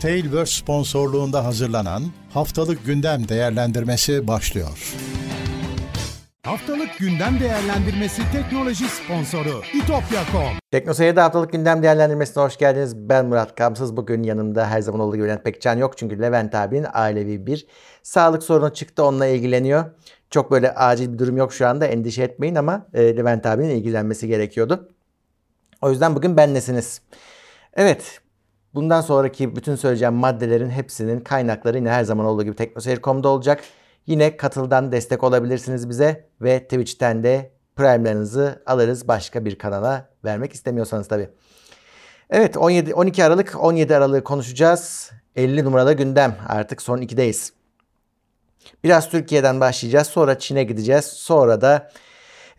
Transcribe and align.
Tailverse 0.00 0.52
sponsorluğunda 0.52 1.44
hazırlanan 1.44 2.02
Haftalık 2.34 2.86
Gündem 2.86 3.28
Değerlendirmesi 3.28 4.28
başlıyor. 4.28 4.94
Haftalık 6.42 6.98
gündem 6.98 7.40
değerlendirmesi 7.40 8.22
teknoloji 8.32 8.84
sponsoru 8.88 9.62
itopya.com. 9.74 10.58
Teknoseyir'de 10.70 11.20
haftalık 11.20 11.52
gündem 11.52 11.82
değerlendirmesine 11.82 12.42
hoş 12.44 12.56
geldiniz. 12.56 12.96
Ben 12.96 13.26
Murat 13.26 13.54
Kamsız. 13.54 13.96
Bugün 13.96 14.22
yanımda 14.22 14.66
her 14.66 14.80
zaman 14.80 15.00
olduğu 15.00 15.16
gibi 15.16 15.26
Levent 15.26 15.44
Pekcan 15.44 15.78
yok. 15.78 15.98
Çünkü 15.98 16.20
Levent 16.20 16.54
abinin 16.54 16.86
ailevi 16.92 17.46
bir 17.46 17.66
sağlık 18.02 18.42
sorunu 18.42 18.74
çıktı. 18.74 19.04
Onunla 19.04 19.26
ilgileniyor. 19.26 19.84
Çok 20.30 20.50
böyle 20.50 20.74
acil 20.74 21.12
bir 21.12 21.18
durum 21.18 21.36
yok 21.36 21.52
şu 21.52 21.66
anda. 21.66 21.86
Endişe 21.86 22.22
etmeyin 22.22 22.54
ama 22.54 22.86
e, 22.94 23.16
Levent 23.16 23.46
abinin 23.46 23.70
ilgilenmesi 23.70 24.28
gerekiyordu. 24.28 24.88
O 25.82 25.90
yüzden 25.90 26.14
bugün 26.14 26.36
benlesiniz. 26.36 27.00
Evet. 27.74 28.20
Bundan 28.76 29.00
sonraki 29.00 29.56
bütün 29.56 29.76
söyleyeceğim 29.76 30.14
maddelerin 30.14 30.70
hepsinin 30.70 31.20
kaynakları 31.20 31.78
yine 31.78 31.90
her 31.90 32.04
zaman 32.04 32.26
olduğu 32.26 32.42
gibi 32.42 32.56
teknoseyir.com'da 32.56 33.28
olacak. 33.28 33.60
Yine 34.06 34.36
katıldan 34.36 34.92
destek 34.92 35.24
olabilirsiniz 35.24 35.88
bize 35.88 36.28
ve 36.40 36.62
Twitch'ten 36.62 37.22
de 37.22 37.50
Prime'larınızı 37.76 38.62
alırız 38.66 39.08
başka 39.08 39.44
bir 39.44 39.58
kanala 39.58 40.08
vermek 40.24 40.52
istemiyorsanız 40.52 41.08
tabii. 41.08 41.28
Evet 42.30 42.56
17 42.56 42.94
12 42.94 43.24
Aralık 43.24 43.64
17 43.64 43.96
Aralık'ı 43.96 44.24
konuşacağız. 44.24 45.10
50 45.36 45.64
numaralı 45.64 45.92
gündem 45.92 46.36
artık 46.48 46.82
son 46.82 46.98
2'deyiz. 46.98 47.52
Biraz 48.84 49.10
Türkiye'den 49.10 49.60
başlayacağız. 49.60 50.06
Sonra 50.06 50.38
Çin'e 50.38 50.64
gideceğiz. 50.64 51.04
Sonra 51.04 51.60
da 51.60 51.90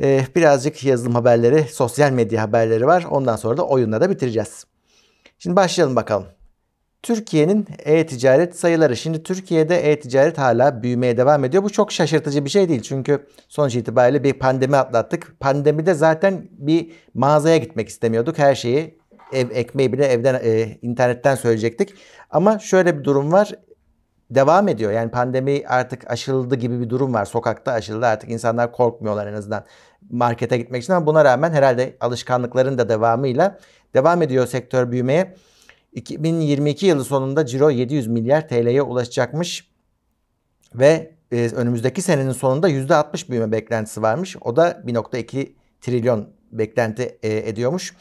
e, 0.01 0.25
birazcık 0.35 0.83
yazılım 0.83 1.15
haberleri, 1.15 1.63
sosyal 1.63 2.11
medya 2.11 2.41
haberleri 2.41 2.87
var. 2.87 3.05
Ondan 3.09 3.35
sonra 3.35 3.57
da 3.57 3.67
oyunla 3.67 4.01
da 4.01 4.09
bitireceğiz. 4.09 4.65
Şimdi 5.37 5.55
başlayalım 5.55 5.95
bakalım. 5.95 6.27
Türkiye'nin 7.03 7.67
e-ticaret 7.79 8.55
sayıları. 8.59 8.97
Şimdi 8.97 9.23
Türkiye'de 9.23 9.91
e-ticaret 9.91 10.37
hala 10.37 10.83
büyümeye 10.83 11.17
devam 11.17 11.43
ediyor. 11.43 11.63
Bu 11.63 11.69
çok 11.69 11.91
şaşırtıcı 11.91 12.45
bir 12.45 12.49
şey 12.49 12.69
değil. 12.69 12.81
Çünkü 12.81 13.27
sonuç 13.47 13.75
itibariyle 13.75 14.23
bir 14.23 14.33
pandemi 14.33 14.77
atlattık. 14.77 15.39
Pandemide 15.39 15.93
zaten 15.93 16.47
bir 16.51 16.91
mağazaya 17.13 17.57
gitmek 17.57 17.89
istemiyorduk. 17.89 18.37
Her 18.37 18.55
şeyi 18.55 18.99
ev 19.33 19.49
ekmeği 19.51 19.93
bile 19.93 20.05
evden 20.05 20.39
e, 20.43 20.77
internetten 20.81 21.35
söyleyecektik. 21.35 21.93
Ama 22.29 22.59
şöyle 22.59 22.99
bir 22.99 23.03
durum 23.03 23.31
var. 23.31 23.51
Devam 24.31 24.67
ediyor. 24.67 24.91
Yani 24.91 25.11
pandemi 25.11 25.63
artık 25.67 26.11
aşıldı 26.11 26.55
gibi 26.55 26.79
bir 26.79 26.89
durum 26.89 27.13
var. 27.13 27.25
Sokakta 27.25 27.71
aşıldı. 27.71 28.05
Artık 28.05 28.29
insanlar 28.29 28.71
korkmuyorlar 28.71 29.27
en 29.27 29.33
azından 29.33 29.65
markete 30.09 30.57
gitmek 30.57 30.83
için. 30.83 30.93
Ama 30.93 31.05
buna 31.05 31.25
rağmen 31.25 31.51
herhalde 31.51 31.97
alışkanlıkların 31.99 32.77
da 32.77 32.89
devamıyla 32.89 33.59
devam 33.93 34.21
ediyor 34.21 34.47
sektör 34.47 34.91
büyümeye. 34.91 35.35
2022 35.93 36.85
yılı 36.85 37.05
sonunda 37.05 37.45
ciro 37.45 37.69
700 37.69 38.07
milyar 38.07 38.47
TL'ye 38.47 38.81
ulaşacakmış 38.81 39.71
ve 40.75 41.11
e, 41.31 41.49
önümüzdeki 41.49 42.01
senenin 42.01 42.31
sonunda 42.31 42.69
%60 42.69 43.29
büyüme 43.29 43.51
beklentisi 43.51 44.01
varmış. 44.01 44.35
O 44.41 44.55
da 44.55 44.71
1.2 44.71 45.51
trilyon 45.81 46.29
beklenti 46.51 47.19
e, 47.23 47.49
ediyormuş. 47.49 47.95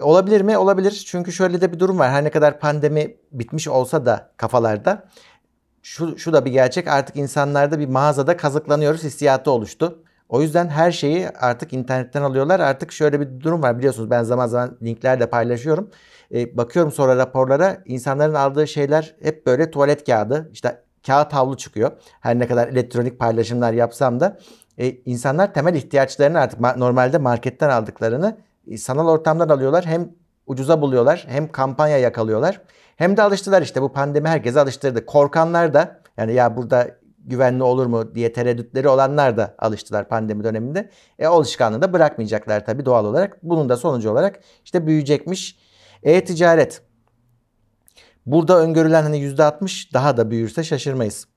Olabilir 0.00 0.40
mi? 0.40 0.58
Olabilir. 0.58 1.04
Çünkü 1.06 1.32
şöyle 1.32 1.60
de 1.60 1.72
bir 1.72 1.78
durum 1.78 1.98
var. 1.98 2.10
Her 2.10 2.24
ne 2.24 2.30
kadar 2.30 2.60
pandemi 2.60 3.16
bitmiş 3.32 3.68
olsa 3.68 4.06
da 4.06 4.30
kafalarda 4.36 5.08
şu, 5.82 6.18
şu 6.18 6.32
da 6.32 6.44
bir 6.44 6.50
gerçek. 6.50 6.88
Artık 6.88 7.16
insanlarda 7.16 7.78
bir 7.78 7.86
mağazada 7.86 8.36
kazıklanıyoruz 8.36 9.04
hissiyatı 9.04 9.50
oluştu. 9.50 10.04
O 10.28 10.42
yüzden 10.42 10.68
her 10.68 10.92
şeyi 10.92 11.28
artık 11.28 11.72
internetten 11.72 12.22
alıyorlar. 12.22 12.60
Artık 12.60 12.92
şöyle 12.92 13.20
bir 13.20 13.40
durum 13.40 13.62
var 13.62 13.78
biliyorsunuz 13.78 14.10
ben 14.10 14.22
zaman 14.22 14.46
zaman 14.46 14.78
linklerle 14.82 15.26
paylaşıyorum. 15.30 15.90
E, 16.34 16.56
bakıyorum 16.56 16.92
sonra 16.92 17.16
raporlara 17.16 17.82
insanların 17.84 18.34
aldığı 18.34 18.66
şeyler 18.68 19.14
hep 19.22 19.46
böyle 19.46 19.70
tuvalet 19.70 20.06
kağıdı 20.06 20.50
işte 20.52 20.82
kağıt 21.06 21.32
havlu 21.32 21.56
çıkıyor. 21.56 21.92
Her 22.20 22.38
ne 22.38 22.46
kadar 22.46 22.68
elektronik 22.68 23.18
paylaşımlar 23.18 23.72
yapsam 23.72 24.20
da 24.20 24.38
e, 24.78 24.90
insanlar 24.90 25.54
temel 25.54 25.74
ihtiyaçlarını 25.74 26.40
artık 26.40 26.60
ma- 26.60 26.80
normalde 26.80 27.18
marketten 27.18 27.68
aldıklarını 27.68 28.38
e, 28.66 28.78
sanal 28.78 29.08
ortamdan 29.08 29.48
alıyorlar. 29.48 29.86
Hem 29.86 30.08
ucuza 30.46 30.80
buluyorlar 30.80 31.24
hem 31.28 31.52
kampanya 31.52 31.98
yakalıyorlar. 31.98 32.60
Hem 32.96 33.16
de 33.16 33.22
alıştılar 33.22 33.62
işte 33.62 33.82
bu 33.82 33.92
pandemi 33.92 34.28
herkese 34.28 34.60
alıştırdı. 34.60 35.06
Korkanlar 35.06 35.74
da 35.74 36.00
yani 36.16 36.34
ya 36.34 36.56
burada 36.56 36.88
güvenli 37.24 37.62
olur 37.62 37.86
mu 37.86 38.14
diye 38.14 38.32
tereddütleri 38.32 38.88
olanlar 38.88 39.36
da 39.36 39.54
alıştılar 39.58 40.08
pandemi 40.08 40.44
döneminde. 40.44 40.90
E 41.18 41.26
alışkanlığı 41.26 41.82
da 41.82 41.92
bırakmayacaklar 41.92 42.66
tabii 42.66 42.84
doğal 42.84 43.04
olarak. 43.04 43.38
Bunun 43.42 43.68
da 43.68 43.76
sonucu 43.76 44.10
olarak 44.10 44.40
işte 44.64 44.86
büyüyecekmiş. 44.86 45.58
E-ticaret. 46.02 46.82
Burada 48.26 48.60
öngörülen 48.60 49.02
hani 49.02 49.18
%60 49.18 49.94
daha 49.94 50.16
da 50.16 50.30
büyürse 50.30 50.64
şaşırmayız. 50.64 51.28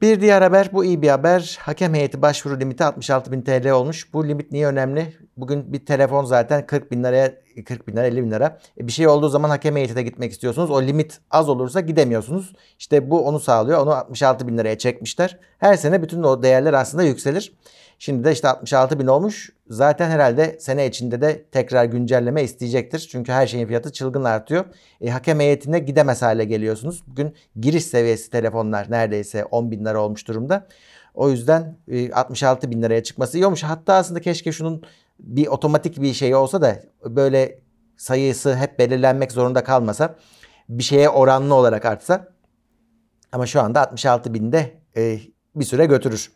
Bir 0.00 0.20
diğer 0.20 0.42
haber 0.42 0.68
bu 0.72 0.84
iyi 0.84 1.02
bir 1.02 1.08
haber. 1.08 1.58
Hakem 1.60 1.94
heyeti 1.94 2.22
başvuru 2.22 2.60
limiti 2.60 2.84
66 2.84 3.32
bin 3.32 3.42
TL 3.42 3.70
olmuş. 3.70 4.12
Bu 4.14 4.28
limit 4.28 4.52
niye 4.52 4.66
önemli? 4.66 5.16
Bugün 5.42 5.72
bir 5.72 5.86
telefon 5.86 6.24
zaten 6.24 6.66
40 6.66 6.92
bin 6.92 7.04
liraya 7.04 7.34
40 7.66 7.88
bin 7.88 7.92
lira 7.96 8.06
50 8.06 8.24
bin 8.24 8.30
lira. 8.30 8.58
E 8.80 8.86
bir 8.86 8.92
şey 8.92 9.08
olduğu 9.08 9.28
zaman 9.28 9.50
hakem 9.50 9.76
heyetine 9.76 10.02
gitmek 10.02 10.32
istiyorsunuz. 10.32 10.70
O 10.70 10.82
limit 10.82 11.20
az 11.30 11.48
olursa 11.48 11.80
gidemiyorsunuz. 11.80 12.52
İşte 12.78 13.10
bu 13.10 13.26
onu 13.26 13.40
sağlıyor. 13.40 13.78
Onu 13.78 13.94
66 13.94 14.48
bin 14.48 14.58
liraya 14.58 14.78
çekmişler. 14.78 15.38
Her 15.58 15.76
sene 15.76 16.02
bütün 16.02 16.22
o 16.22 16.42
değerler 16.42 16.72
aslında 16.72 17.02
yükselir. 17.02 17.52
Şimdi 17.98 18.24
de 18.24 18.32
işte 18.32 18.48
66 18.48 18.98
bin 18.98 19.06
olmuş. 19.06 19.50
Zaten 19.68 20.10
herhalde 20.10 20.56
sene 20.60 20.86
içinde 20.86 21.20
de 21.20 21.44
tekrar 21.52 21.84
güncelleme 21.84 22.42
isteyecektir. 22.42 23.08
Çünkü 23.12 23.32
her 23.32 23.46
şeyin 23.46 23.66
fiyatı 23.66 23.92
çılgın 23.92 24.24
artıyor. 24.24 24.64
E, 25.00 25.10
hakem 25.10 25.40
heyetine 25.40 25.78
gidemez 25.78 26.22
hale 26.22 26.44
geliyorsunuz. 26.44 27.02
Bugün 27.06 27.34
giriş 27.60 27.84
seviyesi 27.84 28.30
telefonlar 28.30 28.90
neredeyse 28.90 29.44
10 29.44 29.70
bin 29.70 29.84
lira 29.84 30.02
olmuş 30.02 30.28
durumda. 30.28 30.66
O 31.14 31.30
yüzden 31.30 31.76
e, 31.88 32.12
66 32.12 32.70
bin 32.70 32.82
liraya 32.82 33.02
çıkması 33.02 33.38
iyi 33.38 33.46
olmuş. 33.46 33.62
Hatta 33.62 33.94
aslında 33.94 34.20
keşke 34.20 34.52
şunun 34.52 34.82
bir 35.18 35.46
otomatik 35.46 36.02
bir 36.02 36.14
şey 36.14 36.34
olsa 36.34 36.62
da 36.62 36.82
böyle 37.04 37.62
sayısı 37.96 38.56
hep 38.56 38.78
belirlenmek 38.78 39.32
zorunda 39.32 39.64
kalmasa 39.64 40.16
bir 40.68 40.82
şeye 40.82 41.08
oranlı 41.08 41.54
olarak 41.54 41.84
artsa. 41.84 42.28
Ama 43.32 43.46
şu 43.46 43.60
anda 43.60 43.80
66 43.80 44.34
binde 44.34 44.80
e, 44.96 45.18
bir 45.56 45.64
süre 45.64 45.86
götürür. 45.86 46.32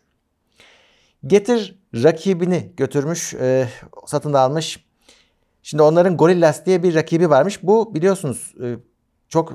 Getir 1.27 1.79
rakibini 1.95 2.73
götürmüş, 2.77 3.33
e, 3.33 3.69
satın 4.05 4.33
almış. 4.33 4.87
Şimdi 5.63 5.83
onların 5.83 6.17
Gorillas 6.17 6.65
diye 6.65 6.83
bir 6.83 6.95
rakibi 6.95 7.29
varmış. 7.29 7.63
Bu 7.63 7.95
biliyorsunuz 7.95 8.55
e, 8.63 8.75
çok 9.29 9.53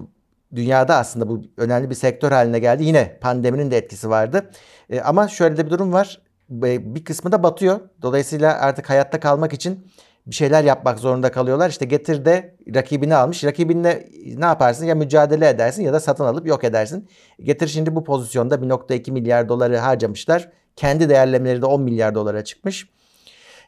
dünyada 0.54 0.96
aslında 0.96 1.28
bu 1.28 1.42
önemli 1.56 1.90
bir 1.90 1.94
sektör 1.94 2.32
haline 2.32 2.58
geldi. 2.58 2.84
Yine 2.84 3.18
pandeminin 3.20 3.70
de 3.70 3.76
etkisi 3.76 4.10
vardı. 4.10 4.50
E, 4.90 5.00
ama 5.00 5.28
şöyle 5.28 5.56
de 5.56 5.66
bir 5.66 5.70
durum 5.70 5.92
var. 5.92 6.21
Bir 6.52 7.04
kısmı 7.04 7.32
da 7.32 7.42
batıyor. 7.42 7.80
Dolayısıyla 8.02 8.58
artık 8.58 8.90
hayatta 8.90 9.20
kalmak 9.20 9.52
için 9.52 9.86
bir 10.26 10.34
şeyler 10.34 10.64
yapmak 10.64 10.98
zorunda 10.98 11.32
kalıyorlar. 11.32 11.70
İşte 11.70 11.84
Getir 11.84 12.24
de 12.24 12.56
rakibini 12.74 13.14
almış. 13.14 13.44
Rakibinle 13.44 14.08
ne 14.36 14.44
yaparsın? 14.44 14.84
Ya 14.86 14.94
mücadele 14.94 15.48
edersin 15.48 15.82
ya 15.82 15.92
da 15.92 16.00
satın 16.00 16.24
alıp 16.24 16.46
yok 16.46 16.64
edersin. 16.64 17.08
Getir 17.42 17.68
şimdi 17.68 17.94
bu 17.94 18.04
pozisyonda 18.04 18.54
1.2 18.54 19.10
milyar 19.10 19.48
doları 19.48 19.76
harcamışlar. 19.78 20.50
Kendi 20.76 21.08
değerlemeleri 21.08 21.62
de 21.62 21.66
10 21.66 21.82
milyar 21.82 22.14
dolara 22.14 22.44
çıkmış. 22.44 22.88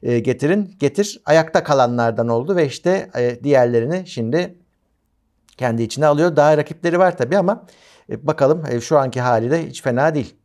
E, 0.02 0.18
getirin. 0.18 0.76
Getir 0.80 1.22
ayakta 1.24 1.64
kalanlardan 1.64 2.28
oldu 2.28 2.56
ve 2.56 2.66
işte 2.66 3.10
e, 3.16 3.44
diğerlerini 3.44 4.06
şimdi 4.06 4.54
kendi 5.56 5.82
içine 5.82 6.06
alıyor. 6.06 6.36
Daha 6.36 6.56
rakipleri 6.56 6.98
var 6.98 7.16
tabii 7.16 7.38
ama 7.38 7.66
e, 8.10 8.26
bakalım 8.26 8.64
e, 8.70 8.80
şu 8.80 8.98
anki 8.98 9.20
hali 9.20 9.50
de 9.50 9.66
hiç 9.66 9.82
fena 9.82 10.14
değil. 10.14 10.36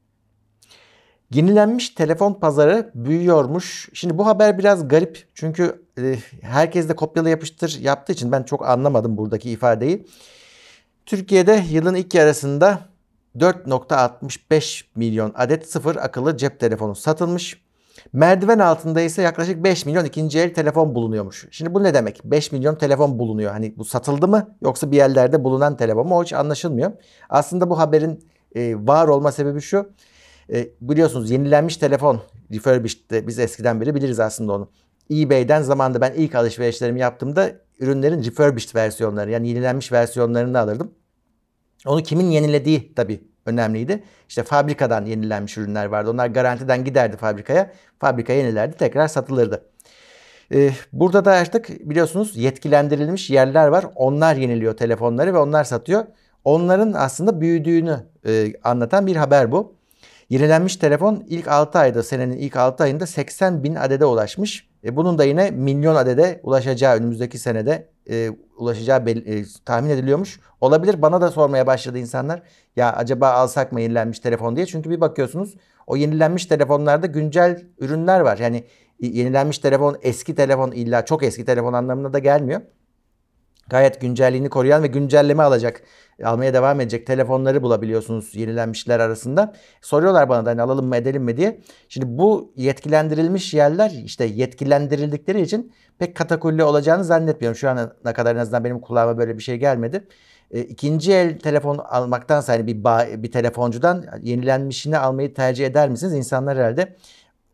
Yenilenmiş 1.31 1.89
telefon 1.89 2.33
pazarı 2.33 2.91
büyüyormuş. 2.95 3.89
Şimdi 3.93 4.17
bu 4.17 4.25
haber 4.25 4.57
biraz 4.57 4.87
garip. 4.87 5.27
Çünkü 5.33 5.85
e, 5.97 6.15
herkes 6.41 6.89
de 6.89 6.95
kopyala 6.95 7.29
yapıştır 7.29 7.79
yaptığı 7.79 8.13
için 8.13 8.31
ben 8.31 8.43
çok 8.43 8.69
anlamadım 8.69 9.17
buradaki 9.17 9.51
ifadeyi. 9.51 10.07
Türkiye'de 11.05 11.63
yılın 11.69 11.95
ilk 11.95 12.13
yarısında 12.13 12.79
4.65 13.37 14.83
milyon 14.95 15.33
adet 15.35 15.71
sıfır 15.71 15.95
akıllı 15.95 16.37
cep 16.37 16.59
telefonu 16.59 16.95
satılmış. 16.95 17.61
Merdiven 18.13 18.59
altında 18.59 19.01
ise 19.01 19.21
yaklaşık 19.21 19.63
5 19.63 19.85
milyon 19.85 20.05
ikinci 20.05 20.39
el 20.39 20.53
telefon 20.53 20.95
bulunuyormuş. 20.95 21.47
Şimdi 21.51 21.73
bu 21.73 21.83
ne 21.83 21.93
demek? 21.93 22.23
5 22.23 22.51
milyon 22.51 22.75
telefon 22.75 23.19
bulunuyor. 23.19 23.51
Hani 23.51 23.77
bu 23.77 23.85
satıldı 23.85 24.27
mı 24.27 24.55
yoksa 24.61 24.91
bir 24.91 24.97
yerlerde 24.97 25.43
bulunan 25.43 25.77
telefon 25.77 26.07
mu? 26.07 26.17
O 26.17 26.23
hiç 26.23 26.33
anlaşılmıyor. 26.33 26.91
Aslında 27.29 27.69
bu 27.69 27.79
haberin 27.79 28.29
e, 28.55 28.75
var 28.75 29.07
olma 29.07 29.31
sebebi 29.31 29.61
şu. 29.61 29.89
E, 30.53 30.69
biliyorsunuz 30.81 31.31
yenilenmiş 31.31 31.77
telefon 31.77 32.21
refurbished 32.53 33.27
biz 33.27 33.39
eskiden 33.39 33.81
beri 33.81 33.95
biliriz 33.95 34.19
aslında 34.19 34.53
onu. 34.53 34.69
eBay'den 35.11 35.61
zamanında 35.61 36.01
ben 36.01 36.13
ilk 36.13 36.35
alışverişlerimi 36.35 36.99
yaptığımda 36.99 37.51
ürünlerin 37.79 38.23
refurbished 38.23 38.75
versiyonları 38.75 39.31
yani 39.31 39.49
yenilenmiş 39.49 39.91
versiyonlarını 39.91 40.59
alırdım. 40.59 40.91
Onu 41.85 42.03
kimin 42.03 42.31
yenilediği 42.31 42.93
tabii 42.95 43.23
önemliydi. 43.45 44.03
İşte 44.29 44.43
fabrikadan 44.43 45.05
yenilenmiş 45.05 45.57
ürünler 45.57 45.85
vardı. 45.85 46.09
Onlar 46.09 46.27
garantiden 46.27 46.83
giderdi 46.83 47.17
fabrikaya. 47.17 47.71
Fabrika 47.99 48.33
yenilerdi 48.33 48.77
tekrar 48.77 49.07
satılırdı. 49.07 49.65
Ee, 50.53 50.71
burada 50.93 51.25
da 51.25 51.31
artık 51.31 51.89
biliyorsunuz 51.89 52.37
yetkilendirilmiş 52.37 53.29
yerler 53.29 53.67
var. 53.67 53.85
Onlar 53.95 54.35
yeniliyor 54.35 54.77
telefonları 54.77 55.33
ve 55.33 55.37
onlar 55.37 55.63
satıyor. 55.63 56.05
Onların 56.43 56.93
aslında 56.93 57.41
büyüdüğünü 57.41 57.99
e, 58.25 58.53
anlatan 58.63 59.07
bir 59.07 59.15
haber 59.15 59.51
bu. 59.51 59.78
Yenilenmiş 60.29 60.75
telefon 60.75 61.23
ilk 61.27 61.47
6 61.47 61.79
ayda 61.79 62.03
senenin 62.03 62.37
ilk 62.37 62.55
6 62.55 62.83
ayında 62.83 63.05
80 63.05 63.63
bin 63.63 63.75
adede 63.75 64.05
ulaşmış. 64.05 64.69
E, 64.83 64.95
bunun 64.95 65.17
da 65.17 65.23
yine 65.23 65.51
milyon 65.51 65.95
adede 65.95 66.39
ulaşacağı 66.43 66.95
önümüzdeki 66.95 67.37
senede 67.37 67.87
e, 68.09 68.29
ulaşacağı 68.57 69.05
belli, 69.05 69.39
e, 69.39 69.45
tahmin 69.65 69.89
ediliyormuş. 69.89 70.39
Olabilir 70.61 71.01
bana 71.01 71.21
da 71.21 71.31
sormaya 71.31 71.67
başladı 71.67 71.97
insanlar. 71.97 72.41
Ya 72.75 72.93
acaba 72.93 73.29
alsak 73.29 73.71
mı 73.71 73.81
yenilenmiş 73.81 74.19
telefon 74.19 74.55
diye. 74.55 74.65
Çünkü 74.65 74.89
bir 74.89 75.01
bakıyorsunuz 75.01 75.55
o 75.87 75.95
yenilenmiş 75.95 76.45
telefonlarda 76.45 77.07
güncel 77.07 77.63
ürünler 77.79 78.19
var. 78.19 78.37
Yani 78.37 78.63
yenilenmiş 78.99 79.59
telefon 79.59 79.97
eski 80.01 80.35
telefon 80.35 80.71
illa 80.71 81.05
çok 81.05 81.23
eski 81.23 81.45
telefon 81.45 81.73
anlamına 81.73 82.13
da 82.13 82.19
gelmiyor. 82.19 82.61
Gayet 83.69 84.01
güncelliğini 84.01 84.49
koruyan 84.49 84.83
ve 84.83 84.87
güncelleme 84.87 85.43
alacak, 85.43 85.81
almaya 86.23 86.53
devam 86.53 86.81
edecek 86.81 87.07
telefonları 87.07 87.63
bulabiliyorsunuz 87.63 88.35
yenilenmişler 88.35 88.99
arasında. 88.99 89.53
Soruyorlar 89.81 90.29
bana 90.29 90.45
da 90.45 90.49
hani 90.49 90.61
alalım 90.61 90.85
mı 90.85 90.95
edelim 90.95 91.23
mi 91.23 91.37
diye. 91.37 91.61
Şimdi 91.89 92.05
bu 92.09 92.53
yetkilendirilmiş 92.55 93.53
yerler 93.53 93.91
işte 94.05 94.25
yetkilendirildikleri 94.25 95.41
için 95.41 95.73
pek 95.99 96.15
katakulli 96.15 96.63
olacağını 96.63 97.03
zannetmiyorum. 97.03 97.55
Şu 97.55 97.69
ana 97.69 98.13
kadar 98.13 98.35
en 98.35 98.39
azından 98.39 98.63
benim 98.63 98.79
kulağıma 98.79 99.17
böyle 99.17 99.37
bir 99.37 99.43
şey 99.43 99.57
gelmedi. 99.57 100.07
E, 100.51 100.61
ikinci 100.61 101.13
el 101.13 101.39
telefon 101.39 101.77
almaktansa 101.77 102.53
hani 102.53 102.67
bir, 102.67 102.83
bir 103.23 103.31
telefoncudan 103.31 104.05
yenilenmişini 104.21 104.97
almayı 104.97 105.33
tercih 105.33 105.65
eder 105.65 105.89
misiniz? 105.89 106.13
İnsanlar 106.13 106.57
herhalde 106.57 106.95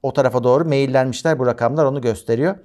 o 0.04 0.14
tarafa 0.14 0.44
doğru 0.44 0.66
meyillenmişler. 0.66 1.40
Bu 1.40 1.46
rakamlar 1.46 1.86
onu 1.86 2.02
gösteriyor. 2.02 2.56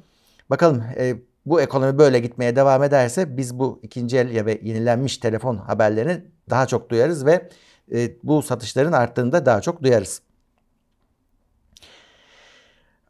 Bakalım 0.50 0.82
e, 0.98 1.14
bu 1.46 1.60
ekonomi 1.60 1.98
böyle 1.98 2.18
gitmeye 2.18 2.56
devam 2.56 2.82
ederse 2.82 3.36
biz 3.36 3.58
bu 3.58 3.80
ikinci 3.82 4.18
el 4.18 4.46
ve 4.46 4.60
yenilenmiş 4.62 5.18
telefon 5.18 5.56
haberlerini 5.56 6.24
daha 6.50 6.66
çok 6.66 6.90
duyarız 6.90 7.26
ve 7.26 7.48
e, 7.94 8.10
bu 8.22 8.42
satışların 8.42 8.92
arttığını 8.92 9.32
da 9.32 9.46
daha 9.46 9.60
çok 9.60 9.82
duyarız. 9.82 10.22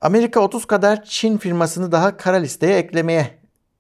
Amerika 0.01 0.41
30 0.41 0.65
kadar 0.65 1.05
Çin 1.05 1.39
firmasını 1.39 1.93
daha 1.93 2.17
kara 2.17 2.37
listeye 2.37 2.79
eklemeye 2.79 3.27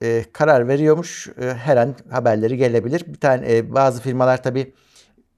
e, 0.02 0.24
karar 0.32 0.68
veriyormuş. 0.68 1.28
E, 1.40 1.54
her 1.54 1.76
an 1.76 1.94
haberleri 2.10 2.56
gelebilir. 2.56 3.04
Bir 3.06 3.20
tane 3.20 3.56
e, 3.56 3.74
bazı 3.74 4.02
firmalar 4.02 4.42
tabii 4.42 4.74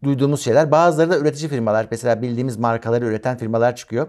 duyduğumuz 0.04 0.44
şeyler. 0.44 0.70
Bazıları 0.70 1.10
da 1.10 1.18
üretici 1.18 1.48
firmalar. 1.48 1.86
Mesela 1.90 2.22
bildiğimiz 2.22 2.56
markaları 2.56 3.04
üreten 3.06 3.36
firmalar 3.36 3.76
çıkıyor. 3.76 4.08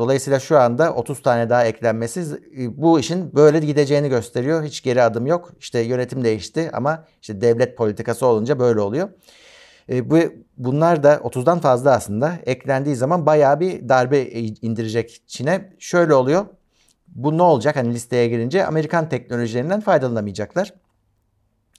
Dolayısıyla 0.00 0.40
şu 0.40 0.58
anda 0.58 0.94
30 0.94 1.22
tane 1.22 1.50
daha 1.50 1.64
eklenmesi 1.64 2.20
e, 2.58 2.82
bu 2.82 3.00
işin 3.00 3.34
böyle 3.34 3.58
gideceğini 3.58 4.08
gösteriyor. 4.08 4.62
Hiç 4.64 4.82
geri 4.82 5.02
adım 5.02 5.26
yok. 5.26 5.52
İşte 5.60 5.80
yönetim 5.80 6.24
değişti 6.24 6.70
ama 6.72 7.04
işte 7.22 7.40
devlet 7.40 7.76
politikası 7.76 8.26
olunca 8.26 8.58
böyle 8.58 8.80
oluyor. 8.80 9.08
E, 9.88 10.10
bu 10.10 10.18
bunlar 10.56 11.02
da 11.02 11.14
30'dan 11.14 11.58
fazla 11.58 11.92
aslında 11.92 12.32
eklendiği 12.46 12.96
zaman 12.96 13.26
bayağı 13.26 13.60
bir 13.60 13.88
darbe 13.88 14.22
indirecek 14.62 15.22
Çin'e. 15.26 15.72
Şöyle 15.78 16.14
oluyor. 16.14 16.46
Bu 17.08 17.38
ne 17.38 17.42
olacak? 17.42 17.76
Hani 17.76 17.94
listeye 17.94 18.28
girince 18.28 18.66
Amerikan 18.66 19.08
teknolojilerinden 19.08 19.80
faydalanamayacaklar. 19.80 20.74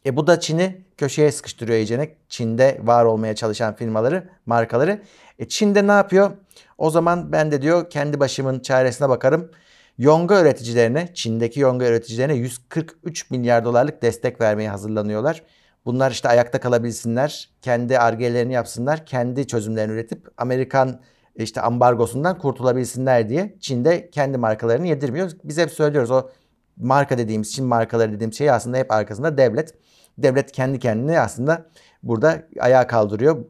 E 0.05 0.15
bu 0.15 0.27
da 0.27 0.39
Çin'i 0.39 0.81
köşeye 0.97 1.31
sıkıştırıyor 1.31 1.77
iyice. 1.77 2.15
Çin'de 2.29 2.79
var 2.83 3.05
olmaya 3.05 3.35
çalışan 3.35 3.75
firmaları, 3.75 4.29
markaları. 4.45 5.01
E 5.39 5.47
Çin'de 5.47 5.87
ne 5.87 5.91
yapıyor? 5.91 6.31
O 6.81 6.89
zaman 6.89 7.31
ben 7.31 7.51
de 7.51 7.61
diyor 7.61 7.89
kendi 7.89 8.19
başımın 8.19 8.59
çaresine 8.59 9.09
bakarım. 9.09 9.51
Yonga 9.97 10.41
üreticilerine, 10.41 11.13
Çin'deki 11.13 11.59
yonga 11.59 11.85
üreticilerine 11.87 12.33
143 12.33 13.31
milyar 13.31 13.65
dolarlık 13.65 14.01
destek 14.01 14.41
vermeye 14.41 14.69
hazırlanıyorlar. 14.69 15.43
Bunlar 15.85 16.11
işte 16.11 16.29
ayakta 16.29 16.59
kalabilsinler, 16.59 17.49
kendi 17.61 17.99
argelerini 17.99 18.53
yapsınlar, 18.53 19.05
kendi 19.05 19.47
çözümlerini 19.47 19.93
üretip 19.93 20.27
Amerikan 20.37 21.01
işte 21.35 21.61
ambargosundan 21.61 22.37
kurtulabilsinler 22.37 23.29
diye 23.29 23.55
Çin'de 23.59 24.09
kendi 24.09 24.37
markalarını 24.37 24.87
yedirmiyor. 24.87 25.31
Biz 25.43 25.57
hep 25.57 25.71
söylüyoruz 25.71 26.11
o 26.11 26.29
marka 26.77 27.17
dediğimiz 27.17 27.53
Çin 27.53 27.65
markaları 27.65 28.13
dediğimiz 28.13 28.37
şey 28.37 28.51
aslında 28.51 28.77
hep 28.77 28.91
arkasında 28.91 29.37
devlet. 29.37 29.73
Devlet 30.17 30.51
kendi 30.51 30.79
kendini 30.79 31.19
aslında 31.19 31.65
burada 32.03 32.43
ayağa 32.59 32.87
kaldırıyor. 32.87 33.45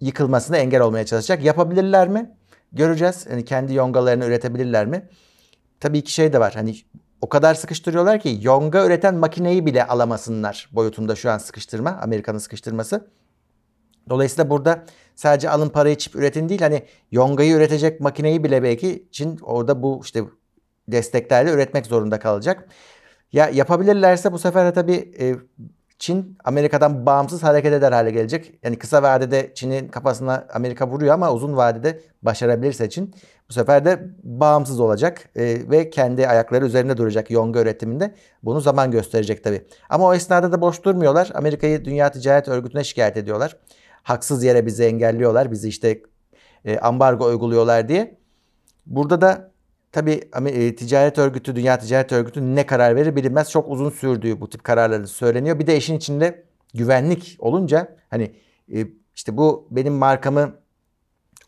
Yıkılmasına 0.00 0.56
engel 0.56 0.80
olmaya 0.80 1.06
çalışacak. 1.06 1.44
Yapabilirler 1.44 2.08
mi? 2.08 2.39
Göreceğiz. 2.72 3.26
Yani 3.30 3.44
kendi 3.44 3.74
yongalarını 3.74 4.24
üretebilirler 4.24 4.86
mi? 4.86 5.08
Tabii 5.80 6.04
ki 6.04 6.12
şey 6.12 6.32
de 6.32 6.40
var. 6.40 6.54
Hani 6.54 6.76
o 7.20 7.28
kadar 7.28 7.54
sıkıştırıyorlar 7.54 8.20
ki 8.20 8.38
yonga 8.42 8.86
üreten 8.86 9.14
makineyi 9.14 9.66
bile 9.66 9.86
alamasınlar 9.86 10.68
boyutunda 10.72 11.16
şu 11.16 11.30
an 11.30 11.38
sıkıştırma. 11.38 11.90
Amerika'nın 12.02 12.38
sıkıştırması. 12.38 13.10
Dolayısıyla 14.10 14.50
burada 14.50 14.84
sadece 15.14 15.50
alın 15.50 15.68
parayı 15.68 15.98
çip 15.98 16.16
üretin 16.16 16.48
değil 16.48 16.60
hani 16.60 16.82
yongayı 17.10 17.54
üretecek 17.54 18.00
makineyi 18.00 18.44
bile 18.44 18.62
belki 18.62 19.08
Çin 19.10 19.38
orada 19.42 19.82
bu 19.82 20.00
işte 20.04 20.24
desteklerle 20.88 21.50
üretmek 21.50 21.86
zorunda 21.86 22.18
kalacak. 22.18 22.68
Ya 23.32 23.48
yapabilirlerse 23.48 24.32
bu 24.32 24.38
sefer 24.38 24.66
de 24.66 24.72
tabii 24.72 25.12
e, 25.20 25.36
Çin 26.00 26.38
Amerika'dan 26.44 27.06
bağımsız 27.06 27.42
hareket 27.42 27.72
eder 27.72 27.92
hale 27.92 28.10
gelecek. 28.10 28.58
Yani 28.62 28.78
kısa 28.78 29.02
vadede 29.02 29.52
Çin'in 29.54 29.88
kafasına 29.88 30.46
Amerika 30.54 30.88
vuruyor 30.88 31.14
ama 31.14 31.32
uzun 31.32 31.56
vadede 31.56 32.00
başarabilirse 32.22 32.90
Çin 32.90 33.14
bu 33.48 33.52
sefer 33.52 33.84
de 33.84 34.10
bağımsız 34.22 34.80
olacak 34.80 35.30
e, 35.36 35.70
ve 35.70 35.90
kendi 35.90 36.28
ayakları 36.28 36.66
üzerinde 36.66 36.96
duracak 36.96 37.30
yonga 37.30 37.60
üretiminde. 37.60 38.14
Bunu 38.42 38.60
zaman 38.60 38.90
gösterecek 38.90 39.44
tabii. 39.44 39.66
Ama 39.90 40.06
o 40.06 40.14
esnada 40.14 40.52
da 40.52 40.60
boş 40.60 40.84
durmuyorlar. 40.84 41.30
Amerika'yı 41.34 41.84
Dünya 41.84 42.10
Ticaret 42.10 42.48
Örgütü'ne 42.48 42.84
şikayet 42.84 43.16
ediyorlar. 43.16 43.56
Haksız 44.02 44.44
yere 44.44 44.66
bizi 44.66 44.84
engelliyorlar. 44.84 45.50
Bizi 45.50 45.68
işte 45.68 46.02
e, 46.64 46.78
ambargo 46.78 47.26
uyguluyorlar 47.26 47.88
diye. 47.88 48.18
Burada 48.86 49.20
da 49.20 49.49
Tabii 49.92 50.30
e, 50.46 50.76
ticaret 50.76 51.18
örgütü, 51.18 51.56
dünya 51.56 51.78
ticaret 51.78 52.12
örgütü 52.12 52.56
ne 52.56 52.66
karar 52.66 52.96
verir 52.96 53.16
bilinmez. 53.16 53.50
Çok 53.50 53.68
uzun 53.68 53.90
sürdüğü 53.90 54.40
bu 54.40 54.50
tip 54.50 54.64
kararları 54.64 55.08
söyleniyor. 55.08 55.58
Bir 55.58 55.66
de 55.66 55.76
işin 55.76 55.96
içinde 55.96 56.44
güvenlik 56.74 57.36
olunca 57.38 57.96
hani 58.10 58.32
e, 58.74 58.86
işte 59.14 59.36
bu 59.36 59.68
benim 59.70 59.92
markamı 59.92 60.54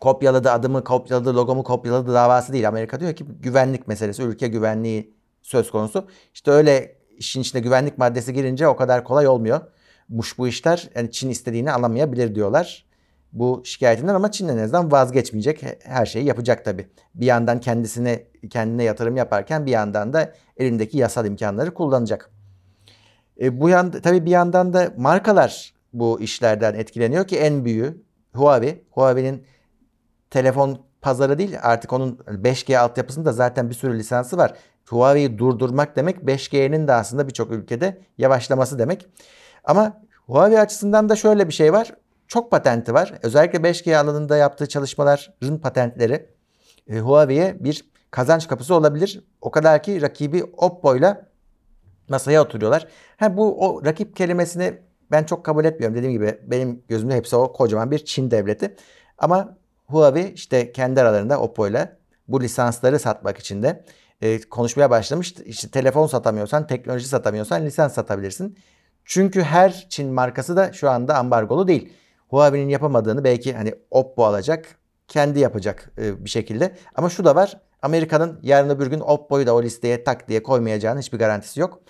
kopyaladı, 0.01 0.51
adımı 0.51 0.85
kopyaladı, 0.85 1.37
logomu 1.37 1.63
kopyaladı 1.65 2.15
davası 2.15 2.53
değil. 2.53 2.69
Amerika 2.69 3.01
diyor 3.01 3.15
ki 3.17 3.25
güvenlik 3.41 3.89
meselesi, 3.89 4.23
ülke 4.23 4.49
güvenliği 4.49 5.15
söz 5.43 5.71
konusu. 5.71 6.09
İşte 6.35 6.51
öyle 6.51 6.97
işin 7.19 7.41
içinde 7.41 7.61
güvenlik 7.61 7.99
maddesi 7.99 8.33
girince 8.35 8.69
o 8.69 8.77
kadar 8.77 9.05
kolay 9.05 9.29
olmuyor. 9.29 9.61
Muş 10.09 10.39
bu 10.39 10.49
işler 10.49 10.91
yani 10.95 11.11
Çin 11.11 11.31
istediğini 11.31 11.73
alamayabilir 11.73 12.35
diyorlar 12.35 12.87
bu 13.33 13.63
şikayetinden 13.65 14.15
ama 14.15 14.31
Çin 14.31 14.49
en 14.49 14.59
azından 14.59 14.93
vazgeçmeyecek. 14.93 15.63
Her 15.85 16.07
şeyi 16.07 16.25
yapacak 16.25 16.65
tabii. 16.65 16.89
Bir 17.15 17.27
yandan 17.27 17.61
kendisine 17.61 18.27
kendine 18.51 18.85
yatırım 18.85 19.17
yaparken 19.17 19.67
bir 19.67 19.71
yandan 19.71 20.13
da 20.13 20.33
elindeki 20.57 20.99
yasal 20.99 21.27
imkanları 21.27 21.75
kullanacak. 21.75 22.31
E, 23.41 23.61
bu 23.61 23.69
yan 23.69 23.91
tabii 23.91 24.25
bir 24.25 24.31
yandan 24.31 24.73
da 24.73 24.93
markalar 24.97 25.75
bu 25.93 26.21
işlerden 26.21 26.75
etkileniyor 26.75 27.27
ki 27.27 27.39
en 27.39 27.65
büyüğü 27.65 28.03
Huawei. 28.35 28.85
Huawei'nin 28.91 29.47
telefon 30.31 30.79
pazarı 31.01 31.39
değil 31.39 31.57
artık 31.63 31.93
onun 31.93 32.17
5G 32.17 32.79
altyapısında 32.79 33.33
zaten 33.33 33.71
bir 33.71 33.75
sürü 33.75 33.99
lisansı 33.99 34.37
var. 34.37 34.55
Huawei'yi 34.89 35.39
durdurmak 35.39 35.97
demek 35.97 36.17
5G'nin 36.17 36.89
de 36.89 36.93
aslında 36.93 37.29
birçok 37.29 37.53
ülkede 37.53 38.01
yavaşlaması 38.19 38.79
demek. 38.79 39.07
Ama 39.65 40.03
Huawei 40.27 40.61
açısından 40.61 41.09
da 41.09 41.17
şöyle 41.17 41.49
bir 41.49 41.53
şey 41.53 41.73
var 41.73 41.93
çok 42.29 42.51
patenti 42.51 42.95
var. 42.95 43.15
Özellikle 43.23 43.59
5G 43.59 43.97
alanında 43.97 44.37
yaptığı 44.37 44.69
çalışmaların 44.69 45.59
patentleri 45.59 46.27
e, 46.89 46.99
Huawei'ye 46.99 47.57
bir 47.61 47.85
kazanç 48.11 48.49
kapısı 48.49 48.75
olabilir. 48.75 49.25
O 49.41 49.51
kadar 49.51 49.83
ki 49.83 50.03
rakibi 50.03 50.45
Oppo 50.45 50.97
ile 50.97 51.27
masaya 52.09 52.43
oturuyorlar. 52.43 52.87
Ha, 53.17 53.37
bu 53.37 53.67
o 53.67 53.85
rakip 53.85 54.17
kelimesini 54.17 54.79
ben 55.11 55.25
çok 55.25 55.45
kabul 55.45 55.65
etmiyorum. 55.65 55.97
Dediğim 55.97 56.13
gibi 56.13 56.41
benim 56.43 56.83
gözümde 56.89 57.15
hepsi 57.15 57.37
o 57.37 57.53
kocaman 57.53 57.91
bir 57.91 57.99
Çin 57.99 58.31
devleti. 58.31 58.77
Ama 59.19 59.59
Huawei 59.87 60.33
işte 60.33 60.73
kendi 60.73 61.01
aralarında 61.01 61.41
Oppo 61.41 61.69
ile 61.69 61.97
bu 62.29 62.41
lisansları 62.41 62.99
satmak 62.99 63.39
için 63.39 63.63
de 63.63 63.85
e, 64.21 64.41
konuşmaya 64.41 64.91
başlamış. 64.91 65.33
İşte 65.45 65.69
telefon 65.69 66.07
satamıyorsan, 66.07 66.67
teknoloji 66.67 67.09
satamıyorsan 67.09 67.65
lisans 67.65 67.95
satabilirsin. 67.95 68.59
Çünkü 69.05 69.43
her 69.43 69.87
Çin 69.89 70.13
markası 70.13 70.57
da 70.57 70.73
şu 70.73 70.91
anda 70.91 71.17
ambargolu 71.17 71.69
değil. 71.69 71.93
Huawei'nin 72.33 72.69
yapamadığını 72.69 73.25
belki 73.25 73.53
hani 73.53 73.75
Oppo 73.91 74.25
alacak, 74.25 74.79
kendi 75.09 75.41
yapacak 75.41 75.93
e, 75.99 76.25
bir 76.25 76.31
şekilde. 76.31 76.77
Ama 76.95 77.11
şu 77.11 77.25
da 77.25 77.35
var. 77.35 77.61
Amerika'nın 77.83 78.41
yarın 78.43 78.71
öbür 78.71 78.87
gün 78.87 79.01
Oppo'yu 79.01 79.47
da 79.47 79.55
o 79.55 79.63
listeye 79.63 80.05
tak 80.05 80.29
diye 80.29 80.43
koymayacağının 80.43 81.01
hiçbir 81.01 81.19
garantisi 81.19 81.61
yok. 81.61 81.81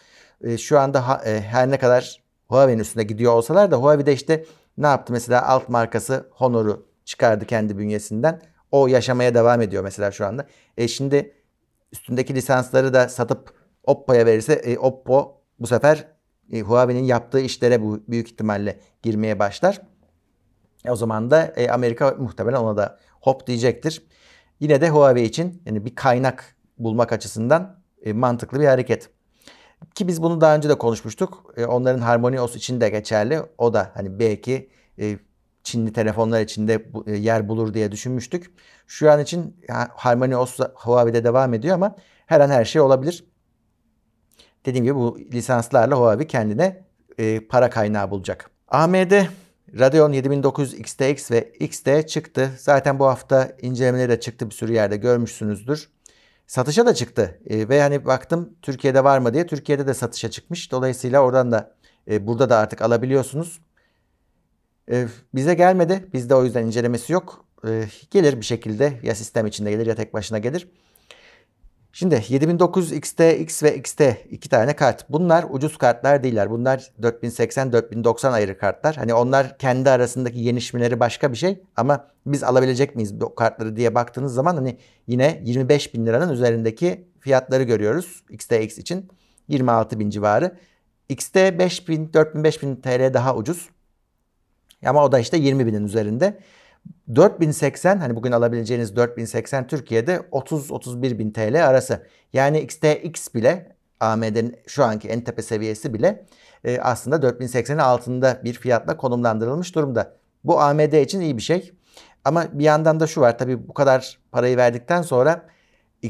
E, 0.44 0.58
şu 0.58 0.78
anda 0.78 1.22
e, 1.26 1.40
her 1.40 1.70
ne 1.70 1.78
kadar 1.78 2.22
Huawei'nin 2.48 2.80
üstünde 2.80 3.04
gidiyor 3.04 3.32
olsalar 3.32 3.70
da 3.70 3.76
Huawei'de 3.76 4.12
işte 4.12 4.44
ne 4.78 4.86
yaptı 4.86 5.12
mesela 5.12 5.48
alt 5.48 5.68
markası 5.68 6.28
Honor'u 6.30 6.86
çıkardı 7.04 7.46
kendi 7.46 7.78
bünyesinden. 7.78 8.42
O 8.70 8.86
yaşamaya 8.86 9.34
devam 9.34 9.60
ediyor 9.60 9.82
mesela 9.82 10.10
şu 10.10 10.26
anda. 10.26 10.46
E 10.76 10.88
şimdi 10.88 11.34
üstündeki 11.92 12.34
lisansları 12.34 12.94
da 12.94 13.08
satıp 13.08 13.54
Oppo'ya 13.84 14.26
verirse 14.26 14.52
e, 14.52 14.78
Oppo 14.78 15.40
bu 15.58 15.66
sefer 15.66 16.06
e, 16.52 16.60
Huawei'nin 16.60 17.04
yaptığı 17.04 17.40
işlere 17.40 17.82
bu 17.82 18.00
büyük 18.08 18.28
ihtimalle 18.30 18.80
girmeye 19.02 19.38
başlar. 19.38 19.91
E, 20.84 20.90
o 20.90 20.96
zaman 20.96 21.30
da 21.30 21.52
e, 21.56 21.68
Amerika 21.68 22.16
muhtemelen 22.18 22.56
ona 22.56 22.76
da 22.76 22.98
hop 23.20 23.46
diyecektir. 23.46 24.02
Yine 24.60 24.80
de 24.80 24.88
Huawei 24.90 25.24
için 25.24 25.62
yani 25.66 25.84
bir 25.84 25.94
kaynak 25.94 26.56
bulmak 26.78 27.12
açısından 27.12 27.82
e, 28.02 28.12
mantıklı 28.12 28.60
bir 28.60 28.66
hareket. 28.66 29.10
Ki 29.94 30.08
biz 30.08 30.22
bunu 30.22 30.40
daha 30.40 30.56
önce 30.56 30.68
de 30.68 30.74
konuşmuştuk. 30.74 31.54
Onların 31.68 32.00
HarmonyOS 32.00 32.56
için 32.56 32.80
de 32.80 32.88
geçerli. 32.88 33.40
O 33.58 33.74
da 33.74 33.90
hani 33.94 34.18
belki 34.18 34.70
Çinli 35.62 35.92
telefonlar 35.92 36.40
içinde 36.40 36.86
yer 37.06 37.48
bulur 37.48 37.74
diye 37.74 37.92
düşünmüştük. 37.92 38.50
Şu 38.86 39.10
an 39.10 39.20
için 39.20 39.56
HarmonyOS 39.94 40.58
Huawei'de 40.74 41.24
devam 41.24 41.54
ediyor 41.54 41.74
ama 41.74 41.96
her 42.26 42.40
an 42.40 42.50
her 42.50 42.64
şey 42.64 42.80
olabilir. 42.80 43.24
Dediğim 44.66 44.84
gibi 44.84 44.94
bu 44.94 45.18
lisanslarla 45.32 45.96
Huawei 45.96 46.26
kendine 46.26 46.84
para 47.48 47.70
kaynağı 47.70 48.10
bulacak. 48.10 48.50
AMD 48.68 49.12
Radeon 49.78 50.12
7900 50.12 50.74
XTX 50.74 51.30
ve 51.30 51.52
XT 51.60 52.08
çıktı. 52.08 52.50
Zaten 52.58 52.98
bu 52.98 53.06
hafta 53.06 53.56
incelemeleri 53.62 54.10
de 54.10 54.20
çıktı 54.20 54.50
bir 54.50 54.54
sürü 54.54 54.72
yerde 54.72 54.96
görmüşsünüzdür. 54.96 55.88
Satışa 56.46 56.86
da 56.86 56.94
çıktı 56.94 57.40
e, 57.46 57.68
ve 57.68 57.80
hani 57.82 58.04
baktım 58.04 58.54
Türkiye'de 58.62 59.04
var 59.04 59.18
mı 59.18 59.34
diye 59.34 59.46
Türkiye'de 59.46 59.86
de 59.86 59.94
satışa 59.94 60.30
çıkmış. 60.30 60.72
Dolayısıyla 60.72 61.20
oradan 61.20 61.52
da 61.52 61.74
e, 62.10 62.26
burada 62.26 62.50
da 62.50 62.58
artık 62.58 62.82
alabiliyorsunuz. 62.82 63.60
E, 64.90 65.06
bize 65.34 65.54
gelmedi. 65.54 66.04
Bizde 66.12 66.34
o 66.34 66.44
yüzden 66.44 66.66
incelemesi 66.66 67.12
yok. 67.12 67.44
E, 67.66 67.84
gelir 68.10 68.36
bir 68.36 68.44
şekilde 68.44 69.00
ya 69.02 69.14
sistem 69.14 69.46
içinde 69.46 69.70
gelir 69.70 69.86
ya 69.86 69.94
tek 69.94 70.14
başına 70.14 70.38
gelir. 70.38 70.68
Şimdi 71.94 72.22
7900 72.28 72.92
XT, 72.92 73.20
X 73.20 73.62
ve 73.62 73.76
XT 73.76 74.00
iki 74.30 74.48
tane 74.48 74.76
kart. 74.76 75.10
Bunlar 75.10 75.44
ucuz 75.50 75.76
kartlar 75.76 76.22
değiller. 76.22 76.50
Bunlar 76.50 76.90
4080, 77.02 77.72
4090 77.72 78.32
ayrı 78.32 78.58
kartlar. 78.58 78.96
Hani 78.96 79.14
onlar 79.14 79.58
kendi 79.58 79.90
arasındaki 79.90 80.38
yenişmeleri 80.38 81.00
başka 81.00 81.32
bir 81.32 81.36
şey. 81.36 81.62
Ama 81.76 82.08
biz 82.26 82.42
alabilecek 82.42 82.96
miyiz 82.96 83.20
bu 83.20 83.34
kartları 83.34 83.76
diye 83.76 83.94
baktığınız 83.94 84.34
zaman 84.34 84.56
hani 84.56 84.78
yine 85.06 85.42
25 85.44 85.94
bin 85.94 86.06
liranın 86.06 86.32
üzerindeki 86.32 87.08
fiyatları 87.20 87.62
görüyoruz. 87.62 88.22
XTX 88.30 88.78
için 88.78 89.08
26 89.48 89.98
bin 89.98 90.10
civarı. 90.10 90.56
XT 91.08 91.36
5000, 91.36 92.12
4000, 92.12 92.44
5000 92.44 92.76
TL 92.76 93.14
daha 93.14 93.36
ucuz. 93.36 93.68
Ama 94.86 95.04
o 95.04 95.12
da 95.12 95.18
işte 95.18 95.36
20 95.36 95.66
binin 95.66 95.84
üzerinde. 95.84 96.38
4080 97.14 97.98
hani 97.98 98.16
bugün 98.16 98.32
alabileceğiniz 98.32 98.96
4080 98.96 99.66
Türkiye'de 99.66 100.16
30-31 100.32 101.18
bin 101.18 101.30
TL 101.30 101.68
arası. 101.68 102.06
Yani 102.32 102.60
XTX 102.60 103.34
bile 103.34 103.76
AMD'nin 104.00 104.56
şu 104.66 104.84
anki 104.84 105.08
en 105.08 105.20
tepe 105.20 105.42
seviyesi 105.42 105.94
bile 105.94 106.26
e, 106.64 106.78
aslında 106.78 107.16
4080'in 107.16 107.78
altında 107.78 108.40
bir 108.44 108.52
fiyatla 108.52 108.96
konumlandırılmış 108.96 109.74
durumda. 109.74 110.16
Bu 110.44 110.60
AMD 110.60 110.92
için 110.92 111.20
iyi 111.20 111.36
bir 111.36 111.42
şey. 111.42 111.72
Ama 112.24 112.46
bir 112.52 112.64
yandan 112.64 113.00
da 113.00 113.06
şu 113.06 113.20
var 113.20 113.38
tabii 113.38 113.68
bu 113.68 113.74
kadar 113.74 114.18
parayı 114.32 114.56
verdikten 114.56 115.02
sonra 115.02 115.46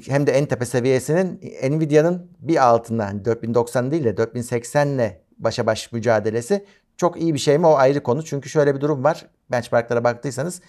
hem 0.09 0.27
de 0.27 0.33
en 0.33 0.47
tepe 0.47 0.65
seviyesinin 0.65 1.41
Nvidia'nın 1.71 2.31
bir 2.41 2.69
altında 2.69 3.07
hani 3.07 3.25
4090 3.25 3.91
değil 3.91 4.05
de 4.05 4.17
4080 4.17 4.89
ile 4.89 5.23
başa 5.39 5.67
baş 5.67 5.93
mücadelesi 5.93 6.65
çok 6.97 7.21
iyi 7.21 7.35
bir 7.35 7.39
şey 7.39 7.59
mi 7.59 7.67
o 7.67 7.75
ayrı 7.75 8.03
konu. 8.03 8.25
Çünkü 8.25 8.49
şöyle 8.49 8.75
bir 8.75 8.81
durum 8.81 9.05
var. 9.05 9.27
Benchmarklara 9.53 10.05
baktıysanız 10.05 10.61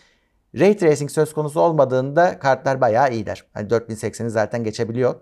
Ray 0.59 0.77
Tracing 0.77 1.11
söz 1.11 1.33
konusu 1.33 1.59
olmadığında 1.59 2.39
kartlar 2.39 2.81
bayağı 2.81 3.11
iyiler. 3.11 3.43
Hani 3.53 3.67
4080'i 3.67 4.29
zaten 4.29 4.63
geçebiliyor. 4.63 5.15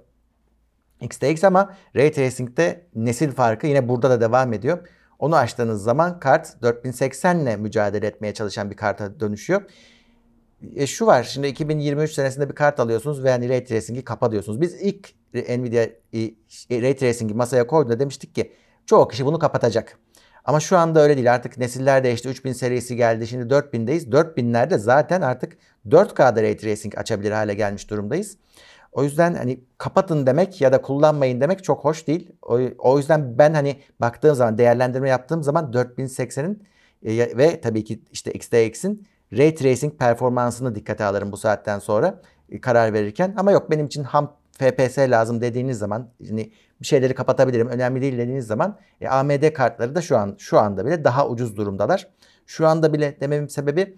XTX 1.02 1.44
ama 1.44 1.76
Ray 1.96 2.12
Tracing'de 2.12 2.86
nesil 2.96 3.32
farkı 3.32 3.68
yine 3.68 3.90
burada 3.90 4.10
da 4.10 4.22
devam 4.22 4.54
ediyor. 4.54 4.88
Onu 5.20 5.36
açtığınız 5.36 5.84
zaman 5.84 6.20
kart 6.20 6.62
4080 6.62 7.40
ile 7.40 7.58
mücadele 7.58 8.08
etmeye 8.08 8.34
çalışan 8.34 8.72
bir 8.72 8.76
karta 8.76 9.20
dönüşüyor. 9.20 9.62
E 10.76 10.88
şu 10.88 11.06
var 11.06 11.24
şimdi 11.24 11.48
2023 11.48 12.12
senesinde 12.12 12.50
bir 12.50 12.56
kart 12.56 12.80
alıyorsunuz 12.80 13.24
ve 13.24 13.30
yani 13.30 13.50
Ray 13.50 13.64
Tracing'i 13.64 14.04
kapa 14.04 14.32
diyorsunuz. 14.32 14.62
Biz 14.62 14.82
ilk 14.82 15.10
Nvidia 15.34 15.88
Ray 16.72 16.96
Tracing'i 16.96 17.34
masaya 17.34 17.68
koyduğunda 17.68 18.00
demiştik 18.00 18.36
ki 18.36 18.54
çoğu 18.86 19.08
kişi 19.08 19.26
bunu 19.26 19.40
kapatacak. 19.40 20.00
Ama 20.46 20.60
şu 20.60 20.78
anda 20.78 21.02
öyle 21.02 21.16
değil. 21.16 21.34
Artık 21.34 21.58
nesiller 21.58 22.04
değişti. 22.04 22.30
3000 22.30 22.54
serisi 22.54 22.96
geldi. 22.96 23.28
Şimdi 23.28 23.54
4000'deyiz. 23.54 24.10
4000'lerde 24.10 24.78
zaten 24.78 25.22
artık 25.22 25.58
4K'da 25.90 26.44
Ray 26.44 26.58
Tracing 26.58 26.98
açabilir 26.98 27.32
hale 27.32 27.54
gelmiş 27.54 27.90
durumdayız. 27.90 28.38
O 28.92 29.04
yüzden 29.04 29.34
hani 29.34 29.60
kapatın 29.78 30.26
demek 30.26 30.62
ya 30.62 30.72
da 30.72 30.82
kullanmayın 30.82 31.42
demek 31.42 31.64
çok 31.64 31.86
hoş 31.86 32.08
değil. 32.08 32.32
O, 32.42 32.60
o 32.78 32.98
yüzden 32.98 33.38
ben 33.38 33.54
hani 33.54 33.82
baktığım 34.00 34.36
zaman 34.36 34.58
değerlendirme 34.58 35.10
yaptığım 35.10 35.44
zaman 35.44 35.72
4080'in 35.72 36.64
e, 37.04 37.38
ve 37.38 37.62
tabii 37.62 37.84
ki 37.84 38.02
işte 38.12 38.32
XTX'in 38.32 39.08
Ray 39.38 39.56
Tracing 39.56 40.00
performansını 40.00 40.76
dikkate 40.76 41.04
alırım 41.04 41.32
bu 41.32 41.38
saatten 41.38 41.80
sonra 41.80 42.22
e, 42.50 42.62
karar 42.62 42.94
verirken. 42.94 43.34
Ama 43.38 43.52
yok 43.52 43.72
benim 43.72 43.86
için 43.86 44.04
ham 44.04 44.38
FPS 44.54 44.98
lazım 44.98 45.42
dediğiniz 45.42 45.78
zaman 45.78 46.10
yani 46.20 46.52
bir 46.82 46.86
şeyleri 46.86 47.14
kapatabilirim 47.14 47.68
önemli 47.68 48.02
değil 48.02 48.18
dediğiniz 48.18 48.48
zaman 48.48 48.80
e, 49.02 49.08
AMD 49.08 49.54
kartları 49.54 49.96
da 49.96 50.02
şu 50.02 50.18
an 50.18 50.36
şu 50.38 50.60
anda 50.60 50.86
bile 50.86 51.04
daha 51.04 51.28
ucuz 51.28 51.58
durumdalar. 51.58 52.08
Şu 52.46 52.68
anda 52.68 52.94
bile 52.94 53.18
dememin 53.22 53.48
sebebi 53.48 53.98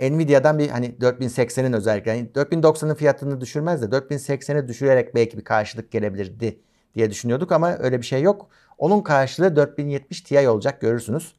Nvidia'dan 0.00 0.58
bir 0.58 0.68
hani 0.68 0.94
4080'in 1.00 1.72
özellikle 1.72 2.10
yani 2.10 2.28
4090'ın 2.34 2.94
fiyatını 2.94 3.40
düşürmez 3.40 3.82
de 3.82 3.86
4080'i 3.86 4.68
düşürerek 4.68 5.14
belki 5.14 5.38
bir 5.38 5.44
karşılık 5.44 5.90
gelebilirdi 5.90 6.60
diye 6.94 7.10
düşünüyorduk 7.10 7.52
ama 7.52 7.76
öyle 7.78 7.98
bir 7.98 8.06
şey 8.06 8.22
yok. 8.22 8.48
Onun 8.78 9.02
karşılığı 9.02 9.56
4070 9.56 10.20
Ti 10.20 10.48
olacak 10.48 10.80
görürsünüz. 10.80 11.34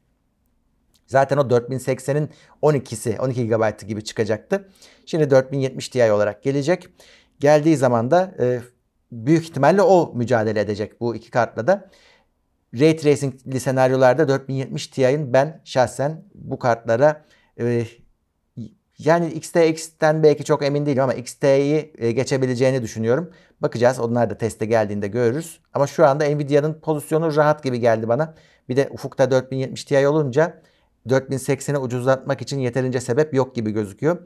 Zaten 1.07 1.37
o 1.37 1.41
4080'in 1.41 2.29
12'si 2.61 3.19
12 3.19 3.47
GB 3.47 3.87
gibi 3.87 4.03
çıkacaktı. 4.03 4.69
Şimdi 5.05 5.29
4070 5.29 5.89
Ti 5.89 6.11
olarak 6.11 6.43
gelecek. 6.43 6.87
Geldiği 7.39 7.77
zaman 7.77 8.11
da 8.11 8.35
e, 8.39 8.59
büyük 9.11 9.43
ihtimalle 9.43 9.81
o 9.81 10.13
mücadele 10.15 10.59
edecek 10.59 11.01
bu 11.01 11.15
iki 11.15 11.31
kartla 11.31 11.67
da. 11.67 11.89
Ray 12.79 12.95
Tracing'li 12.95 13.59
senaryolarda 13.59 14.27
4070 14.27 14.87
Ti'nin 14.87 15.33
ben 15.33 15.61
şahsen 15.63 16.23
bu 16.33 16.59
kartlara 16.59 17.25
e, 17.59 17.85
yani 18.99 19.31
XTX'ten 19.31 20.23
belki 20.23 20.43
çok 20.43 20.63
emin 20.63 20.85
değilim 20.85 21.03
ama 21.03 21.13
XT'yi 21.13 21.93
e, 21.97 22.11
geçebileceğini 22.11 22.81
düşünüyorum. 22.81 23.31
Bakacağız. 23.61 23.99
Onlar 23.99 24.29
da 24.29 24.37
teste 24.37 24.65
geldiğinde 24.65 25.07
görürüz. 25.07 25.59
Ama 25.73 25.87
şu 25.87 26.05
anda 26.05 26.29
Nvidia'nın 26.29 26.73
pozisyonu 26.73 27.35
rahat 27.35 27.63
gibi 27.63 27.79
geldi 27.79 28.07
bana. 28.07 28.33
Bir 28.69 28.75
de 28.75 28.89
ufukta 28.91 29.31
4070 29.31 29.83
Ti 29.83 30.07
olunca 30.07 30.61
4080'i 31.07 31.77
ucuzlatmak 31.77 32.41
için 32.41 32.59
yeterince 32.59 33.01
sebep 33.01 33.33
yok 33.33 33.55
gibi 33.55 33.71
gözüküyor. 33.71 34.17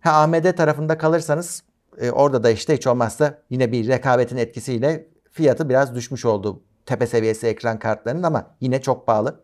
Ha 0.00 0.12
AMD 0.12 0.52
tarafında 0.56 0.98
kalırsanız 0.98 1.62
e, 2.00 2.10
orada 2.10 2.42
da 2.42 2.50
işte 2.50 2.76
hiç 2.76 2.86
olmazsa 2.86 3.38
yine 3.50 3.72
bir 3.72 3.88
rekabetin 3.88 4.36
etkisiyle 4.36 5.08
fiyatı 5.30 5.68
biraz 5.68 5.94
düşmüş 5.94 6.24
oldu 6.24 6.62
tepe 6.86 7.06
seviyesi 7.06 7.46
ekran 7.46 7.78
kartlarının 7.78 8.22
ama 8.22 8.56
yine 8.60 8.82
çok 8.82 9.06
pahalı. 9.06 9.40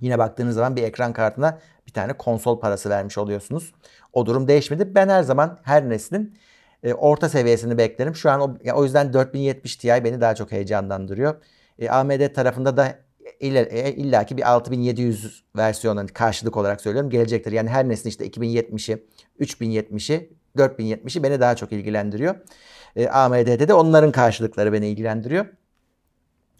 Yine 0.00 0.18
baktığınız 0.18 0.54
zaman 0.54 0.76
bir 0.76 0.82
ekran 0.82 1.12
kartına 1.12 1.58
bir 1.86 1.92
tane 1.92 2.12
konsol 2.12 2.60
parası 2.60 2.90
vermiş 2.90 3.18
oluyorsunuz. 3.18 3.72
O 4.12 4.26
durum 4.26 4.48
değişmedi. 4.48 4.94
Ben 4.94 5.08
her 5.08 5.22
zaman 5.22 5.58
her 5.62 5.88
neslin 5.88 6.38
e, 6.82 6.94
orta 6.94 7.28
seviyesini 7.28 7.78
beklerim. 7.78 8.14
Şu 8.14 8.30
an 8.30 8.40
o, 8.40 8.58
yani 8.64 8.78
o 8.78 8.84
yüzden 8.84 9.12
4070 9.12 9.76
Ti 9.76 9.88
beni 9.88 10.20
daha 10.20 10.34
çok 10.34 10.52
heyecanlandırıyor. 10.52 11.34
E, 11.78 11.88
AMD 11.88 12.34
tarafında 12.34 12.76
da 12.76 12.98
illa, 13.40 13.60
e, 13.60 13.92
illaki 13.92 14.36
bir 14.36 14.52
6700 14.52 15.44
versiyonu 15.56 16.06
karşılık 16.14 16.56
olarak 16.56 16.80
söylüyorum 16.80 17.10
gelecektir. 17.10 17.52
Yani 17.52 17.70
her 17.70 17.88
neslin 17.88 18.10
işte 18.10 18.26
2070'i, 18.26 19.06
3070'i 19.40 20.39
4070'i 20.56 21.22
beni 21.22 21.40
daha 21.40 21.56
çok 21.56 21.72
ilgilendiriyor. 21.72 22.34
E, 22.96 23.08
AMD'de 23.08 23.68
de 23.68 23.74
onların 23.74 24.12
karşılıkları 24.12 24.72
beni 24.72 24.88
ilgilendiriyor. 24.88 25.46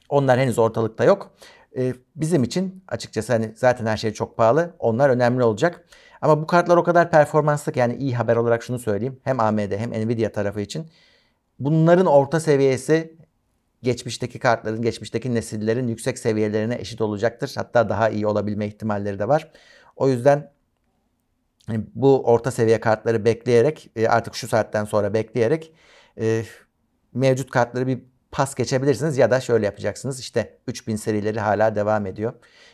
Onlar 0.09 0.39
henüz 0.39 0.59
ortalıkta 0.59 1.05
yok. 1.05 1.31
E, 1.77 1.95
bizim 2.17 2.45
için 2.45 2.85
açıkçası 2.89 3.33
hani 3.33 3.53
zaten 3.57 3.87
her 3.87 3.97
şey 3.97 4.13
çok 4.13 4.37
pahalı. 4.37 4.75
Onlar 4.79 5.11
önemli 5.11 5.43
olacak. 5.43 5.85
Ama 6.23 6.43
bu 6.43 6.47
kartlar 6.47 6.77
o 6.77 6.85
kadar 6.85 7.11
performanslı 7.11 7.73
ki 7.73 7.79
yani 7.79 7.97
iyi 7.97 8.15
haber 8.17 8.37
olarak 8.37 8.63
şunu 8.63 8.79
söyleyeyim. 8.79 9.21
Hem 9.25 9.41
AMD 9.41 9.73
hem 9.73 9.91
Nvidia 9.91 10.33
tarafı 10.33 10.61
için. 10.61 10.87
Bunların 11.59 12.07
orta 12.07 12.41
seviyesi 12.41 13.17
geçmişteki 13.83 14.39
kartların, 14.39 14.83
geçmişteki 14.83 15.35
nesillerin 15.35 15.89
yüksek 15.89 16.19
seviyelerine 16.19 16.75
eşit 16.75 17.01
olacaktır. 17.01 17.53
Hatta 17.57 17.89
daha 17.89 18.11
iyi 18.11 18.27
olabilme 18.27 18.67
ihtimalleri 18.67 19.19
de 19.19 19.29
var. 19.29 19.51
O 19.97 20.09
yüzden 20.09 20.51
bu 21.95 22.23
orta 22.23 22.51
seviye 22.51 22.81
kartları 22.81 23.25
bekleyerek 23.25 23.91
e, 23.97 24.09
artık 24.09 24.35
şu 24.35 24.49
saatten 24.49 24.85
sonra 24.85 25.15
bekleyerek 25.15 25.75
e, 26.21 26.43
mevcut 27.15 27.51
kartları 27.51 27.87
bir 27.87 27.99
pas 28.33 28.55
geçebilirsiniz 28.55 29.19
ya 29.19 29.31
da 29.31 29.41
şöyle 29.41 29.67
yapacaksınız. 29.67 30.21
İşte 30.21 30.59
3000 30.67 30.97
serileri 30.97 31.41
hala 31.41 31.75
devam 31.75 32.07
ediyor. 32.07 32.33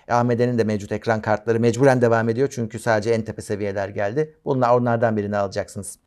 E, 0.08 0.14
AMD'nin 0.14 0.58
de 0.58 0.64
mevcut 0.64 0.92
ekran 0.92 1.20
kartları 1.20 1.60
mecburen 1.60 2.02
devam 2.02 2.28
ediyor 2.28 2.48
çünkü 2.52 2.78
sadece 2.78 3.10
en 3.10 3.22
tepe 3.22 3.42
seviyeler 3.42 3.88
geldi. 3.88 4.36
Bunlar 4.44 4.70
onlardan 4.70 5.16
birini 5.16 5.36
alacaksınız. 5.36 5.98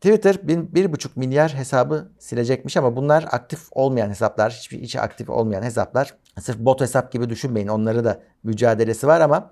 Twitter 0.00 0.48
bir, 0.48 0.74
bir 0.74 0.92
buçuk 0.92 1.16
milyar 1.16 1.54
hesabı 1.54 2.12
silecekmiş 2.18 2.76
ama 2.76 2.96
bunlar 2.96 3.24
aktif 3.30 3.60
olmayan 3.70 4.10
hesaplar. 4.10 4.52
Hiçbir 4.52 4.78
içi 4.78 5.00
aktif 5.00 5.30
olmayan 5.30 5.62
hesaplar. 5.62 6.14
Sırf 6.40 6.58
bot 6.58 6.80
hesap 6.80 7.12
gibi 7.12 7.30
düşünmeyin. 7.30 7.68
Onları 7.68 8.04
da 8.04 8.22
mücadelesi 8.42 9.06
var 9.06 9.20
ama 9.20 9.50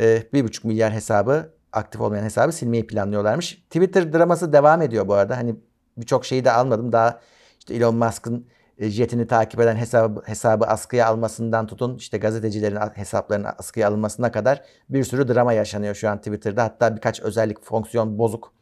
e, 0.00 0.22
bir 0.32 0.44
buçuk 0.44 0.64
milyar 0.64 0.92
hesabı 0.92 1.54
aktif 1.72 2.00
olmayan 2.00 2.24
hesabı 2.24 2.52
silmeyi 2.52 2.86
planlıyorlarmış. 2.86 3.54
Twitter 3.54 4.12
draması 4.12 4.52
devam 4.52 4.82
ediyor 4.82 5.08
bu 5.08 5.14
arada. 5.14 5.36
Hani 5.36 5.56
birçok 5.96 6.24
şeyi 6.24 6.44
de 6.44 6.52
almadım. 6.52 6.92
Daha 6.92 7.20
işte 7.58 7.74
Elon 7.74 7.96
Musk'ın 7.96 8.46
e, 8.78 8.90
jetini 8.90 9.26
takip 9.26 9.60
eden 9.60 9.76
hesabı, 9.76 10.22
hesabı 10.26 10.64
askıya 10.64 11.06
almasından 11.06 11.66
tutun 11.66 11.96
işte 11.96 12.18
gazetecilerin 12.18 12.78
hesaplarının 12.94 13.48
askıya 13.58 13.88
alınmasına 13.88 14.32
kadar 14.32 14.62
bir 14.88 15.04
sürü 15.04 15.28
drama 15.28 15.52
yaşanıyor 15.52 15.94
şu 15.94 16.08
an 16.08 16.18
Twitter'da. 16.18 16.64
Hatta 16.64 16.96
birkaç 16.96 17.20
özellik 17.20 17.64
fonksiyon 17.64 18.18
bozuk. 18.18 18.52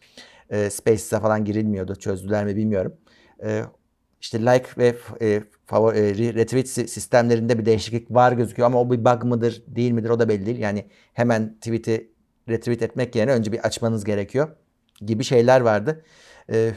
E, 0.51 0.71
Spaces'e 0.71 1.21
falan 1.21 1.45
girilmiyordu. 1.45 1.97
Çözdüler 1.97 2.45
mi 2.45 2.57
bilmiyorum. 2.57 2.97
E, 3.45 3.63
işte 4.21 4.41
like 4.41 4.69
ve 4.79 4.97
e, 5.21 5.43
favori, 5.67 6.35
retweet 6.35 6.69
sistemlerinde 6.69 7.59
bir 7.59 7.65
değişiklik 7.65 8.11
var 8.11 8.33
gözüküyor 8.33 8.67
ama 8.67 8.81
o 8.81 8.91
bir 8.91 9.05
bug 9.05 9.25
mıdır 9.25 9.63
değil 9.67 9.91
midir 9.91 10.11
o 10.11 10.19
da 10.19 10.29
belli 10.29 10.47
değil. 10.47 10.59
Yani 10.59 10.87
hemen 11.13 11.55
tweet'i 11.55 12.13
retweet 12.49 12.83
etmek 12.83 13.17
yerine 13.17 13.33
önce 13.33 13.53
bir 13.53 13.59
açmanız 13.59 14.05
gerekiyor 14.05 14.49
gibi 15.01 15.25
şeyler 15.25 15.61
vardı. 15.61 16.05
E, 16.53 16.73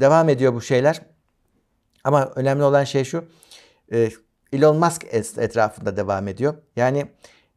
devam 0.00 0.28
ediyor 0.28 0.54
bu 0.54 0.60
şeyler. 0.60 1.02
Ama 2.04 2.32
önemli 2.36 2.62
olan 2.62 2.84
şey 2.84 3.04
şu. 3.04 3.24
E, 3.92 4.10
Elon 4.52 4.76
Musk 4.76 5.06
etrafında 5.38 5.96
devam 5.96 6.28
ediyor. 6.28 6.54
Yani 6.76 7.06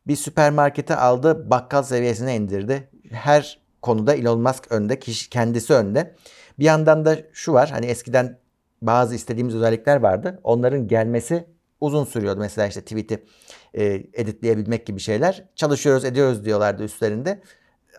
bir 0.08 0.16
süpermarkete 0.16 0.96
aldı, 0.96 1.50
bakkal 1.50 1.84
seviyesine 1.84 2.36
indirdi. 2.36 2.90
Her 3.12 3.60
konuda 3.82 4.16
Elon 4.16 4.42
Musk 4.42 4.72
önde, 4.72 5.00
kişi 5.00 5.30
kendisi 5.30 5.74
önde. 5.74 6.16
Bir 6.60 6.66
yandan 6.66 7.06
da 7.06 7.18
şu 7.34 7.54
var. 7.54 7.70
Hani 7.70 7.86
eskiden 7.86 8.40
bazı 8.86 9.16
istediğimiz 9.16 9.56
özellikler 9.56 9.96
vardı. 9.96 10.40
Onların 10.44 10.88
gelmesi 10.88 11.48
uzun 11.82 12.06
sürüyordu. 12.06 12.40
Mesela 12.40 12.68
işte 12.68 12.82
tweet'i 12.82 13.26
e, 13.74 13.84
editleyebilmek 14.14 14.86
gibi 14.86 15.00
şeyler. 15.00 15.46
Çalışıyoruz, 15.56 16.06
ediyoruz 16.06 16.46
diyorlardı 16.46 16.84
üstlerinde. 16.84 17.42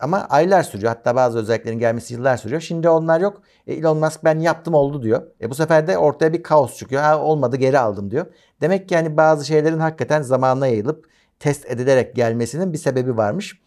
Ama 0.01 0.27
aylar 0.29 0.63
sürüyor. 0.63 0.93
Hatta 0.93 1.15
bazı 1.15 1.39
özelliklerin 1.39 1.79
gelmesi 1.79 2.13
yıllar 2.13 2.37
sürüyor. 2.37 2.61
Şimdi 2.61 2.89
onlar 2.89 3.21
yok. 3.21 3.41
E, 3.67 3.73
Elon 3.73 3.97
Musk 3.97 4.23
ben 4.23 4.39
yaptım 4.39 4.73
oldu 4.73 5.03
diyor. 5.03 5.27
E, 5.41 5.49
bu 5.49 5.55
sefer 5.55 5.87
de 5.87 5.97
ortaya 5.97 6.33
bir 6.33 6.43
kaos 6.43 6.77
çıkıyor. 6.77 7.01
Ha, 7.01 7.21
olmadı 7.21 7.57
geri 7.57 7.79
aldım 7.79 8.11
diyor. 8.11 8.25
Demek 8.61 8.89
ki 8.89 8.95
yani 8.95 9.17
bazı 9.17 9.45
şeylerin 9.45 9.79
hakikaten 9.79 10.21
zamanına 10.21 10.67
yayılıp 10.67 11.09
test 11.39 11.71
edilerek 11.71 12.15
gelmesinin 12.15 12.73
bir 12.73 12.77
sebebi 12.77 13.17
varmış. 13.17 13.61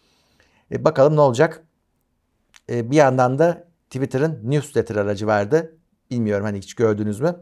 E, 0.71 0.83
bakalım 0.83 1.15
ne 1.15 1.21
olacak. 1.21 1.63
E, 2.69 2.91
bir 2.91 2.95
yandan 2.95 3.39
da 3.39 3.67
Twitter'ın 3.89 4.39
newsletter 4.43 4.95
aracı 4.95 5.27
vardı. 5.27 5.77
Bilmiyorum 6.11 6.45
hani 6.45 6.57
hiç 6.57 6.73
gördünüz 6.73 7.19
mü? 7.19 7.35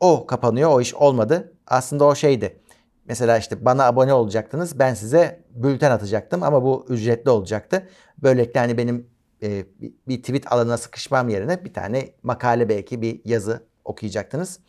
O 0.00 0.26
kapanıyor. 0.26 0.70
O 0.70 0.80
iş 0.80 0.94
olmadı. 0.94 1.52
Aslında 1.66 2.04
o 2.04 2.14
şeydi. 2.14 2.60
Mesela 3.04 3.38
işte 3.38 3.64
bana 3.64 3.84
abone 3.84 4.14
olacaktınız. 4.14 4.78
Ben 4.78 4.94
size 4.94 5.44
bülten 5.50 5.90
atacaktım 5.90 6.42
ama 6.42 6.62
bu 6.62 6.86
ücretli 6.88 7.30
olacaktı. 7.30 7.88
Böylelikle 8.22 8.60
hani 8.60 8.78
benim 8.78 9.10
e, 9.42 9.66
bir 10.08 10.22
tweet 10.22 10.52
alanına 10.52 10.76
sıkışmam 10.76 11.28
yerine 11.28 11.64
bir 11.64 11.74
tane 11.74 12.14
makale 12.22 12.68
belki 12.68 13.02
bir 13.02 13.20
yazı 13.24 13.66
okuyacaktınız. 13.84 14.60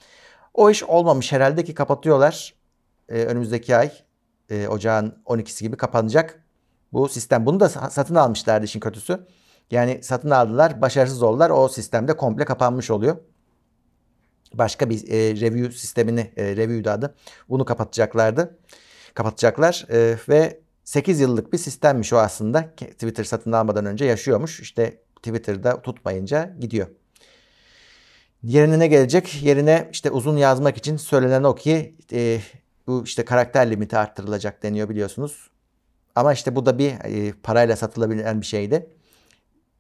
O 0.54 0.70
iş 0.70 0.84
olmamış 0.84 1.32
herhalde 1.32 1.64
ki 1.64 1.74
kapatıyorlar. 1.74 2.54
E, 3.10 3.24
önümüzdeki 3.24 3.76
ay 3.76 3.92
e, 4.50 4.68
ocağın 4.68 5.16
12'si 5.26 5.64
gibi 5.64 5.78
kapanacak 5.78 6.44
bu 6.94 7.10
sistem. 7.10 7.46
Bunu 7.46 7.60
da 7.60 7.70
satın 7.70 8.16
almışlardı 8.16 8.66
işin 8.66 8.80
kötüsü. 8.80 9.28
Yani 9.72 10.04
satın 10.04 10.30
aldılar, 10.30 10.82
başarısız 10.82 11.24
oldular. 11.24 11.50
O 11.50 11.68
sistemde 11.68 12.18
komple 12.18 12.46
kapanmış 12.46 12.92
oluyor 12.92 13.18
başka 14.54 14.90
bir 14.90 15.12
e, 15.12 15.42
review 15.42 15.72
sistemini, 15.72 16.32
e, 16.38 16.56
review'da 16.56 16.92
adı. 16.92 17.16
Bunu 17.50 17.66
kapatacaklardı. 17.66 18.58
Kapatacaklar 19.14 19.86
e, 19.90 20.18
ve 20.30 20.60
8 20.84 21.20
yıllık 21.20 21.54
bir 21.54 21.58
sistemmiş 21.58 22.14
o 22.14 22.18
aslında. 22.18 22.70
Twitter 22.76 23.24
satın 23.24 23.52
almadan 23.52 23.86
önce 23.86 24.06
yaşıyormuş. 24.06 24.60
İşte 24.60 24.98
Twitter'da 25.16 25.82
tutmayınca 25.82 26.56
gidiyor. 26.60 26.88
Yerine 28.44 28.80
ne 28.80 28.88
gelecek? 28.88 29.44
Yerine 29.44 29.90
işte 29.92 30.12
uzun 30.12 30.38
yazmak 30.38 30.78
için 30.78 30.98
söylenen 30.98 31.44
o 31.44 31.56
ki 31.56 31.96
e, 32.14 32.40
bu 32.88 33.04
işte 33.04 33.26
karakter 33.26 33.72
limiti 33.72 33.98
arttırılacak 33.98 34.64
deniyor 34.64 34.90
biliyorsunuz. 34.90 35.50
Ama 36.16 36.34
işte 36.34 36.56
bu 36.56 36.66
da 36.66 36.78
bir 36.78 36.92
e, 36.92 37.34
parayla 37.44 37.76
satılabilen 37.76 38.42
bir 38.42 38.46
şeydi. 38.46 38.90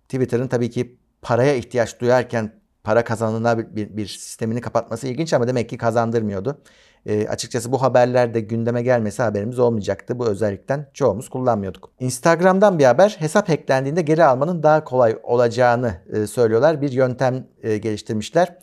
Twitter'ın 0.09 0.47
tabii 0.47 0.69
ki 0.69 0.97
paraya 1.21 1.55
ihtiyaç 1.55 1.99
duyarken 1.99 2.62
para 2.84 3.04
kazanına 3.04 3.76
bir, 3.76 3.98
bir 3.98 4.08
sistemini 4.08 4.62
kapatması 4.62 5.08
ilginç 5.08 5.34
ama 5.34 5.48
demek 5.48 5.69
ki 5.69 5.78
kazandırmıyordu. 5.78 6.62
E, 7.06 7.28
açıkçası 7.28 7.72
bu 7.72 7.82
haberlerde 7.82 8.39
gündeme 8.39 8.82
gelmesi 8.82 9.24
haberimiz 9.24 9.60
olmayacaktı. 9.60 10.19
Bu 10.19 10.28
özellikten 10.28 10.89
çoğumuz 10.93 11.30
kullanmıyorduk. 11.30 11.91
Instagram'dan 12.00 12.80
bir 12.80 12.86
haber 12.86 13.15
hesap 13.19 13.50
hacklendiğinde 13.50 14.02
geri 14.02 14.24
almanın 14.24 14.63
daha 14.63 14.84
kolay 14.84 15.17
olacağını 15.24 15.93
e, 16.13 16.28
söylüyorlar. 16.28 16.82
Bir 16.82 16.91
yöntem 16.91 17.48
e, 17.63 17.78
geliştirmişler. 17.78 18.58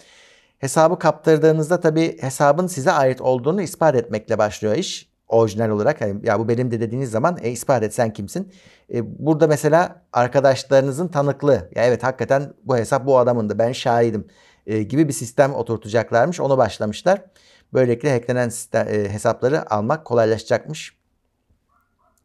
Hesabı 0.59 0.99
kaptırdığınızda 0.99 1.81
tabii 1.81 2.23
hesabın 2.23 2.67
size 2.67 2.93
ait 2.93 3.21
olduğunu 3.21 3.63
ispat 3.63 3.95
etmekle 3.95 4.39
başlıyor 4.39 4.75
iş 4.75 5.10
orijinal 5.31 5.71
olarak 5.71 6.01
hani 6.01 6.27
ya 6.27 6.39
bu 6.39 6.49
benim 6.49 6.71
de 6.71 6.81
dediğiniz 6.81 7.11
zaman 7.11 7.39
e, 7.43 7.51
ispat 7.51 7.83
et 7.83 7.95
sen 7.95 8.13
kimsin? 8.13 8.53
E, 8.95 9.25
burada 9.27 9.47
mesela 9.47 10.03
arkadaşlarınızın 10.13 11.09
tanıklığı 11.09 11.71
ya 11.75 11.85
evet 11.85 12.03
hakikaten 12.03 12.55
bu 12.65 12.77
hesap 12.77 13.07
bu 13.07 13.19
adamındı 13.19 13.59
ben 13.59 13.73
şahidim 13.73 14.27
e, 14.67 14.83
gibi 14.83 15.09
bir 15.09 15.13
sistem 15.13 15.55
oturtacaklarmış 15.55 16.41
onu 16.41 16.59
başlamışlar. 16.59 17.23
Böylelikle 17.73 18.13
hacklenen 18.13 18.49
sistem, 18.49 18.89
e, 18.89 19.09
hesapları 19.09 19.73
almak 19.73 20.05
kolaylaşacakmış. 20.05 20.97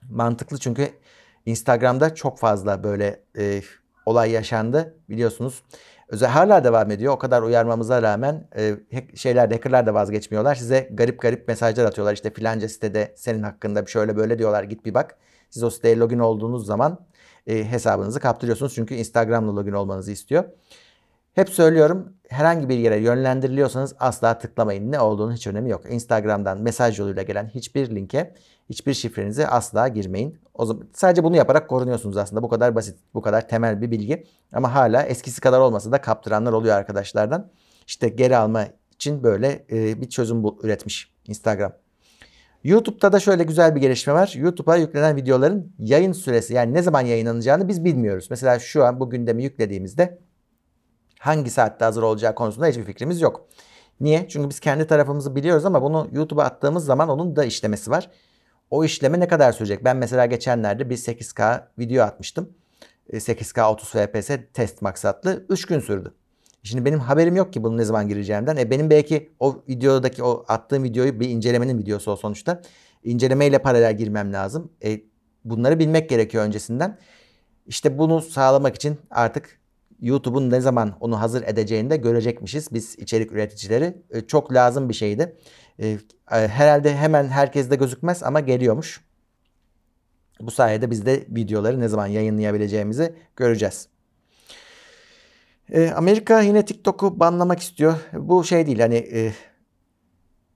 Mantıklı 0.09 0.57
çünkü 0.57 0.89
Instagram'da 1.45 2.15
çok 2.15 2.39
fazla 2.39 2.83
böyle 2.83 3.23
e, 3.37 3.61
olay 4.05 4.31
yaşandı 4.31 4.95
biliyorsunuz. 5.09 5.63
Özel 6.07 6.29
hala 6.29 6.63
devam 6.63 6.91
ediyor. 6.91 7.13
O 7.13 7.17
kadar 7.17 7.41
uyarmamıza 7.41 8.01
rağmen 8.01 8.47
e, 8.57 8.75
şeyler 9.15 9.51
hackerlar 9.51 9.85
da 9.85 9.93
vazgeçmiyorlar. 9.93 10.55
Size 10.55 10.89
garip 10.91 11.21
garip 11.21 11.47
mesajlar 11.47 11.85
atıyorlar. 11.85 12.13
İşte 12.13 12.29
filanca 12.29 12.69
sitede 12.69 13.13
senin 13.17 13.43
hakkında 13.43 13.85
bir 13.85 13.91
şöyle 13.91 14.15
böyle 14.15 14.39
diyorlar. 14.39 14.63
Git 14.63 14.85
bir 14.85 14.93
bak. 14.93 15.17
Siz 15.49 15.63
o 15.63 15.69
siteye 15.69 15.97
login 15.97 16.19
olduğunuz 16.19 16.65
zaman 16.65 16.99
e, 17.47 17.71
hesabınızı 17.71 18.19
kaptırıyorsunuz. 18.19 18.75
Çünkü 18.75 18.95
Instagram'la 18.95 19.55
login 19.55 19.71
olmanızı 19.71 20.11
istiyor. 20.11 20.43
Hep 21.35 21.49
söylüyorum 21.49 22.13
herhangi 22.29 22.69
bir 22.69 22.77
yere 22.77 22.97
yönlendiriliyorsanız 22.97 23.95
asla 23.99 24.37
tıklamayın. 24.37 24.91
Ne 24.91 24.99
olduğunu 24.99 25.33
hiç 25.33 25.47
önemi 25.47 25.69
yok. 25.69 25.81
Instagram'dan 25.89 26.61
mesaj 26.61 26.99
yoluyla 26.99 27.23
gelen 27.23 27.47
hiçbir 27.47 27.95
linke, 27.95 28.33
hiçbir 28.69 28.93
şifrenizi 28.93 29.47
asla 29.47 29.87
girmeyin. 29.87 30.39
O 30.53 30.65
zaman 30.65 30.87
sadece 30.93 31.23
bunu 31.23 31.35
yaparak 31.35 31.69
korunuyorsunuz 31.69 32.17
aslında. 32.17 32.43
Bu 32.43 32.49
kadar 32.49 32.75
basit, 32.75 32.99
bu 33.13 33.21
kadar 33.21 33.47
temel 33.47 33.81
bir 33.81 33.91
bilgi. 33.91 34.23
Ama 34.53 34.75
hala 34.75 35.03
eskisi 35.03 35.41
kadar 35.41 35.59
olmasa 35.59 35.91
da 35.91 36.01
kaptıranlar 36.01 36.53
oluyor 36.53 36.75
arkadaşlardan. 36.75 37.51
İşte 37.87 38.09
geri 38.09 38.37
alma 38.37 38.65
için 38.91 39.23
böyle 39.23 39.65
e, 39.71 40.01
bir 40.01 40.09
çözüm 40.09 40.43
bu, 40.43 40.59
üretmiş 40.63 41.11
Instagram. 41.27 41.73
YouTube'da 42.63 43.11
da 43.11 43.19
şöyle 43.19 43.43
güzel 43.43 43.75
bir 43.75 43.81
gelişme 43.81 44.13
var. 44.13 44.33
YouTube'a 44.35 44.75
yüklenen 44.75 45.15
videoların 45.15 45.73
yayın 45.79 46.11
süresi 46.11 46.53
yani 46.53 46.73
ne 46.73 46.81
zaman 46.81 47.01
yayınlanacağını 47.01 47.67
biz 47.67 47.83
bilmiyoruz. 47.83 48.27
Mesela 48.29 48.59
şu 48.59 48.85
an 48.85 48.99
bu 48.99 49.09
gündemi 49.09 49.43
yüklediğimizde 49.43 50.24
hangi 51.25 51.49
saatte 51.49 51.85
hazır 51.85 52.03
olacağı 52.03 52.35
konusunda 52.35 52.67
hiçbir 52.67 52.83
fikrimiz 52.83 53.21
yok. 53.21 53.47
Niye? 53.99 54.25
Çünkü 54.29 54.49
biz 54.49 54.59
kendi 54.59 54.87
tarafımızı 54.87 55.35
biliyoruz 55.35 55.65
ama 55.65 55.81
bunu 55.81 56.07
YouTube'a 56.11 56.43
attığımız 56.43 56.85
zaman 56.85 57.09
onun 57.09 57.35
da 57.35 57.45
işlemesi 57.45 57.91
var. 57.91 58.09
O 58.71 58.83
işleme 58.83 59.19
ne 59.19 59.27
kadar 59.27 59.51
sürecek? 59.51 59.83
Ben 59.83 59.97
mesela 59.97 60.25
geçenlerde 60.25 60.89
bir 60.89 60.97
8K 60.97 61.63
video 61.79 62.03
atmıştım. 62.03 62.49
8K 63.09 63.71
30 63.71 63.89
FPS 63.89 64.29
test 64.53 64.81
maksatlı 64.81 65.45
3 65.49 65.65
gün 65.65 65.79
sürdü. 65.79 66.13
Şimdi 66.63 66.85
benim 66.85 66.99
haberim 66.99 67.35
yok 67.35 67.53
ki 67.53 67.63
bunun 67.63 67.77
ne 67.77 67.83
zaman 67.83 68.07
gireceğimden. 68.07 68.57
E 68.57 68.71
benim 68.71 68.89
belki 68.89 69.29
o 69.39 69.63
videodaki 69.69 70.23
o 70.23 70.45
attığım 70.47 70.83
videoyu 70.83 71.19
bir 71.19 71.29
incelemenin 71.29 71.77
videosu 71.77 72.11
o 72.11 72.15
sonuçta. 72.15 72.61
İncelemeyle 73.03 73.59
paralel 73.59 73.97
girmem 73.97 74.33
lazım. 74.33 74.71
E 74.83 75.01
bunları 75.45 75.79
bilmek 75.79 76.09
gerekiyor 76.09 76.43
öncesinden. 76.43 76.97
İşte 77.67 77.97
bunu 77.97 78.21
sağlamak 78.21 78.75
için 78.75 78.97
artık 79.11 79.59
YouTube'un 80.01 80.49
ne 80.49 80.61
zaman 80.61 80.97
onu 80.99 81.21
hazır 81.21 81.43
edeceğini 81.43 81.89
de 81.89 81.97
görecekmişiz 81.97 82.73
biz 82.73 82.99
içerik 82.99 83.31
üreticileri. 83.31 83.97
E, 84.09 84.21
çok 84.21 84.53
lazım 84.53 84.89
bir 84.89 84.93
şeydi. 84.93 85.35
E, 85.79 85.87
e, 85.87 85.97
herhalde 86.29 86.95
hemen 86.95 87.27
herkeste 87.27 87.75
gözükmez 87.75 88.23
ama 88.23 88.39
geliyormuş. 88.39 89.05
Bu 90.39 90.51
sayede 90.51 90.91
biz 90.91 91.05
de 91.05 91.25
videoları 91.29 91.79
ne 91.79 91.87
zaman 91.87 92.07
yayınlayabileceğimizi 92.07 93.15
göreceğiz. 93.35 93.87
Amerika 95.95 96.41
yine 96.41 96.65
TikTok'u 96.65 97.19
banlamak 97.19 97.59
istiyor. 97.59 97.95
Bu 98.13 98.43
şey 98.43 98.65
değil 98.65 98.79
hani 98.79 99.31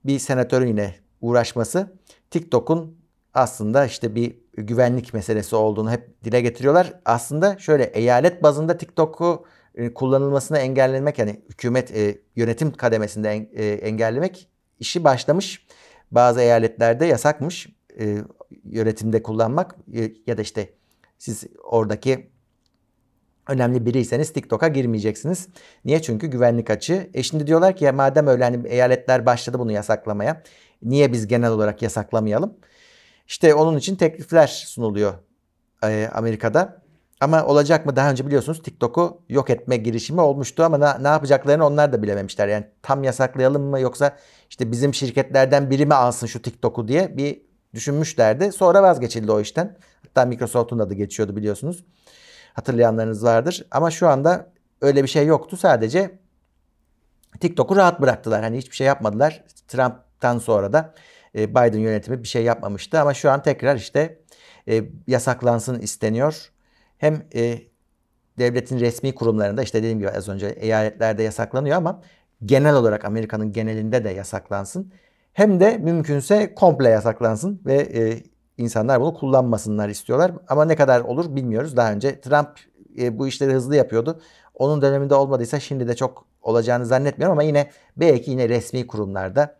bir 0.04 0.18
senatörün 0.18 0.66
yine 0.66 0.94
uğraşması. 1.20 1.92
TikTok'un 2.30 2.99
aslında 3.34 3.86
işte 3.86 4.14
bir 4.14 4.36
güvenlik 4.56 5.14
meselesi 5.14 5.56
olduğunu 5.56 5.90
hep 5.90 6.24
dile 6.24 6.40
getiriyorlar. 6.40 6.92
Aslında 7.04 7.58
şöyle 7.58 7.84
eyalet 7.84 8.42
bazında 8.42 8.76
TikTok'u 8.76 9.46
e, 9.74 9.94
kullanılmasını 9.94 10.58
engellemek 10.58 11.18
yani 11.18 11.40
hükümet 11.50 11.96
e, 11.96 12.18
yönetim 12.36 12.72
kademesinde 12.72 13.30
en, 13.30 13.48
e, 13.52 13.66
engellemek 13.66 14.48
işi 14.78 15.04
başlamış. 15.04 15.66
Bazı 16.10 16.40
eyaletlerde 16.40 17.06
yasakmış 17.06 17.68
e, 17.98 18.18
yönetimde 18.64 19.22
kullanmak 19.22 19.76
e, 19.94 20.12
ya 20.26 20.38
da 20.38 20.42
işte 20.42 20.70
siz 21.18 21.44
oradaki 21.64 22.30
önemli 23.48 23.86
biriyseniz 23.86 24.32
TikTok'a 24.32 24.68
girmeyeceksiniz. 24.68 25.48
Niye? 25.84 26.02
Çünkü 26.02 26.26
güvenlik 26.26 26.70
açığı. 26.70 27.10
E 27.14 27.22
şimdi 27.22 27.46
diyorlar 27.46 27.76
ki 27.76 27.84
ya 27.84 27.92
madem 27.92 28.26
öyle 28.26 28.44
hani 28.44 28.68
eyaletler 28.68 29.26
başladı 29.26 29.58
bunu 29.58 29.72
yasaklamaya. 29.72 30.42
Niye 30.82 31.12
biz 31.12 31.26
genel 31.26 31.50
olarak 31.50 31.82
yasaklamayalım? 31.82 32.54
İşte 33.30 33.54
onun 33.54 33.78
için 33.78 33.96
teklifler 33.96 34.46
sunuluyor 34.46 35.14
e, 35.84 36.10
Amerika'da. 36.12 36.82
Ama 37.20 37.46
olacak 37.46 37.86
mı? 37.86 37.96
Daha 37.96 38.10
önce 38.10 38.26
biliyorsunuz 38.26 38.62
TikTok'u 38.62 39.22
yok 39.28 39.50
etme 39.50 39.76
girişimi 39.76 40.20
olmuştu 40.20 40.64
ama 40.64 40.96
ne, 40.98 41.08
yapacaklarını 41.08 41.66
onlar 41.66 41.92
da 41.92 42.02
bilememişler. 42.02 42.48
Yani 42.48 42.66
tam 42.82 43.04
yasaklayalım 43.04 43.62
mı 43.62 43.80
yoksa 43.80 44.16
işte 44.50 44.72
bizim 44.72 44.94
şirketlerden 44.94 45.70
biri 45.70 45.86
mi 45.86 45.94
alsın 45.94 46.26
şu 46.26 46.42
TikTok'u 46.42 46.88
diye 46.88 47.16
bir 47.16 47.42
düşünmüşlerdi. 47.74 48.52
Sonra 48.52 48.82
vazgeçildi 48.82 49.32
o 49.32 49.40
işten. 49.40 49.76
Hatta 50.02 50.24
Microsoft'un 50.26 50.78
adı 50.78 50.94
geçiyordu 50.94 51.36
biliyorsunuz. 51.36 51.84
Hatırlayanlarınız 52.54 53.24
vardır. 53.24 53.66
Ama 53.70 53.90
şu 53.90 54.08
anda 54.08 54.52
öyle 54.80 55.02
bir 55.02 55.08
şey 55.08 55.26
yoktu. 55.26 55.56
Sadece 55.56 56.18
TikTok'u 57.40 57.76
rahat 57.76 58.00
bıraktılar. 58.00 58.42
Hani 58.42 58.58
hiçbir 58.58 58.76
şey 58.76 58.86
yapmadılar. 58.86 59.44
Trump'tan 59.68 60.38
sonra 60.38 60.72
da 60.72 60.94
e, 61.34 61.50
Biden 61.50 61.78
yönetimi 61.78 62.22
bir 62.22 62.28
şey 62.28 62.44
yapmamıştı. 62.44 63.00
Ama 63.00 63.14
şu 63.14 63.30
an 63.30 63.42
tekrar 63.42 63.76
işte 63.76 64.18
e, 64.68 64.84
yasaklansın 65.06 65.80
isteniyor. 65.80 66.52
Hem 66.98 67.22
e, 67.34 67.58
devletin 68.38 68.80
resmi 68.80 69.14
kurumlarında 69.14 69.62
işte 69.62 69.78
dediğim 69.78 69.98
gibi 69.98 70.10
az 70.10 70.28
önce 70.28 70.46
eyaletlerde 70.46 71.22
yasaklanıyor 71.22 71.76
ama 71.76 72.02
genel 72.44 72.74
olarak 72.74 73.04
Amerika'nın 73.04 73.52
genelinde 73.52 74.04
de 74.04 74.10
yasaklansın. 74.10 74.92
Hem 75.32 75.60
de 75.60 75.78
mümkünse 75.78 76.54
komple 76.54 76.88
yasaklansın 76.88 77.60
ve 77.66 78.22
insanlar 78.58 79.00
bunu 79.00 79.14
kullanmasınlar 79.14 79.88
istiyorlar. 79.88 80.32
Ama 80.48 80.64
ne 80.64 80.76
kadar 80.76 81.00
olur 81.00 81.36
bilmiyoruz. 81.36 81.76
Daha 81.76 81.92
önce 81.92 82.20
Trump 82.20 82.48
bu 83.18 83.28
işleri 83.28 83.52
hızlı 83.52 83.76
yapıyordu. 83.76 84.20
Onun 84.54 84.82
döneminde 84.82 85.14
olmadıysa 85.14 85.60
şimdi 85.60 85.88
de 85.88 85.96
çok 85.96 86.26
olacağını 86.42 86.86
zannetmiyorum 86.86 87.32
ama 87.32 87.42
yine 87.42 87.70
belki 87.96 88.30
yine 88.30 88.48
resmi 88.48 88.86
kurumlarda 88.86 89.59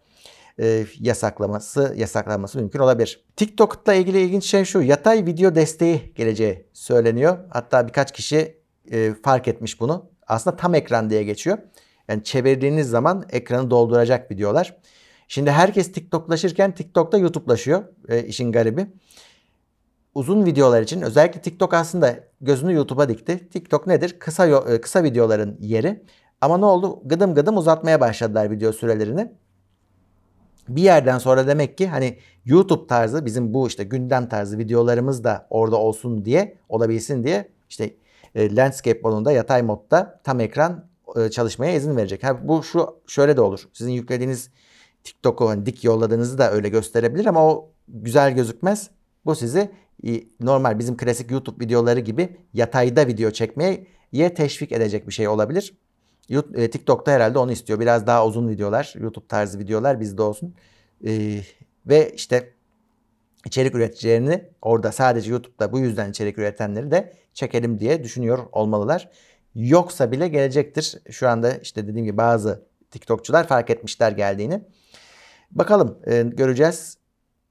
e, 0.61 0.87
yasaklaması 1.01 1.94
yasaklanması 1.96 2.59
mümkün 2.59 2.79
olabilir. 2.79 3.25
TikTok'la 3.37 3.94
ilgili 3.94 4.20
ilginç 4.20 4.44
şey 4.44 4.64
şu. 4.64 4.83
Yatay 4.83 5.27
video 5.27 5.55
desteği 5.55 6.12
geleceği 6.14 6.66
söyleniyor. 6.73 7.38
Hatta 7.51 7.88
birkaç 7.88 8.12
kişi 8.12 8.61
e, 8.90 9.14
fark 9.23 9.49
etmiş 9.49 9.81
bunu. 9.81 10.11
Aslında 10.27 10.57
tam 10.57 10.75
ekran 10.75 11.11
diye 11.11 11.23
geçiyor. 11.23 11.59
Yani 12.09 12.25
çevirdiğiniz 12.25 12.88
zaman 12.88 13.25
ekranı 13.31 13.70
dolduracak 13.70 14.31
videolar. 14.31 14.77
Şimdi 15.29 15.51
herkes 15.51 15.92
TikToklaşırken 15.92 16.75
TikTok'ta 16.75 17.18
YouTube'laşıyor. 17.18 17.85
E, 18.09 18.23
işin 18.25 18.53
garibi. 18.53 18.87
Uzun 20.14 20.46
videolar 20.46 20.83
için 20.83 21.03
özellikle 21.03 21.40
TikTok 21.40 21.75
aslında 21.75 22.20
gözünü 22.40 22.75
YouTube'a 22.75 23.09
dikti. 23.09 23.49
TikTok 23.49 23.87
nedir? 23.87 24.16
Kısa 24.18 24.46
e, 24.46 24.81
kısa 24.81 25.03
videoların 25.03 25.57
yeri. 25.61 26.03
Ama 26.40 26.59
ne 26.59 26.64
oldu? 26.64 27.01
Gıdım 27.05 27.35
gıdım 27.35 27.57
uzatmaya 27.57 28.01
başladılar 28.01 28.51
video 28.51 28.73
sürelerini. 28.73 29.33
Bir 30.76 30.83
yerden 30.83 31.18
sonra 31.18 31.46
demek 31.46 31.78
ki 31.78 31.88
hani 31.88 32.18
YouTube 32.44 32.87
tarzı 32.87 33.26
bizim 33.26 33.54
bu 33.54 33.68
işte 33.68 33.85
gündem 33.85 34.28
tarzı 34.28 34.59
videolarımız 34.59 35.24
da 35.24 35.46
orada 35.50 35.76
olsun 35.76 36.24
diye 36.24 36.56
olabilsin 36.68 37.24
diye 37.24 37.48
işte 37.70 37.94
e, 38.35 38.56
landscape 38.56 39.00
modunda 39.02 39.33
yatay 39.33 39.62
modda 39.62 40.20
tam 40.24 40.40
ekran 40.40 40.85
e, 41.16 41.30
çalışmaya 41.30 41.74
izin 41.74 41.96
verecek. 41.96 42.24
Ha, 42.24 42.48
bu 42.48 42.62
şu 42.62 43.00
şöyle 43.06 43.37
de 43.37 43.40
olur. 43.40 43.68
Sizin 43.72 43.92
yüklediğiniz 43.92 44.50
TikTok'u 45.04 45.48
hani 45.48 45.66
dik 45.66 45.85
yolladığınızı 45.85 46.38
da 46.38 46.52
öyle 46.52 46.68
gösterebilir 46.68 47.26
ama 47.26 47.46
o 47.46 47.70
güzel 47.88 48.35
gözükmez. 48.35 48.90
Bu 49.26 49.35
sizi 49.35 49.70
normal 50.40 50.78
bizim 50.78 50.96
klasik 50.96 51.30
YouTube 51.30 51.64
videoları 51.64 52.00
gibi 52.00 52.37
yatayda 52.54 53.06
video 53.06 53.30
çekmeye 53.30 53.87
teşvik 54.35 54.72
edecek 54.72 55.09
bir 55.09 55.12
şey 55.12 55.28
olabilir. 55.28 55.74
E, 56.31 56.71
TikTok'ta 56.71 57.12
herhalde 57.12 57.38
onu 57.38 57.53
istiyor. 57.53 57.81
Biraz 57.81 58.07
daha 58.07 58.27
uzun 58.27 58.49
videolar, 58.49 58.95
YouTube 59.01 59.27
tarzı 59.27 59.59
videolar 59.59 60.01
bizde 60.01 60.23
olsun. 60.23 60.55
Ee, 61.07 61.40
ve 61.87 62.12
işte 62.14 62.53
içerik 63.47 63.75
üreticilerini 63.75 64.45
orada 64.62 64.93
sadece 64.93 65.31
YouTube'da 65.31 65.73
bu 65.73 65.79
yüzden 65.79 66.11
içerik 66.11 66.38
üretenleri 66.38 66.90
de 66.90 67.12
çekelim 67.35 67.81
diye 67.81 68.05
düşünüyor 68.05 68.38
olmalılar. 68.53 69.11
Yoksa 69.55 70.12
bile 70.12 70.29
gelecektir. 70.29 70.99
Şu 71.11 71.29
anda 71.29 71.53
işte 71.53 71.87
dediğim 71.87 72.07
gibi 72.07 72.16
bazı 72.16 72.62
TikTokçular 72.90 73.47
fark 73.47 73.71
etmişler 73.71 74.12
geldiğini. 74.12 74.62
Bakalım 75.51 75.99
e, 76.07 76.23
göreceğiz. 76.23 76.99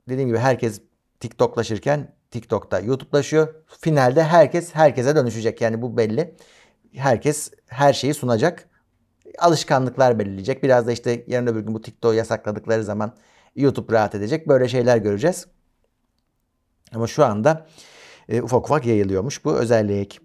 Dediğim 0.09 0.29
gibi 0.29 0.37
herkes 0.37 0.81
TikToklaşırken 1.19 2.13
TikTok'ta 2.31 2.79
YouTube'laşıyor. 2.79 3.55
Finalde 3.79 4.23
herkes 4.23 4.75
herkese 4.75 5.15
dönüşecek. 5.15 5.61
Yani 5.61 5.81
bu 5.81 5.97
belli. 5.97 6.35
Herkes 6.95 7.51
her 7.67 7.93
şeyi 7.93 8.13
sunacak. 8.13 8.68
Alışkanlıklar 9.37 10.19
belirleyecek. 10.19 10.63
Biraz 10.63 10.87
da 10.87 10.91
işte 10.91 11.23
yarın 11.27 11.47
öbür 11.47 11.59
gün 11.59 11.73
bu 11.73 11.81
TikTok'u 11.81 12.13
yasakladıkları 12.13 12.83
zaman 12.83 13.13
YouTube 13.55 13.93
rahat 13.93 14.15
edecek. 14.15 14.47
Böyle 14.47 14.67
şeyler 14.67 14.97
göreceğiz. 14.97 15.47
Ama 16.93 17.07
şu 17.07 17.25
anda 17.25 17.67
e, 18.29 18.41
ufak 18.41 18.65
ufak 18.65 18.85
yayılıyormuş 18.85 19.45
bu 19.45 19.53
özellik. 19.53 20.19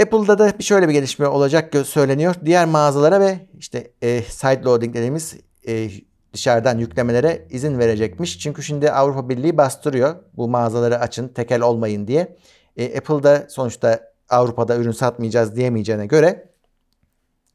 Apple'da 0.00 0.38
da 0.38 0.52
şöyle 0.60 0.88
bir 0.88 0.92
gelişme 0.92 1.26
olacak 1.26 1.74
söyleniyor. 1.86 2.34
Diğer 2.44 2.66
mağazalara 2.66 3.20
ve 3.20 3.46
işte 3.58 3.90
e, 4.02 4.22
side 4.22 4.62
loading 4.62 4.94
dediğimiz 4.94 5.36
e, 5.68 5.90
dışarıdan 6.32 6.78
yüklemelere 6.78 7.46
izin 7.50 7.78
verecekmiş. 7.78 8.38
Çünkü 8.38 8.62
şimdi 8.62 8.90
Avrupa 8.90 9.28
Birliği 9.28 9.56
bastırıyor 9.56 10.16
bu 10.36 10.48
mağazaları 10.48 10.98
açın 10.98 11.28
tekel 11.28 11.60
olmayın 11.60 12.06
diye. 12.06 12.36
E, 12.76 12.98
Apple'da 12.98 13.46
sonuçta 13.48 14.00
Avrupa'da 14.28 14.76
ürün 14.76 14.92
satmayacağız 14.92 15.56
diyemeyeceğine 15.56 16.06
göre 16.06 16.47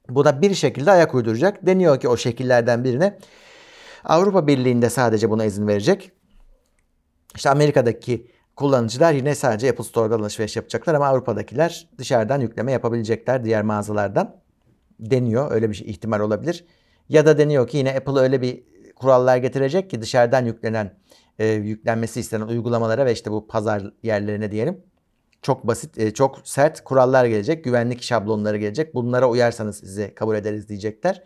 buna 0.09 0.41
bir 0.41 0.53
şekilde 0.53 0.91
ayak 0.91 1.15
uyduracak. 1.15 1.65
Deniyor 1.65 1.99
ki 1.99 2.07
o 2.07 2.17
şekillerden 2.17 2.83
birine 2.83 3.17
Avrupa 4.03 4.47
Birliği'nde 4.47 4.89
sadece 4.89 5.29
buna 5.29 5.45
izin 5.45 5.67
verecek. 5.67 6.11
İşte 7.35 7.49
Amerika'daki 7.49 8.31
kullanıcılar 8.55 9.13
yine 9.13 9.35
sadece 9.35 9.69
Apple 9.69 9.83
Store'dan 9.83 10.19
alışveriş 10.19 10.55
yapacaklar 10.55 10.93
ama 10.93 11.07
Avrupa'dakiler 11.07 11.89
dışarıdan 11.97 12.41
yükleme 12.41 12.71
yapabilecekler 12.71 13.43
diğer 13.43 13.63
mağazalardan 13.63 14.35
deniyor. 14.99 15.51
Öyle 15.51 15.69
bir 15.69 15.75
şey, 15.75 15.89
ihtimal 15.89 16.19
olabilir. 16.19 16.65
Ya 17.09 17.25
da 17.25 17.37
deniyor 17.37 17.67
ki 17.67 17.77
yine 17.77 17.95
Apple 17.95 18.19
öyle 18.19 18.41
bir 18.41 18.63
kurallar 18.95 19.37
getirecek 19.37 19.89
ki 19.89 20.01
dışarıdan 20.01 20.45
yüklenen 20.45 20.93
e, 21.39 21.47
yüklenmesi 21.47 22.19
istenen 22.19 22.47
uygulamalara 22.47 23.05
ve 23.05 23.11
işte 23.11 23.31
bu 23.31 23.47
pazar 23.47 23.93
yerlerine 24.03 24.51
diyelim 24.51 24.83
çok 25.43 25.67
basit, 25.67 25.97
e, 25.97 26.13
çok 26.13 26.39
sert 26.43 26.83
kurallar 26.83 27.25
gelecek. 27.25 27.63
Güvenlik 27.63 28.03
şablonları 28.03 28.57
gelecek. 28.57 28.95
Bunlara 28.95 29.29
uyarsanız 29.29 29.77
sizi 29.77 30.15
kabul 30.15 30.35
ederiz 30.35 30.69
diyecekler. 30.69 31.23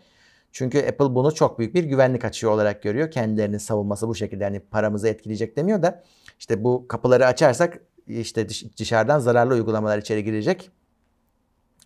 Çünkü 0.52 0.78
Apple 0.78 1.14
bunu 1.14 1.34
çok 1.34 1.58
büyük 1.58 1.74
bir 1.74 1.84
güvenlik 1.84 2.24
açığı 2.24 2.50
olarak 2.50 2.82
görüyor. 2.82 3.10
Kendilerinin 3.10 3.58
savunması 3.58 4.08
bu 4.08 4.14
şekilde 4.14 4.44
yani 4.44 4.60
paramızı 4.60 5.08
etkileyecek 5.08 5.56
demiyor 5.56 5.82
da 5.82 6.04
işte 6.38 6.64
bu 6.64 6.88
kapıları 6.88 7.26
açarsak 7.26 7.80
işte 8.06 8.48
dışarıdan 8.78 9.18
zararlı 9.18 9.54
uygulamalar 9.54 9.98
içeri 9.98 10.24
girecek. 10.24 10.70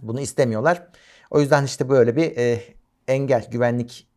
Bunu 0.00 0.20
istemiyorlar. 0.20 0.86
O 1.30 1.40
yüzden 1.40 1.64
işte 1.64 1.88
böyle 1.88 2.16
bir 2.16 2.36
e, 2.36 2.60
engel, 3.08 3.46
güvenlik 3.50 4.08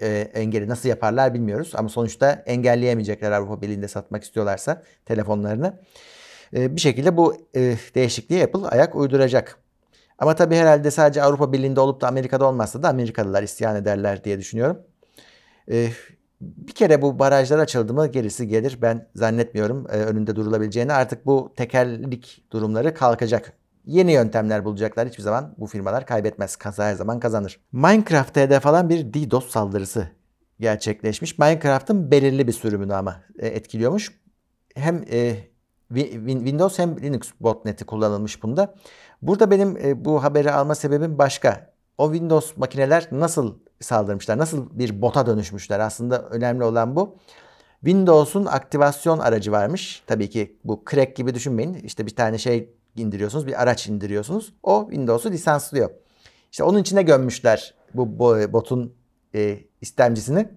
e, 0.00 0.30
engeli 0.34 0.68
nasıl 0.68 0.88
yaparlar 0.88 1.34
bilmiyoruz. 1.34 1.72
Ama 1.74 1.88
sonuçta 1.88 2.42
engelleyemeyecekler 2.46 3.32
Avrupa 3.32 3.62
Birliği'nde 3.62 3.88
satmak 3.88 4.24
istiyorlarsa 4.24 4.82
telefonlarını. 5.06 5.80
E, 6.54 6.76
bir 6.76 6.80
şekilde 6.80 7.16
bu 7.16 7.36
e, 7.56 7.76
değişikliği 7.94 8.44
Apple 8.44 8.68
ayak 8.68 8.96
uyduracak. 8.96 9.58
Ama 10.18 10.34
tabii 10.34 10.56
herhalde 10.56 10.90
sadece 10.90 11.22
Avrupa 11.22 11.52
Birliği'nde 11.52 11.80
olup 11.80 12.00
da 12.00 12.08
Amerika'da 12.08 12.46
olmazsa 12.46 12.82
da 12.82 12.88
Amerikalılar 12.88 13.42
isyan 13.42 13.76
ederler 13.76 14.24
diye 14.24 14.38
düşünüyorum. 14.38 14.78
E, 15.70 15.88
bir 16.40 16.72
kere 16.72 17.02
bu 17.02 17.18
barajlar 17.18 17.58
açıldı 17.58 17.94
mı 17.94 18.06
gerisi 18.06 18.48
gelir. 18.48 18.78
Ben 18.82 19.08
zannetmiyorum 19.14 19.86
e, 19.90 19.96
önünde 19.96 20.36
durulabileceğini. 20.36 20.92
Artık 20.92 21.26
bu 21.26 21.52
tekerlik 21.56 22.44
durumları 22.52 22.94
kalkacak. 22.94 23.52
Yeni 23.86 24.12
yöntemler 24.12 24.64
bulacaklar. 24.64 25.08
Hiçbir 25.08 25.22
zaman 25.22 25.54
bu 25.58 25.66
firmalar 25.66 26.06
kaybetmez. 26.06 26.56
Kaza 26.56 26.84
her 26.84 26.94
zaman 26.94 27.20
kazanır. 27.20 27.60
Minecraft'ta 27.72 28.40
hedef 28.40 28.62
falan 28.62 28.88
bir 28.88 29.14
DDoS 29.14 29.50
saldırısı 29.50 30.08
gerçekleşmiş. 30.60 31.38
Minecraft'ın 31.38 32.10
belirli 32.10 32.46
bir 32.46 32.52
sürümünü 32.52 32.94
ama 32.94 33.20
e, 33.38 33.48
etkiliyormuş. 33.48 34.12
Hem 34.74 35.04
Windows 35.88 36.78
hem 36.78 37.02
Linux 37.02 37.30
botneti 37.40 37.84
kullanılmış 37.84 38.42
bunda. 38.42 38.74
Burada 39.22 39.50
benim 39.50 39.76
e, 39.76 40.04
bu 40.04 40.22
haberi 40.22 40.52
alma 40.52 40.74
sebebim 40.74 41.18
başka. 41.18 41.74
O 41.98 42.12
Windows 42.12 42.56
makineler 42.56 43.08
nasıl 43.12 43.54
saldırmışlar? 43.80 44.38
Nasıl 44.38 44.78
bir 44.78 45.02
bota 45.02 45.26
dönüşmüşler? 45.26 45.80
Aslında 45.80 46.22
önemli 46.22 46.64
olan 46.64 46.96
bu. 46.96 47.16
Windows'un 47.80 48.44
aktivasyon 48.44 49.18
aracı 49.18 49.52
varmış. 49.52 50.02
Tabii 50.06 50.30
ki 50.30 50.56
bu 50.64 50.84
crack 50.90 51.16
gibi 51.16 51.34
düşünmeyin. 51.34 51.74
İşte 51.74 52.06
bir 52.06 52.16
tane 52.16 52.38
şey 52.38 52.74
indiriyorsunuz. 52.96 53.46
Bir 53.46 53.62
araç 53.62 53.86
indiriyorsunuz. 53.86 54.52
O 54.62 54.86
Windows'u 54.90 55.30
lisanslıyor. 55.30 55.90
İşte 56.52 56.64
onun 56.64 56.78
içine 56.78 57.02
gömmüşler 57.02 57.74
bu 57.94 58.18
botun 58.52 58.94
e, 59.34 59.58
istemcisini. 59.80 60.48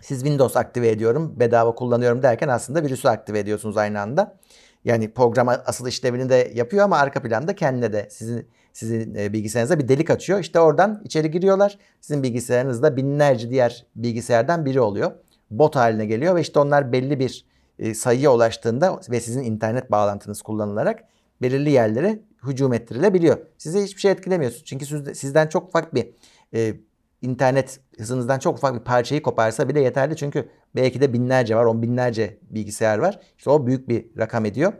Siz 0.00 0.18
Windows 0.18 0.56
aktive 0.56 0.88
ediyorum, 0.88 1.34
bedava 1.36 1.74
kullanıyorum 1.74 2.22
derken 2.22 2.48
aslında 2.48 2.82
virüsü 2.82 3.08
aktive 3.08 3.38
ediyorsunuz 3.38 3.76
aynı 3.76 4.00
anda. 4.00 4.38
Yani 4.84 5.10
program 5.14 5.48
asıl 5.48 5.88
işlevini 5.88 6.28
de 6.28 6.52
yapıyor 6.54 6.84
ama 6.84 6.98
arka 6.98 7.22
planda 7.22 7.54
kendine 7.54 7.92
de 7.92 8.08
sizin 8.10 8.48
sizin 8.72 9.14
e, 9.14 9.32
bilgisayarınıza 9.32 9.78
bir 9.78 9.88
delik 9.88 10.10
açıyor. 10.10 10.38
İşte 10.38 10.60
oradan 10.60 11.02
içeri 11.04 11.30
giriyorlar. 11.30 11.78
Sizin 12.00 12.22
bilgisayarınızda 12.22 12.96
binlerce 12.96 13.50
diğer 13.50 13.86
bilgisayardan 13.96 14.64
biri 14.64 14.80
oluyor. 14.80 15.12
Bot 15.50 15.76
haline 15.76 16.06
geliyor 16.06 16.36
ve 16.36 16.40
işte 16.40 16.58
onlar 16.58 16.92
belli 16.92 17.18
bir 17.18 17.44
e, 17.78 17.94
sayıya 17.94 18.34
ulaştığında 18.34 19.00
ve 19.10 19.20
sizin 19.20 19.42
internet 19.42 19.90
bağlantınız 19.90 20.42
kullanılarak 20.42 21.04
belirli 21.42 21.70
yerlere 21.70 22.18
hücum 22.46 22.72
ettirilebiliyor. 22.72 23.38
Size 23.58 23.84
hiçbir 23.84 24.00
şey 24.00 24.10
etkilemiyorsunuz. 24.10 24.64
Çünkü 24.64 25.14
sizden 25.14 25.46
çok 25.46 25.68
ufak 25.68 25.94
bir 25.94 26.08
e, 26.54 26.74
internet 27.22 27.80
hızınızdan 27.98 28.38
çok 28.38 28.58
ufak 28.58 28.74
bir 28.74 28.80
parçayı 28.80 29.22
koparsa 29.22 29.68
bile 29.68 29.80
yeterli. 29.80 30.16
Çünkü 30.16 30.48
belki 30.76 31.00
de 31.00 31.12
binlerce 31.12 31.56
var, 31.56 31.64
on 31.64 31.82
binlerce 31.82 32.38
bilgisayar 32.50 32.98
var. 32.98 33.20
İşte 33.38 33.50
o 33.50 33.66
büyük 33.66 33.88
bir 33.88 34.06
rakam 34.18 34.44
ediyor. 34.44 34.72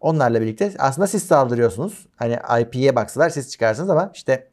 Onlarla 0.00 0.40
birlikte 0.40 0.72
aslında 0.78 1.06
siz 1.06 1.22
saldırıyorsunuz. 1.22 2.06
Hani 2.16 2.38
IP'ye 2.60 2.96
baksalar 2.96 3.30
siz 3.30 3.50
çıkarsınız 3.50 3.90
ama 3.90 4.10
işte 4.14 4.48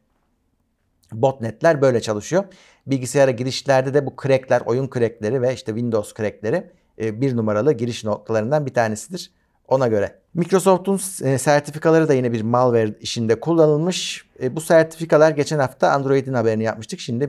botnetler 1.11 1.81
böyle 1.81 2.01
çalışıyor. 2.01 2.43
Bilgisayara 2.87 3.31
girişlerde 3.31 3.93
de 3.93 4.05
bu 4.05 4.13
crackler, 4.23 4.61
oyun 4.65 4.89
crackleri 4.93 5.41
ve 5.41 5.53
işte 5.53 5.71
Windows 5.71 6.13
crackleri 6.13 6.71
e, 7.01 7.21
bir 7.21 7.37
numaralı 7.37 7.73
giriş 7.73 8.03
noktalarından 8.03 8.65
bir 8.65 8.73
tanesidir. 8.73 9.31
Ona 9.69 9.87
göre. 9.87 10.15
Microsoft'un 10.33 10.99
e, 11.23 11.37
sertifikaları 11.37 12.07
da 12.07 12.13
yine 12.13 12.31
bir 12.31 12.41
malware 12.41 12.95
işinde 12.99 13.39
kullanılmış. 13.39 14.25
E, 14.41 14.55
bu 14.55 14.61
sertifikalar 14.61 15.31
geçen 15.31 15.59
hafta 15.59 15.91
Android'in 15.91 16.33
haberini 16.33 16.63
yapmıştık. 16.63 16.99
Şimdi 16.99 17.27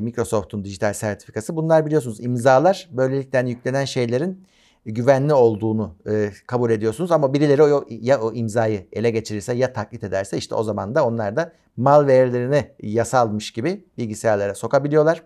Microsoft'un 0.00 0.64
dijital 0.64 0.92
sertifikası. 0.92 1.56
Bunlar 1.56 1.86
biliyorsunuz 1.86 2.20
imzalar. 2.20 2.88
Böylelikle 2.92 3.48
yüklenen 3.48 3.84
şeylerin 3.84 4.44
güvenli 4.86 5.34
olduğunu 5.34 5.94
e, 6.10 6.30
kabul 6.46 6.70
ediyorsunuz 6.70 7.12
ama 7.12 7.34
birileri 7.34 7.84
ya 7.88 8.20
o 8.20 8.32
imzayı 8.32 8.86
ele 8.92 9.10
geçirirse 9.10 9.52
ya 9.52 9.72
taklit 9.72 10.04
ederse 10.04 10.38
işte 10.38 10.54
o 10.54 10.62
zaman 10.62 10.94
da 10.94 11.06
onlar 11.06 11.36
da 11.36 11.52
malware'lerini 11.76 12.64
yasalmış 12.82 13.50
gibi 13.52 13.84
bilgisayarlara 13.98 14.54
sokabiliyorlar. 14.54 15.22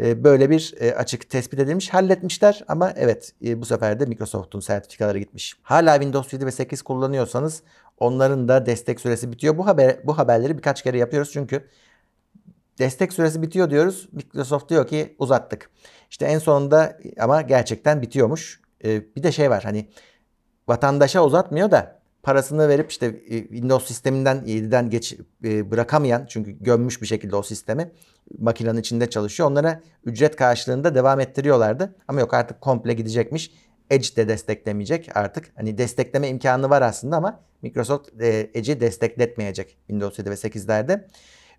E, 0.00 0.24
böyle 0.24 0.50
bir 0.50 0.74
e, 0.80 0.94
açık 0.94 1.30
tespit 1.30 1.60
edilmiş, 1.60 1.94
halletmişler 1.94 2.64
ama 2.68 2.92
evet 2.96 3.32
e, 3.44 3.60
bu 3.60 3.64
sefer 3.64 4.00
de 4.00 4.06
Microsoft'un 4.06 4.60
sertifikaları 4.60 5.18
gitmiş. 5.18 5.56
Hala 5.62 5.94
Windows 5.94 6.32
7 6.32 6.46
ve 6.46 6.50
8 6.50 6.82
kullanıyorsanız 6.82 7.62
onların 7.98 8.48
da 8.48 8.66
destek 8.66 9.00
süresi 9.00 9.32
bitiyor. 9.32 9.58
Bu 9.58 9.66
haber 9.66 9.96
bu 10.04 10.18
haberleri 10.18 10.58
birkaç 10.58 10.82
kere 10.82 10.98
yapıyoruz 10.98 11.32
çünkü 11.32 11.68
destek 12.78 13.12
süresi 13.12 13.42
bitiyor 13.42 13.70
diyoruz. 13.70 14.08
Microsoft 14.12 14.70
diyor 14.70 14.86
ki 14.86 15.16
uzattık. 15.18 15.70
İşte 16.10 16.26
en 16.26 16.38
sonunda 16.38 16.98
ama 17.20 17.42
gerçekten 17.42 18.02
bitiyormuş 18.02 18.60
e, 18.84 19.14
bir 19.16 19.22
de 19.22 19.32
şey 19.32 19.50
var 19.50 19.62
hani 19.64 19.88
vatandaşa 20.68 21.24
uzatmıyor 21.24 21.70
da 21.70 21.95
parasını 22.26 22.68
verip 22.68 22.90
işte 22.90 23.06
e, 23.06 23.42
Windows 23.42 23.86
sisteminden 23.86 24.36
7'den 24.36 24.90
geç 24.90 25.16
e, 25.44 25.70
bırakamayan 25.70 26.26
çünkü 26.28 26.50
gömmüş 26.50 27.02
bir 27.02 27.06
şekilde 27.06 27.36
o 27.36 27.42
sistemi 27.42 27.92
makinenin 28.38 28.80
içinde 28.80 29.10
çalışıyor. 29.10 29.50
Onlara 29.50 29.80
ücret 30.04 30.36
karşılığında 30.36 30.94
devam 30.94 31.20
ettiriyorlardı. 31.20 31.94
Ama 32.08 32.20
yok 32.20 32.34
artık 32.34 32.60
komple 32.60 32.94
gidecekmiş. 32.94 33.52
Edge 33.90 34.16
de 34.16 34.28
desteklemeyecek 34.28 35.16
artık. 35.16 35.52
Hani 35.56 35.78
destekleme 35.78 36.28
imkanı 36.28 36.70
var 36.70 36.82
aslında 36.82 37.16
ama 37.16 37.40
Microsoft 37.62 38.22
e, 38.22 38.50
Edge'i 38.54 38.80
destekletmeyecek 38.80 39.68
Windows 39.68 40.18
7 40.18 40.30
ve 40.30 40.34
8'lerde. 40.34 41.04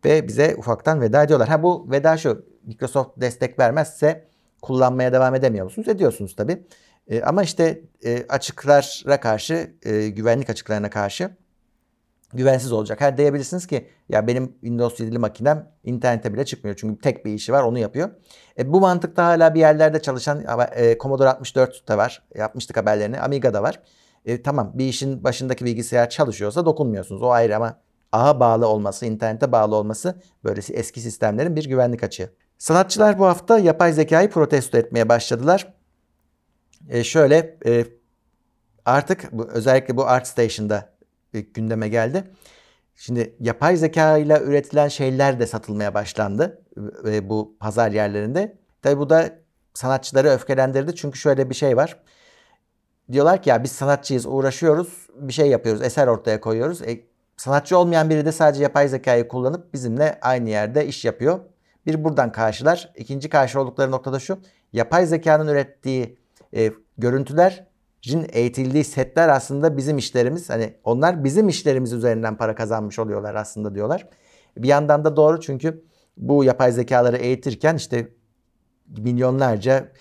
Ve 0.05 0.27
bize 0.27 0.55
ufaktan 0.57 1.01
veda 1.01 1.23
ediyorlar. 1.23 1.49
Ha 1.49 1.63
bu 1.63 1.91
veda 1.91 2.17
şu. 2.17 2.45
Microsoft 2.65 3.21
destek 3.21 3.59
vermezse 3.59 4.27
kullanmaya 4.61 5.13
devam 5.13 5.35
edemiyor 5.35 5.65
musunuz? 5.65 5.87
Ediyorsunuz 5.87 6.35
tabii. 6.35 6.63
E, 7.07 7.21
ama 7.21 7.43
işte 7.43 7.81
e, 8.05 8.25
açıklara 8.29 9.19
karşı, 9.19 9.73
e, 9.83 10.07
güvenlik 10.07 10.49
açıklarına 10.49 10.89
karşı 10.89 11.29
güvensiz 12.33 12.71
olacak. 12.71 13.01
Her 13.01 13.17
diyebilirsiniz 13.17 13.67
ki 13.67 13.89
ya 14.09 14.27
benim 14.27 14.51
Windows 14.51 14.99
7'li 14.99 15.19
makinem 15.19 15.71
internete 15.83 16.33
bile 16.33 16.45
çıkmıyor. 16.45 16.75
Çünkü 16.75 17.01
tek 17.01 17.25
bir 17.25 17.33
işi 17.33 17.53
var 17.53 17.63
onu 17.63 17.79
yapıyor. 17.79 18.09
E, 18.59 18.73
bu 18.73 18.79
mantıkta 18.79 19.25
hala 19.25 19.53
bir 19.53 19.59
yerlerde 19.59 20.01
çalışan 20.01 20.45
e, 20.75 20.97
Commodore 20.97 21.29
64 21.29 21.87
da 21.87 21.97
var. 21.97 22.23
Yapmıştık 22.35 22.77
haberlerini. 22.77 23.19
Amiga'da 23.19 23.63
var. 23.63 23.79
E, 24.25 24.41
tamam 24.41 24.71
bir 24.73 24.85
işin 24.85 25.23
başındaki 25.23 25.65
bilgisayar 25.65 26.09
çalışıyorsa 26.09 26.65
dokunmuyorsunuz. 26.65 27.21
O 27.21 27.29
ayrı 27.29 27.55
ama 27.55 27.79
ağa 28.11 28.39
bağlı 28.39 28.67
olması, 28.67 29.05
internete 29.05 29.51
bağlı 29.51 29.75
olması 29.75 30.21
böylesi 30.43 30.73
eski 30.73 31.01
sistemlerin 31.01 31.55
bir 31.55 31.65
güvenlik 31.65 32.03
açığı. 32.03 32.29
Sanatçılar 32.57 33.19
bu 33.19 33.25
hafta 33.25 33.59
yapay 33.59 33.93
zekayı 33.93 34.29
protesto 34.29 34.77
etmeye 34.77 35.09
başladılar. 35.09 35.76
E, 36.89 37.03
şöyle 37.03 37.57
e, 37.65 37.85
artık 38.85 39.31
bu, 39.31 39.47
özellikle 39.49 39.97
bu 39.97 40.07
ArtStation'da 40.07 40.93
e, 41.33 41.39
gündeme 41.39 41.89
geldi. 41.89 42.23
Şimdi 42.95 43.35
yapay 43.39 43.77
zeka 43.77 44.17
ile 44.17 44.41
üretilen 44.43 44.87
şeyler 44.87 45.39
de 45.39 45.47
satılmaya 45.47 45.93
başlandı 45.93 46.61
e, 47.07 47.29
bu 47.29 47.55
pazar 47.59 47.91
yerlerinde. 47.91 48.57
Tabi 48.81 48.99
bu 48.99 49.09
da 49.09 49.39
sanatçıları 49.73 50.29
öfkelendirdi 50.29 50.95
çünkü 50.95 51.19
şöyle 51.19 51.49
bir 51.49 51.55
şey 51.55 51.77
var. 51.77 51.99
Diyorlar 53.11 53.43
ki 53.43 53.49
ya 53.49 53.63
biz 53.63 53.71
sanatçıyız 53.71 54.25
uğraşıyoruz 54.25 55.07
bir 55.15 55.33
şey 55.33 55.47
yapıyoruz 55.47 55.81
eser 55.81 56.07
ortaya 56.07 56.41
koyuyoruz. 56.41 56.81
E, 56.81 56.99
sanatçı 57.37 57.77
olmayan 57.77 58.09
biri 58.09 58.25
de 58.25 58.31
sadece 58.31 58.63
yapay 58.63 58.87
zekayı 58.87 59.27
kullanıp 59.27 59.73
bizimle 59.73 60.19
aynı 60.21 60.49
yerde 60.49 60.87
iş 60.87 61.05
yapıyor. 61.05 61.39
Bir 61.85 62.03
buradan 62.03 62.31
karşılar. 62.31 62.93
İkinci 62.95 63.29
karşı 63.29 63.59
oldukları 63.59 63.91
noktada 63.91 64.19
şu. 64.19 64.39
Yapay 64.73 65.05
zekanın 65.05 65.47
ürettiği 65.47 66.17
e, 66.55 66.71
görüntülerin 66.97 68.27
eğitildiği 68.29 68.83
setler 68.83 69.29
aslında 69.29 69.77
bizim 69.77 69.97
işlerimiz. 69.97 70.49
Hani 70.49 70.73
onlar 70.83 71.23
bizim 71.23 71.49
işlerimiz 71.49 71.93
üzerinden 71.93 72.37
para 72.37 72.55
kazanmış 72.55 72.99
oluyorlar 72.99 73.35
aslında 73.35 73.75
diyorlar. 73.75 74.09
Bir 74.57 74.67
yandan 74.67 75.05
da 75.05 75.15
doğru 75.15 75.41
çünkü 75.41 75.83
bu 76.17 76.43
yapay 76.43 76.71
zekaları 76.71 77.17
eğitirken 77.17 77.75
işte 77.75 78.07
milyonlarca 78.97 79.91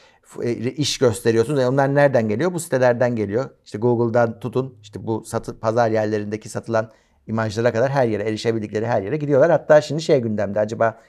e, 0.42 0.52
iş 0.52 0.98
gösteriyorsunuz. 0.98 1.60
Yani 1.60 1.72
onlar 1.72 1.94
nereden 1.94 2.28
geliyor? 2.28 2.54
Bu 2.54 2.60
sitelerden 2.60 3.16
geliyor. 3.16 3.50
İşte 3.64 3.78
Google'dan 3.78 4.40
tutun 4.40 4.78
işte 4.82 5.06
bu 5.06 5.24
satı, 5.24 5.60
pazar 5.60 5.90
yerlerindeki 5.90 6.48
satılan 6.48 6.90
imajlara 7.26 7.72
kadar 7.72 7.90
her 7.90 8.08
yere 8.08 8.22
erişebildikleri 8.22 8.86
her 8.86 9.02
yere 9.02 9.16
gidiyorlar. 9.16 9.50
Hatta 9.50 9.80
şimdi 9.80 10.02
şey 10.02 10.20
gündemde 10.20 10.60
acaba 10.60 11.00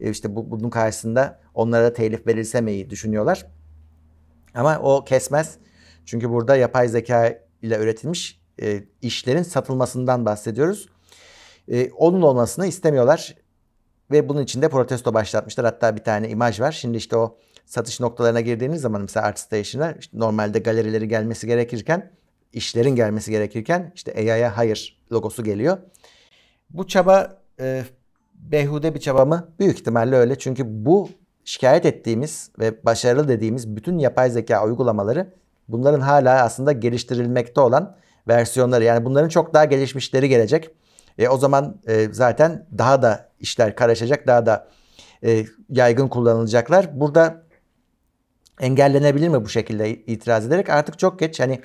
e, 0.00 0.10
işte 0.10 0.36
bu, 0.36 0.50
bunun 0.50 0.70
karşısında 0.70 1.40
onlara 1.54 1.84
da 1.84 1.92
telif 1.92 2.26
verilse 2.26 2.60
mi 2.60 2.90
düşünüyorlar. 2.90 3.46
Ama 4.56 4.78
o 4.78 5.04
kesmez. 5.04 5.58
Çünkü 6.04 6.30
burada 6.30 6.56
yapay 6.56 6.88
zeka 6.88 7.38
ile 7.62 7.76
üretilmiş 7.76 8.40
e, 8.62 8.84
işlerin 9.02 9.42
satılmasından 9.42 10.26
bahsediyoruz. 10.26 10.88
E, 11.68 11.90
onun 11.90 12.22
olmasını 12.22 12.66
istemiyorlar 12.66 13.36
ve 14.10 14.28
bunun 14.28 14.42
için 14.42 14.62
de 14.62 14.68
protesto 14.68 15.14
başlatmışlar. 15.14 15.66
Hatta 15.66 15.96
bir 15.96 16.04
tane 16.04 16.28
imaj 16.28 16.60
var. 16.60 16.72
Şimdi 16.72 16.96
işte 16.96 17.16
o 17.16 17.38
satış 17.66 18.00
noktalarına 18.00 18.40
girdiğiniz 18.40 18.80
zaman 18.80 19.00
mesela 19.00 19.26
ArtStation'a 19.26 19.92
işte 19.92 20.18
normalde 20.18 20.58
galerileri 20.58 21.08
gelmesi 21.08 21.46
gerekirken 21.46 22.12
işlerin 22.52 22.96
gelmesi 22.96 23.30
gerekirken 23.30 23.92
işte 23.94 24.14
AI'ya 24.16 24.56
hayır 24.56 25.02
logosu 25.12 25.44
geliyor. 25.44 25.78
Bu 26.70 26.86
çaba 26.86 27.42
e, 27.60 27.84
behude 28.34 28.94
bir 28.94 29.00
çaba 29.00 29.24
mı? 29.24 29.48
Büyük 29.58 29.78
ihtimalle 29.78 30.16
öyle. 30.16 30.38
Çünkü 30.38 30.62
bu 30.66 31.10
şikayet 31.46 31.86
ettiğimiz 31.86 32.50
ve 32.58 32.84
başarılı 32.84 33.28
dediğimiz 33.28 33.76
bütün 33.76 33.98
yapay 33.98 34.30
zeka 34.30 34.64
uygulamaları 34.64 35.32
bunların 35.68 36.00
hala 36.00 36.42
aslında 36.42 36.72
geliştirilmekte 36.72 37.60
olan 37.60 37.96
versiyonları. 38.28 38.84
Yani 38.84 39.04
bunların 39.04 39.28
çok 39.28 39.54
daha 39.54 39.64
gelişmişleri 39.64 40.28
gelecek. 40.28 40.70
E, 41.18 41.28
o 41.28 41.36
zaman 41.38 41.76
e, 41.86 42.08
zaten 42.12 42.66
daha 42.78 43.02
da 43.02 43.28
işler 43.40 43.76
karışacak, 43.76 44.26
daha 44.26 44.46
da 44.46 44.68
e, 45.24 45.44
yaygın 45.70 46.08
kullanılacaklar. 46.08 47.00
Burada 47.00 47.42
engellenebilir 48.60 49.28
mi 49.28 49.44
bu 49.44 49.48
şekilde 49.48 49.90
itiraz 49.90 50.46
ederek? 50.46 50.70
Artık 50.70 50.98
çok 50.98 51.18
geç. 51.18 51.40
Hani 51.40 51.60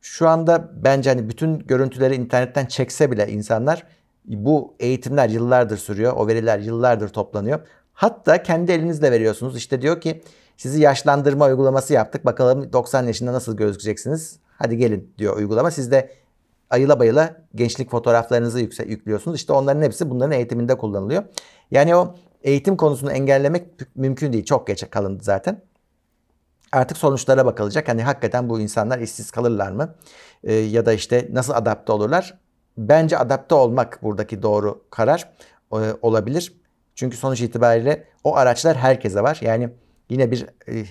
şu 0.00 0.28
anda 0.28 0.70
bence 0.84 1.10
hani 1.10 1.28
bütün 1.28 1.58
görüntüleri 1.58 2.14
internetten 2.14 2.66
çekse 2.66 3.10
bile 3.10 3.28
insanlar 3.28 3.86
bu 4.24 4.74
eğitimler 4.80 5.28
yıllardır 5.28 5.76
sürüyor. 5.76 6.12
O 6.16 6.26
veriler 6.26 6.58
yıllardır 6.58 7.08
toplanıyor. 7.08 7.60
Hatta 8.00 8.42
kendi 8.42 8.72
elinizle 8.72 9.12
veriyorsunuz. 9.12 9.56
İşte 9.56 9.82
diyor 9.82 10.00
ki 10.00 10.22
sizi 10.56 10.80
yaşlandırma 10.80 11.46
uygulaması 11.46 11.92
yaptık. 11.92 12.24
Bakalım 12.24 12.72
90 12.72 13.06
yaşında 13.06 13.32
nasıl 13.32 13.56
gözükeceksiniz? 13.56 14.38
Hadi 14.58 14.76
gelin 14.76 15.14
diyor 15.18 15.36
uygulama. 15.36 15.70
Siz 15.70 15.90
de 15.90 16.12
ayıla 16.70 17.00
bayıla 17.00 17.36
gençlik 17.54 17.90
fotoğraflarınızı 17.90 18.60
yükse, 18.60 18.84
yüklüyorsunuz. 18.84 19.36
İşte 19.36 19.52
onların 19.52 19.82
hepsi 19.82 20.10
bunların 20.10 20.32
eğitiminde 20.32 20.78
kullanılıyor. 20.78 21.24
Yani 21.70 21.96
o 21.96 22.14
eğitim 22.42 22.76
konusunu 22.76 23.12
engellemek 23.12 23.66
mümkün 23.94 24.32
değil. 24.32 24.44
Çok 24.44 24.66
geç 24.66 24.90
kalındı 24.90 25.24
zaten. 25.24 25.62
Artık 26.72 26.96
sonuçlara 26.96 27.46
bakılacak. 27.46 27.88
Hani 27.88 28.02
hakikaten 28.02 28.48
bu 28.48 28.60
insanlar 28.60 28.98
işsiz 28.98 29.30
kalırlar 29.30 29.72
mı? 29.72 29.94
Ee, 30.44 30.52
ya 30.52 30.86
da 30.86 30.92
işte 30.92 31.28
nasıl 31.32 31.52
adapte 31.52 31.92
olurlar? 31.92 32.38
Bence 32.78 33.18
adapte 33.18 33.54
olmak 33.54 34.02
buradaki 34.02 34.42
doğru 34.42 34.84
karar 34.90 35.32
e, 35.72 35.78
olabilir. 36.02 36.59
Çünkü 37.00 37.16
sonuç 37.16 37.40
itibariyle 37.40 38.04
o 38.24 38.36
araçlar 38.36 38.76
herkese 38.76 39.22
var. 39.22 39.38
Yani 39.42 39.68
yine 40.10 40.30
bir 40.30 40.46
e, 40.68 40.84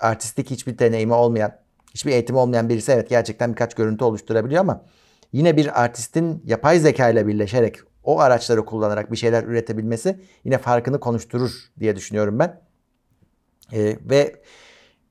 artistik 0.00 0.50
hiçbir 0.50 0.78
deneyimi 0.78 1.12
olmayan, 1.12 1.58
hiçbir 1.94 2.12
eğitimi 2.12 2.38
olmayan 2.38 2.68
birisi 2.68 2.92
evet 2.92 3.08
gerçekten 3.08 3.50
birkaç 3.50 3.74
görüntü 3.74 4.04
oluşturabiliyor 4.04 4.60
ama 4.60 4.84
yine 5.32 5.56
bir 5.56 5.82
artistin 5.82 6.42
yapay 6.46 6.78
zeka 6.78 7.08
ile 7.08 7.26
birleşerek 7.26 7.76
o 8.04 8.20
araçları 8.20 8.64
kullanarak 8.64 9.12
bir 9.12 9.16
şeyler 9.16 9.44
üretebilmesi 9.44 10.20
yine 10.44 10.58
farkını 10.58 11.00
konuşturur 11.00 11.52
diye 11.80 11.96
düşünüyorum 11.96 12.38
ben. 12.38 12.60
E, 13.72 13.98
ve 14.10 14.42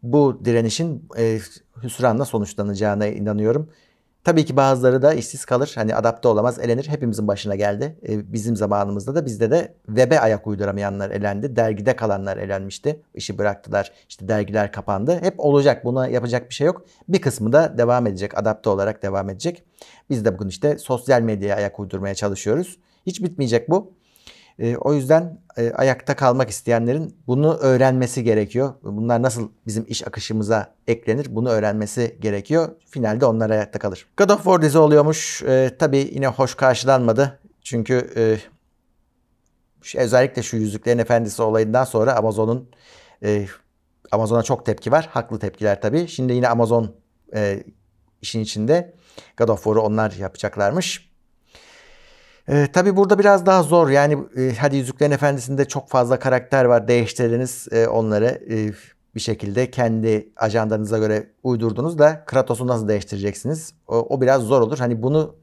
bu 0.03 0.41
direnişin 0.45 1.09
e, 1.17 1.39
hüsranla 1.83 2.25
sonuçlanacağına 2.25 3.07
inanıyorum. 3.07 3.69
Tabii 4.23 4.45
ki 4.45 4.57
bazıları 4.57 5.01
da 5.01 5.13
işsiz 5.13 5.45
kalır. 5.45 5.71
Hani 5.75 5.95
adapte 5.95 6.27
olamaz, 6.27 6.59
elenir. 6.59 6.87
Hepimizin 6.87 7.27
başına 7.27 7.55
geldi. 7.55 7.97
E, 8.07 8.33
bizim 8.33 8.55
zamanımızda 8.55 9.15
da 9.15 9.25
bizde 9.25 9.51
de 9.51 9.73
web'e 9.87 10.19
ayak 10.19 10.47
uyduramayanlar 10.47 11.11
elendi. 11.11 11.55
Dergide 11.55 11.95
kalanlar 11.95 12.37
elenmişti. 12.37 13.01
İşi 13.13 13.37
bıraktılar. 13.37 13.91
İşte 14.09 14.27
dergiler 14.27 14.71
kapandı. 14.71 15.19
Hep 15.21 15.33
olacak. 15.37 15.85
Buna 15.85 16.07
yapacak 16.07 16.49
bir 16.49 16.55
şey 16.55 16.67
yok. 16.67 16.85
Bir 17.07 17.21
kısmı 17.21 17.53
da 17.53 17.77
devam 17.77 18.07
edecek. 18.07 18.37
Adapte 18.37 18.69
olarak 18.69 19.03
devam 19.03 19.29
edecek. 19.29 19.63
Biz 20.09 20.25
de 20.25 20.33
bugün 20.33 20.49
işte 20.49 20.77
sosyal 20.77 21.21
medyaya 21.21 21.55
ayak 21.55 21.79
uydurmaya 21.79 22.15
çalışıyoruz. 22.15 22.79
Hiç 23.05 23.23
bitmeyecek 23.23 23.69
bu. 23.69 23.93
E, 24.59 24.77
o 24.77 24.93
yüzden 24.93 25.39
e, 25.57 25.71
ayakta 25.71 26.15
kalmak 26.15 26.49
isteyenlerin 26.49 27.17
bunu 27.27 27.55
öğrenmesi 27.55 28.23
gerekiyor. 28.23 28.73
Bunlar 28.83 29.21
nasıl 29.21 29.49
bizim 29.67 29.85
iş 29.87 30.07
akışımıza 30.07 30.75
eklenir 30.87 31.27
bunu 31.29 31.49
öğrenmesi 31.49 32.17
gerekiyor. 32.21 32.69
Finalde 32.89 33.25
onlar 33.25 33.49
ayakta 33.49 33.79
kalır. 33.79 34.07
God 34.17 34.29
of 34.29 34.43
War 34.43 34.61
dizi 34.61 34.77
oluyormuş. 34.77 35.43
E, 35.43 35.75
tabii 35.79 36.09
yine 36.13 36.27
hoş 36.27 36.55
karşılanmadı. 36.55 37.39
Çünkü 37.61 38.09
e, 38.15 38.37
özellikle 39.99 40.43
şu 40.43 40.57
Yüzüklerin 40.57 40.99
Efendisi 40.99 41.41
olayından 41.41 41.83
sonra 41.83 42.15
Amazon'un 42.15 42.69
e, 43.23 43.47
Amazon'a 44.11 44.43
çok 44.43 44.65
tepki 44.65 44.91
var. 44.91 45.09
Haklı 45.11 45.39
tepkiler 45.39 45.81
tabii. 45.81 46.07
Şimdi 46.07 46.33
yine 46.33 46.47
Amazon 46.47 46.95
e, 47.35 47.63
işin 48.21 48.39
içinde 48.39 48.93
God 49.37 49.49
of 49.49 49.63
War'u 49.63 49.81
onlar 49.81 50.11
yapacaklarmış. 50.11 51.12
E, 52.47 52.67
tabii 52.73 52.95
burada 52.95 53.19
biraz 53.19 53.45
daha 53.45 53.63
zor. 53.63 53.89
Yani 53.89 54.17
e, 54.37 54.55
hadi 54.59 54.77
Yüzüklerin 54.77 55.11
Efendisi'nde 55.11 55.65
çok 55.65 55.89
fazla 55.89 56.19
karakter 56.19 56.65
var. 56.65 56.87
Değiştirdiniz 56.87 57.67
e, 57.71 57.87
onları 57.87 58.41
e, 58.49 58.71
bir 59.15 59.19
şekilde 59.19 59.71
kendi 59.71 60.29
ajandanıza 60.37 60.97
göre 60.97 61.29
uydurdunuz 61.43 61.97
da 61.97 62.23
Kratos'u 62.25 62.67
nasıl 62.67 62.87
değiştireceksiniz? 62.87 63.73
O, 63.87 63.95
o 63.95 64.21
biraz 64.21 64.41
zor 64.41 64.61
olur. 64.61 64.77
Hani 64.79 65.03
bunu 65.03 65.35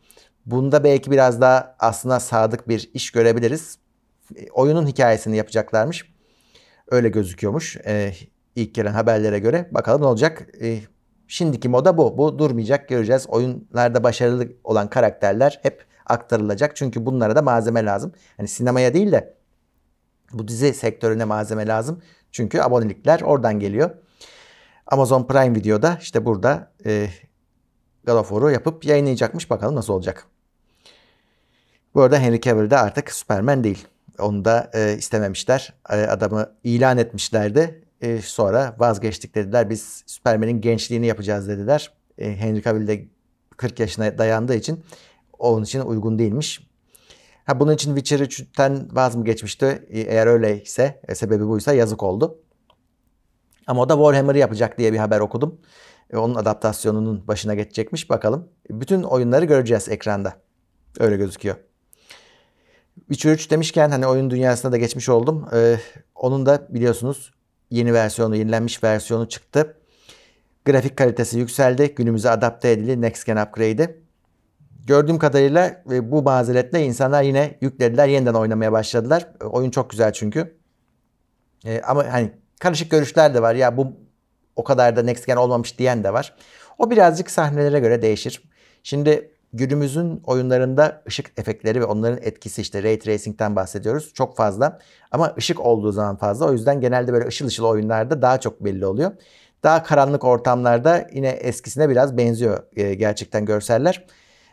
bunda 0.46 0.84
belki 0.84 1.10
biraz 1.10 1.40
daha 1.40 1.76
aslında 1.78 2.20
sadık 2.20 2.68
bir 2.68 2.90
iş 2.94 3.10
görebiliriz. 3.10 3.78
E, 4.36 4.50
oyunun 4.50 4.86
hikayesini 4.86 5.36
yapacaklarmış. 5.36 6.14
Öyle 6.90 7.08
gözüküyormuş. 7.08 7.76
E, 7.76 8.12
ilk 8.56 8.74
gelen 8.74 8.92
haberlere 8.92 9.38
göre. 9.38 9.68
Bakalım 9.70 10.02
ne 10.02 10.06
olacak. 10.06 10.46
E, 10.62 10.78
şimdiki 11.28 11.68
moda 11.68 11.98
bu. 11.98 12.18
Bu 12.18 12.38
durmayacak 12.38 12.88
göreceğiz. 12.88 13.26
Oyunlarda 13.28 14.04
başarılı 14.04 14.48
olan 14.64 14.90
karakterler 14.90 15.60
hep 15.62 15.89
aktarılacak. 16.10 16.76
Çünkü 16.76 17.06
bunlara 17.06 17.36
da 17.36 17.42
malzeme 17.42 17.84
lazım. 17.84 18.12
Hani 18.36 18.48
sinemaya 18.48 18.94
değil 18.94 19.12
de 19.12 19.34
bu 20.32 20.48
dizi 20.48 20.74
sektörüne 20.74 21.24
malzeme 21.24 21.66
lazım. 21.66 22.02
Çünkü 22.32 22.60
abonelikler 22.60 23.20
oradan 23.20 23.60
geliyor. 23.60 23.90
Amazon 24.86 25.26
Prime 25.26 25.54
Video'da 25.54 25.98
işte 26.00 26.24
burada 26.24 26.72
e, 26.86 27.08
God 28.06 28.16
of 28.16 28.28
War'u 28.28 28.50
yapıp 28.50 28.84
yayınlayacakmış. 28.84 29.50
Bakalım 29.50 29.76
nasıl 29.76 29.92
olacak. 29.92 30.26
Bu 31.94 32.02
arada 32.02 32.18
Henry 32.18 32.40
Cavill 32.40 32.70
de 32.70 32.78
artık 32.78 33.12
Superman 33.12 33.64
değil. 33.64 33.86
Onu 34.18 34.44
da 34.44 34.70
e, 34.74 34.96
istememişler. 34.98 35.74
E, 35.90 35.94
adamı 35.94 36.52
ilan 36.64 36.98
etmişlerdi. 36.98 37.84
E, 38.00 38.22
sonra 38.22 38.76
vazgeçtik 38.78 39.34
dediler. 39.34 39.70
Biz 39.70 40.04
Superman'in 40.06 40.60
gençliğini 40.60 41.06
yapacağız 41.06 41.48
dediler. 41.48 41.92
E, 42.18 42.36
Henry 42.36 42.62
Cavill 42.62 42.86
de 42.86 43.04
40 43.56 43.80
yaşına 43.80 44.18
dayandığı 44.18 44.54
için 44.54 44.84
onun 45.40 45.64
için 45.64 45.80
uygun 45.80 46.18
değilmiş. 46.18 46.70
Ha, 47.44 47.60
bunun 47.60 47.72
için 47.72 47.96
Witcher 47.96 48.26
3'ten 48.26 48.88
vaz 48.92 49.16
mı 49.16 49.24
geçmişti? 49.24 49.86
E, 49.90 50.00
eğer 50.00 50.26
öyleyse, 50.26 51.00
e, 51.08 51.14
sebebi 51.14 51.48
buysa 51.48 51.72
yazık 51.72 52.02
oldu. 52.02 52.38
Ama 53.66 53.82
o 53.82 53.88
da 53.88 53.94
Warhammer'ı 53.94 54.38
yapacak 54.38 54.78
diye 54.78 54.92
bir 54.92 54.98
haber 54.98 55.20
okudum. 55.20 55.60
E, 56.12 56.16
onun 56.16 56.34
adaptasyonunun 56.34 57.28
başına 57.28 57.54
geçecekmiş 57.54 58.10
bakalım. 58.10 58.48
Bütün 58.70 59.02
oyunları 59.02 59.44
göreceğiz 59.44 59.88
ekranda. 59.88 60.36
Öyle 60.98 61.16
gözüküyor. 61.16 61.56
Witcher 62.98 63.32
3 63.32 63.50
demişken 63.50 63.90
hani 63.90 64.06
oyun 64.06 64.30
dünyasına 64.30 64.72
da 64.72 64.76
geçmiş 64.76 65.08
oldum. 65.08 65.48
Ee, 65.54 65.76
onun 66.14 66.46
da 66.46 66.66
biliyorsunuz 66.70 67.34
yeni 67.70 67.94
versiyonu, 67.94 68.36
yenilenmiş 68.36 68.84
versiyonu 68.84 69.28
çıktı. 69.28 69.76
Grafik 70.64 70.96
kalitesi 70.96 71.38
yükseldi. 71.38 71.94
Günümüze 71.94 72.30
adapte 72.30 72.70
edildi. 72.70 73.00
Next 73.00 73.26
Gen 73.26 73.36
Upgrade'i 73.36 74.00
gördüğüm 74.86 75.18
kadarıyla 75.18 75.82
e, 75.90 76.10
bu 76.10 76.22
mazeretle 76.22 76.84
insanlar 76.84 77.22
yine 77.22 77.58
yüklediler, 77.60 78.08
yeniden 78.08 78.34
oynamaya 78.34 78.72
başladılar. 78.72 79.28
E, 79.42 79.44
oyun 79.44 79.70
çok 79.70 79.90
güzel 79.90 80.12
çünkü. 80.12 80.56
E, 81.64 81.80
ama 81.80 82.12
hani 82.12 82.30
karışık 82.60 82.90
görüşler 82.90 83.34
de 83.34 83.42
var. 83.42 83.54
Ya 83.54 83.76
bu 83.76 83.92
o 84.56 84.64
kadar 84.64 84.96
da 84.96 85.02
next 85.02 85.26
gen 85.26 85.36
olmamış 85.36 85.78
diyen 85.78 86.04
de 86.04 86.12
var. 86.12 86.34
O 86.78 86.90
birazcık 86.90 87.30
sahnelere 87.30 87.80
göre 87.80 88.02
değişir. 88.02 88.42
Şimdi 88.82 89.30
günümüzün 89.52 90.22
oyunlarında 90.26 91.02
ışık 91.08 91.38
efektleri 91.38 91.80
ve 91.80 91.84
onların 91.84 92.18
etkisi 92.22 92.62
işte 92.62 92.82
ray 92.82 92.98
tracing'ten 92.98 93.56
bahsediyoruz. 93.56 94.14
Çok 94.14 94.36
fazla. 94.36 94.78
Ama 95.12 95.34
ışık 95.38 95.60
olduğu 95.60 95.92
zaman 95.92 96.16
fazla. 96.16 96.46
O 96.46 96.52
yüzden 96.52 96.80
genelde 96.80 97.12
böyle 97.12 97.26
ışıl 97.26 97.46
ışıl 97.46 97.64
oyunlarda 97.64 98.22
daha 98.22 98.40
çok 98.40 98.64
belli 98.64 98.86
oluyor. 98.86 99.12
Daha 99.62 99.82
karanlık 99.82 100.24
ortamlarda 100.24 101.08
yine 101.12 101.28
eskisine 101.28 101.88
biraz 101.88 102.16
benziyor 102.16 102.62
gerçekten 102.74 103.44
görseller. 103.44 104.06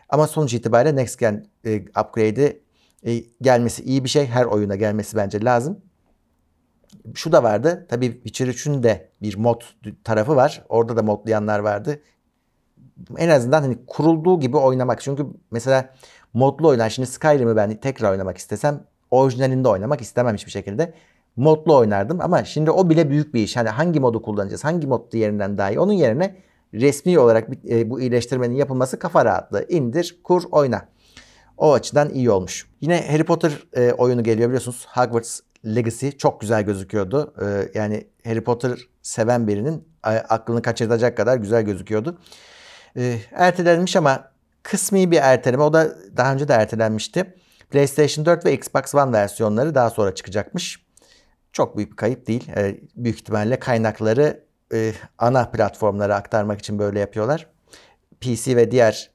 Ama 0.10 0.28
sonuç 0.28 0.54
itibariyle 0.54 0.96
Next 0.96 1.20
Gen 1.20 1.46
e, 1.65 1.82
upgrade'i 1.82 2.62
e, 3.04 3.24
gelmesi 3.41 3.84
iyi 3.84 4.04
bir 4.04 4.10
şey. 4.10 4.26
Her 4.26 4.46
oyuna 4.46 4.76
gelmesi 4.76 5.17
bence 5.17 5.46
lazım. 5.46 5.82
Şu 7.13 7.32
da 7.32 7.43
vardı. 7.43 7.86
Tabii 7.89 8.13
Witcher 8.13 8.48
3'ün 8.48 8.84
de 8.84 9.10
bir 9.22 9.38
mod 9.38 9.62
tarafı 10.04 10.36
var. 10.36 10.63
Orada 10.70 10.98
da 10.98 11.04
modlayanlar 11.04 11.60
vardı. 11.60 12.00
En 13.17 13.30
azından 13.30 13.62
hani 13.62 13.78
kurulduğu 13.88 14.39
gibi 14.39 14.58
oynamak. 14.58 15.02
Çünkü 15.02 15.28
mesela 15.52 15.93
modlu 16.34 16.67
oynar. 16.67 16.89
Şimdi 16.89 17.08
Skyrim'i 17.08 17.56
ben 17.56 17.76
tekrar 17.76 18.12
oynamak 18.12 18.38
istesem 18.38 18.84
orijinalinde 19.12 19.67
oynamak 19.67 20.02
istemem 20.02 20.36
hiçbir 20.36 20.52
şekilde. 20.52 20.93
Modlu 21.36 21.78
oynardım 21.78 22.22
ama 22.22 22.43
şimdi 22.43 22.72
o 22.72 22.89
bile 22.89 23.10
büyük 23.10 23.34
bir 23.34 23.43
iş. 23.43 23.58
Hani 23.58 23.70
hangi 23.70 24.00
modu 24.00 24.22
kullanacağız? 24.22 24.63
Hangi 24.63 24.88
mod 24.88 25.12
diğerinden 25.12 25.58
daha 25.58 25.72
iyi? 25.72 25.80
Onun 25.80 25.93
yerine 25.93 26.36
resmi 26.82 27.20
olarak 27.20 27.50
e, 27.70 27.90
bu 27.90 28.02
iyileştirmenin 28.02 28.56
yapılması 28.56 29.00
kafa 29.00 29.26
rahatlığı. 29.26 29.66
İndir, 29.70 30.20
kur, 30.24 30.44
oyna. 30.52 30.90
O 31.58 31.74
açıdan 31.74 32.10
iyi 32.10 32.32
olmuş. 32.32 32.68
Yine 32.82 33.08
Harry 33.12 33.24
Potter 33.24 33.52
e, 33.74 33.92
oyunu 33.92 34.24
geliyor 34.24 34.50
biliyorsunuz. 34.50 34.88
Hogwarts 34.90 35.40
Legacy 35.66 36.10
çok 36.10 36.42
güzel 36.42 36.63
gözüküyordu. 36.63 37.34
E, 37.42 37.80
yani 37.80 38.08
Harry 38.24 38.44
Potter 38.44 38.80
seven 39.02 39.48
birinin 39.48 39.88
aklını 40.04 40.62
kaçırtacak 40.62 41.18
kadar 41.18 41.38
güzel 41.38 41.62
gözüküyordu. 41.63 42.20
Ertelenmiş 43.32 43.96
ama 43.96 44.32
kısmi 44.63 45.12
bir 45.12 45.18
erteleme. 45.18 45.63
O 45.63 45.74
da 45.74 45.96
daha 46.18 46.34
önce 46.34 46.48
de 46.48 46.54
ertelenmişti. 46.54 47.34
PlayStation 47.70 48.26
4 48.26 48.46
ve 48.46 48.54
Xbox 48.54 48.96
One 48.96 49.12
versiyonları 49.12 49.76
daha 49.76 49.90
sonra 49.90 50.16
çıkacakmış. 50.16 50.86
Çok 51.52 51.78
büyük 51.78 51.92
bir 51.92 51.96
kayıp 51.96 52.28
değil. 52.28 52.52
Büyük 52.96 53.18
ihtimalle 53.18 53.60
kaynakları 53.60 54.47
e, 54.74 54.94
ana 55.18 55.52
platformlara 55.52 56.16
aktarmak 56.16 56.60
için 56.60 56.80
böyle 56.80 57.00
yapıyorlar. 57.00 57.48
PC 58.22 58.56
ve 58.56 58.72
diğer 58.72 59.12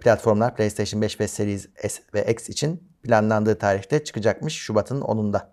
platformlar 0.00 0.56
PlayStation 0.56 1.02
5 1.02 1.20
ve 1.20 1.28
Series 1.28 1.68
S 1.88 2.02
ve 2.14 2.32
X 2.32 2.48
için 2.48 2.82
planlandığı 3.02 3.58
tarihte 3.58 4.04
çıkacakmış 4.04 4.54
Şubat'ın 4.54 5.00
10'unda. 5.00 5.46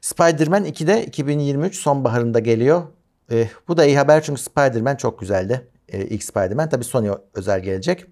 Spider-Man 0.00 0.64
2 0.64 0.86
de 0.86 1.06
2023 1.06 1.76
sonbaharında 1.76 2.38
geliyor. 2.38 2.82
E, 3.30 3.48
bu 3.68 3.76
da 3.76 3.84
iyi 3.84 3.98
haber 3.98 4.22
çünkü 4.22 4.42
Spider-Man 4.42 4.96
çok 4.96 5.20
güzeldi. 5.20 5.68
E, 5.88 6.06
ilk 6.06 6.24
Spider-Man 6.24 6.68
tabii 6.68 6.84
Sony 6.84 7.10
özel 7.34 7.60
gelecek. 7.60 8.06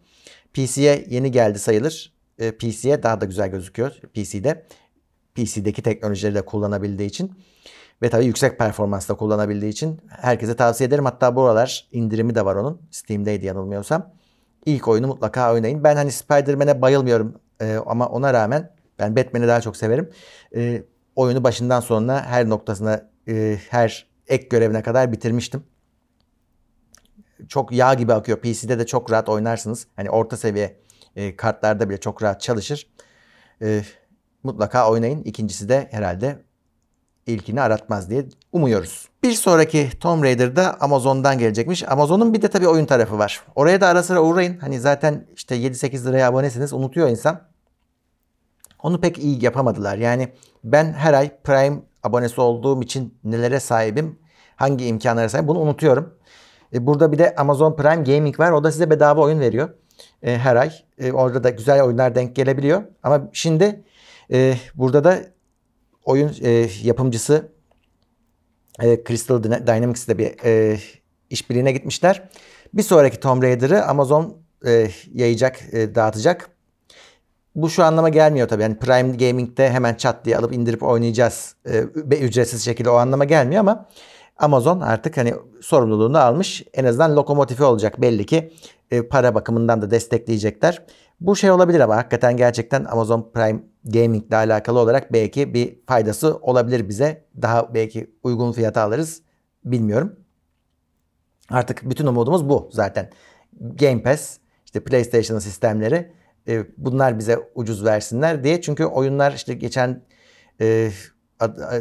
PC'ye 0.52 1.04
yeni 1.08 1.30
geldi 1.30 1.58
sayılır. 1.58 2.12
E, 2.38 2.52
PC'ye 2.52 3.02
daha 3.02 3.20
da 3.20 3.24
güzel 3.24 3.50
gözüküyor 3.50 4.00
PC'de. 4.14 4.66
PC'deki 5.34 5.82
teknolojileri 5.82 6.34
de 6.34 6.44
kullanabildiği 6.44 7.08
için. 7.08 7.32
Ve 8.02 8.10
tabii 8.10 8.24
yüksek 8.24 8.58
performansla 8.58 9.16
kullanabildiği 9.16 9.72
için 9.72 10.00
herkese 10.08 10.56
tavsiye 10.56 10.88
ederim. 10.88 11.04
Hatta 11.04 11.36
bu 11.36 11.42
aralar 11.42 11.88
indirimi 11.92 12.34
de 12.34 12.44
var 12.44 12.56
onun. 12.56 12.82
Steam'deydi 12.90 13.46
yanılmıyorsam. 13.46 14.12
İlk 14.66 14.88
oyunu 14.88 15.06
mutlaka 15.06 15.52
oynayın. 15.52 15.84
Ben 15.84 15.96
hani 15.96 16.12
Spider-Man'e 16.12 16.82
bayılmıyorum 16.82 17.34
ee, 17.60 17.78
ama 17.86 18.08
ona 18.08 18.34
rağmen 18.34 18.70
ben 18.98 19.16
Batman'i 19.16 19.48
daha 19.48 19.60
çok 19.60 19.76
severim. 19.76 20.10
Ee, 20.54 20.82
oyunu 21.16 21.44
başından 21.44 21.80
sonuna 21.80 22.24
her 22.24 22.48
noktasına, 22.48 23.10
e, 23.28 23.58
her 23.68 24.06
ek 24.26 24.46
görevine 24.50 24.82
kadar 24.82 25.12
bitirmiştim. 25.12 25.62
Çok 27.48 27.72
yağ 27.72 27.94
gibi 27.94 28.12
akıyor. 28.12 28.38
PC'de 28.38 28.78
de 28.78 28.86
çok 28.86 29.12
rahat 29.12 29.28
oynarsınız. 29.28 29.86
Hani 29.96 30.10
orta 30.10 30.36
seviye 30.36 30.80
e, 31.16 31.36
kartlarda 31.36 31.88
bile 31.88 32.00
çok 32.00 32.22
rahat 32.22 32.40
çalışır. 32.40 32.86
E, 33.62 33.82
mutlaka 34.42 34.90
oynayın. 34.90 35.22
İkincisi 35.22 35.68
de 35.68 35.88
herhalde 35.90 36.38
ilkini 37.32 37.60
aratmaz 37.60 38.10
diye 38.10 38.24
umuyoruz. 38.52 39.08
Bir 39.22 39.32
sonraki 39.32 39.90
Tomb 40.00 40.24
Raider'da 40.24 40.80
Amazon'dan 40.80 41.38
gelecekmiş. 41.38 41.88
Amazon'un 41.88 42.34
bir 42.34 42.42
de 42.42 42.48
tabii 42.48 42.68
oyun 42.68 42.86
tarafı 42.86 43.18
var. 43.18 43.42
Oraya 43.54 43.80
da 43.80 43.88
ara 43.88 44.02
sıra 44.02 44.20
uğrayın. 44.20 44.58
Hani 44.58 44.80
zaten 44.80 45.26
işte 45.36 45.56
7-8 45.56 46.06
liraya 46.08 46.28
abonesiniz 46.28 46.72
unutuyor 46.72 47.08
insan. 47.08 47.40
Onu 48.82 49.00
pek 49.00 49.18
iyi 49.18 49.44
yapamadılar. 49.44 49.96
Yani 49.96 50.28
ben 50.64 50.92
her 50.92 51.14
ay 51.14 51.30
Prime 51.44 51.82
abonesi 52.02 52.40
olduğum 52.40 52.82
için 52.82 53.18
nelere 53.24 53.60
sahibim, 53.60 54.18
hangi 54.56 54.86
imkanlara 54.86 55.28
sahibim 55.28 55.48
bunu 55.48 55.58
unutuyorum. 55.58 56.14
E, 56.74 56.86
burada 56.86 57.12
bir 57.12 57.18
de 57.18 57.34
Amazon 57.34 57.76
Prime 57.76 58.02
Gaming 58.02 58.40
var. 58.40 58.52
O 58.52 58.64
da 58.64 58.72
size 58.72 58.90
bedava 58.90 59.20
oyun 59.20 59.40
veriyor. 59.40 59.68
E, 60.22 60.38
her 60.38 60.56
ay. 60.56 60.72
E, 60.98 61.12
orada 61.12 61.44
da 61.44 61.50
güzel 61.50 61.82
oyunlar 61.82 62.14
denk 62.14 62.36
gelebiliyor. 62.36 62.82
Ama 63.02 63.28
şimdi 63.32 63.84
burada 64.74 65.04
da 65.04 65.18
oyun 66.10 66.32
e, 66.42 66.68
yapımcısı 66.82 67.52
e, 68.80 69.04
Crystal 69.04 69.42
Dynamics'le 69.42 70.08
bir 70.08 70.44
e, 70.44 70.78
işbirliğine 71.30 71.72
gitmişler. 71.72 72.28
Bir 72.74 72.82
sonraki 72.82 73.20
Tomb 73.20 73.42
Raider'ı 73.42 73.84
Amazon 73.84 74.36
e, 74.66 74.90
yayacak, 75.12 75.60
e, 75.72 75.94
dağıtacak. 75.94 76.50
Bu 77.54 77.70
şu 77.70 77.84
anlama 77.84 78.08
gelmiyor 78.08 78.48
tabii. 78.48 78.62
Yani 78.62 78.78
Prime 78.78 79.16
Gaming'de 79.16 79.70
hemen 79.70 79.94
çat 79.94 80.24
diye 80.24 80.36
alıp 80.36 80.52
indirip 80.52 80.82
oynayacağız 80.82 81.54
e, 81.66 81.78
ücretsiz 82.16 82.64
şekilde 82.64 82.90
o 82.90 82.94
anlama 82.94 83.24
gelmiyor 83.24 83.60
ama 83.60 83.88
Amazon 84.36 84.80
artık 84.80 85.16
hani 85.16 85.34
sorumluluğunu 85.60 86.18
almış. 86.18 86.62
En 86.74 86.84
azından 86.84 87.16
lokomotifi 87.16 87.64
olacak 87.64 88.00
belli 88.00 88.26
ki 88.26 88.52
e, 88.90 89.08
para 89.08 89.34
bakımından 89.34 89.82
da 89.82 89.90
destekleyecekler. 89.90 90.82
Bu 91.20 91.36
şey 91.36 91.50
olabilir 91.50 91.80
ama 91.80 91.96
hakikaten 91.96 92.36
gerçekten 92.36 92.84
Amazon 92.84 93.30
Prime 93.34 93.62
Gaming 93.84 94.26
ile 94.26 94.36
alakalı 94.36 94.78
olarak 94.78 95.12
belki 95.12 95.54
bir 95.54 95.78
faydası 95.86 96.36
olabilir 96.36 96.88
bize. 96.88 97.24
Daha 97.42 97.74
belki 97.74 98.10
uygun 98.22 98.52
fiyata 98.52 98.82
alırız. 98.82 99.22
Bilmiyorum. 99.64 100.16
Artık 101.50 101.90
bütün 101.90 102.06
umudumuz 102.06 102.48
bu 102.48 102.68
zaten. 102.72 103.10
Game 103.60 104.02
Pass, 104.02 104.38
işte 104.64 104.80
PlayStation 104.80 105.38
sistemleri 105.38 106.12
e, 106.48 106.66
bunlar 106.76 107.18
bize 107.18 107.38
ucuz 107.54 107.84
versinler 107.84 108.44
diye. 108.44 108.60
Çünkü 108.60 108.84
oyunlar 108.84 109.32
işte 109.32 109.54
geçen 109.54 110.02
e, 110.60 110.90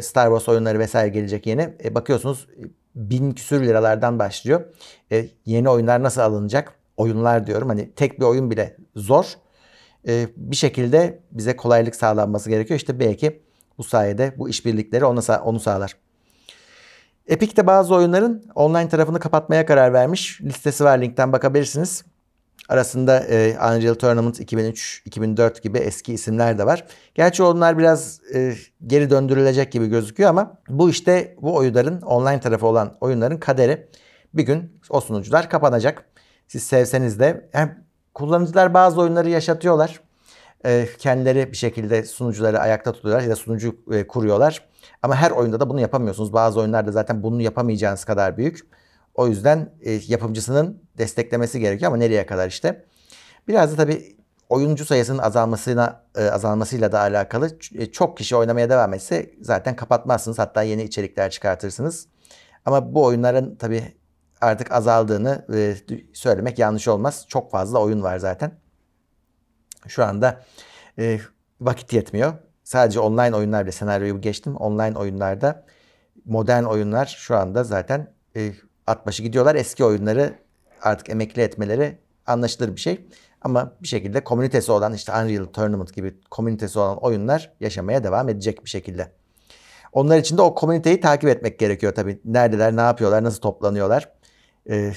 Star 0.00 0.26
Wars 0.26 0.48
oyunları 0.48 0.78
vesaire 0.78 1.08
gelecek 1.08 1.46
yeni. 1.46 1.76
E, 1.84 1.94
bakıyorsunuz 1.94 2.48
bin 2.94 3.32
küsür 3.32 3.66
liralardan 3.66 4.18
başlıyor. 4.18 4.64
E, 5.12 5.26
yeni 5.46 5.68
oyunlar 5.68 6.02
nasıl 6.02 6.20
alınacak? 6.20 6.79
Oyunlar 7.00 7.46
diyorum. 7.46 7.68
Hani 7.68 7.90
tek 7.96 8.20
bir 8.20 8.24
oyun 8.24 8.50
bile 8.50 8.76
zor. 8.96 9.24
E, 10.08 10.26
bir 10.36 10.56
şekilde 10.56 11.22
bize 11.32 11.56
kolaylık 11.56 11.96
sağlanması 11.96 12.50
gerekiyor. 12.50 12.80
İşte 12.80 13.00
belki 13.00 13.42
bu 13.78 13.84
sayede 13.84 14.34
bu 14.38 14.48
işbirlikleri 14.48 15.04
onu, 15.04 15.20
onu 15.44 15.60
sağlar. 15.60 15.96
Epic 17.26 17.56
de 17.56 17.66
bazı 17.66 17.94
oyunların 17.94 18.42
online 18.54 18.88
tarafını 18.88 19.20
kapatmaya 19.20 19.66
karar 19.66 19.92
vermiş. 19.92 20.40
Listesi 20.42 20.84
var 20.84 20.98
linkten 20.98 21.32
bakabilirsiniz. 21.32 22.04
Arasında 22.68 23.20
e, 23.20 23.56
Unreal 23.58 23.94
Tournament 23.94 24.40
2003-2004 24.40 25.62
gibi 25.62 25.78
eski 25.78 26.12
isimler 26.12 26.58
de 26.58 26.66
var. 26.66 26.84
Gerçi 27.14 27.42
onlar 27.42 27.78
biraz 27.78 28.20
e, 28.34 28.54
geri 28.86 29.10
döndürülecek 29.10 29.72
gibi 29.72 29.86
gözüküyor 29.86 30.30
ama 30.30 30.58
bu 30.68 30.90
işte 30.90 31.36
bu 31.42 31.54
oyunların 31.54 32.00
online 32.00 32.40
tarafı 32.40 32.66
olan 32.66 32.96
oyunların 33.00 33.38
kaderi 33.38 33.88
bir 34.34 34.42
gün 34.42 34.80
o 34.90 35.00
sunucular 35.00 35.50
kapanacak. 35.50 36.09
Siz 36.50 36.62
sevseniz 36.62 37.18
de 37.18 37.48
hem 37.52 37.84
kullanıcılar 38.14 38.74
bazı 38.74 39.00
oyunları 39.00 39.30
yaşatıyorlar. 39.30 40.00
E, 40.64 40.88
kendileri 40.98 41.52
bir 41.52 41.56
şekilde 41.56 42.04
sunucuları 42.04 42.60
ayakta 42.60 42.92
tutuyorlar 42.92 43.22
ya 43.22 43.30
da 43.30 43.36
sunucu 43.36 43.76
e, 43.92 44.06
kuruyorlar. 44.06 44.68
Ama 45.02 45.16
her 45.16 45.30
oyunda 45.30 45.60
da 45.60 45.70
bunu 45.70 45.80
yapamıyorsunuz. 45.80 46.32
Bazı 46.32 46.60
oyunlarda 46.60 46.92
zaten 46.92 47.22
bunu 47.22 47.42
yapamayacağınız 47.42 48.04
kadar 48.04 48.36
büyük. 48.36 48.60
O 49.14 49.28
yüzden 49.28 49.72
e, 49.80 50.00
yapımcısının 50.06 50.82
desteklemesi 50.98 51.60
gerekiyor 51.60 51.88
ama 51.92 51.96
nereye 51.96 52.26
kadar 52.26 52.48
işte. 52.48 52.84
Biraz 53.48 53.72
da 53.72 53.76
tabii 53.76 54.16
oyuncu 54.48 54.84
sayısının 54.84 55.18
azalmasına 55.18 56.04
e, 56.16 56.24
azalmasıyla 56.24 56.92
da 56.92 57.00
alakalı 57.00 57.58
çok 57.92 58.16
kişi 58.16 58.36
oynamaya 58.36 58.70
devam 58.70 58.94
etse 58.94 59.30
zaten 59.40 59.76
kapatmazsınız. 59.76 60.38
Hatta 60.38 60.62
yeni 60.62 60.82
içerikler 60.82 61.30
çıkartırsınız. 61.30 62.06
Ama 62.64 62.94
bu 62.94 63.04
oyunların 63.04 63.54
tabii 63.54 63.99
artık 64.40 64.72
azaldığını 64.72 65.46
e, 65.54 65.76
söylemek 66.12 66.58
yanlış 66.58 66.88
olmaz. 66.88 67.24
Çok 67.28 67.50
fazla 67.50 67.78
oyun 67.78 68.02
var 68.02 68.18
zaten. 68.18 68.52
Şu 69.88 70.04
anda 70.04 70.40
e, 70.98 71.20
vakit 71.60 71.92
yetmiyor. 71.92 72.32
Sadece 72.64 73.00
online 73.00 73.36
oyunlar 73.36 73.64
bile 73.64 73.72
senaryoyu 73.72 74.20
geçtim. 74.20 74.56
Online 74.56 74.98
oyunlarda 74.98 75.64
modern 76.24 76.64
oyunlar 76.64 77.16
şu 77.18 77.36
anda 77.36 77.64
zaten 77.64 78.12
e, 78.36 78.52
at 78.86 79.06
başı 79.06 79.22
gidiyorlar. 79.22 79.54
Eski 79.54 79.84
oyunları 79.84 80.34
artık 80.82 81.10
emekli 81.10 81.42
etmeleri 81.42 81.98
anlaşılır 82.26 82.76
bir 82.76 82.80
şey. 82.80 83.06
Ama 83.42 83.72
bir 83.82 83.88
şekilde 83.88 84.24
komünitesi 84.24 84.72
olan 84.72 84.92
işte 84.92 85.12
Unreal 85.12 85.44
Tournament 85.44 85.94
gibi 85.94 86.20
komünitesi 86.30 86.78
olan 86.78 86.96
oyunlar 86.96 87.52
yaşamaya 87.60 88.04
devam 88.04 88.28
edecek 88.28 88.64
bir 88.64 88.70
şekilde. 88.70 89.12
Onlar 89.92 90.18
için 90.18 90.36
de 90.38 90.42
o 90.42 90.54
komüniteyi 90.54 91.00
takip 91.00 91.28
etmek 91.28 91.58
gerekiyor 91.58 91.94
tabii. 91.94 92.20
Neredeler, 92.24 92.76
ne 92.76 92.80
yapıyorlar, 92.80 93.24
nasıl 93.24 93.40
toplanıyorlar. 93.40 94.12
Ee, 94.68 94.92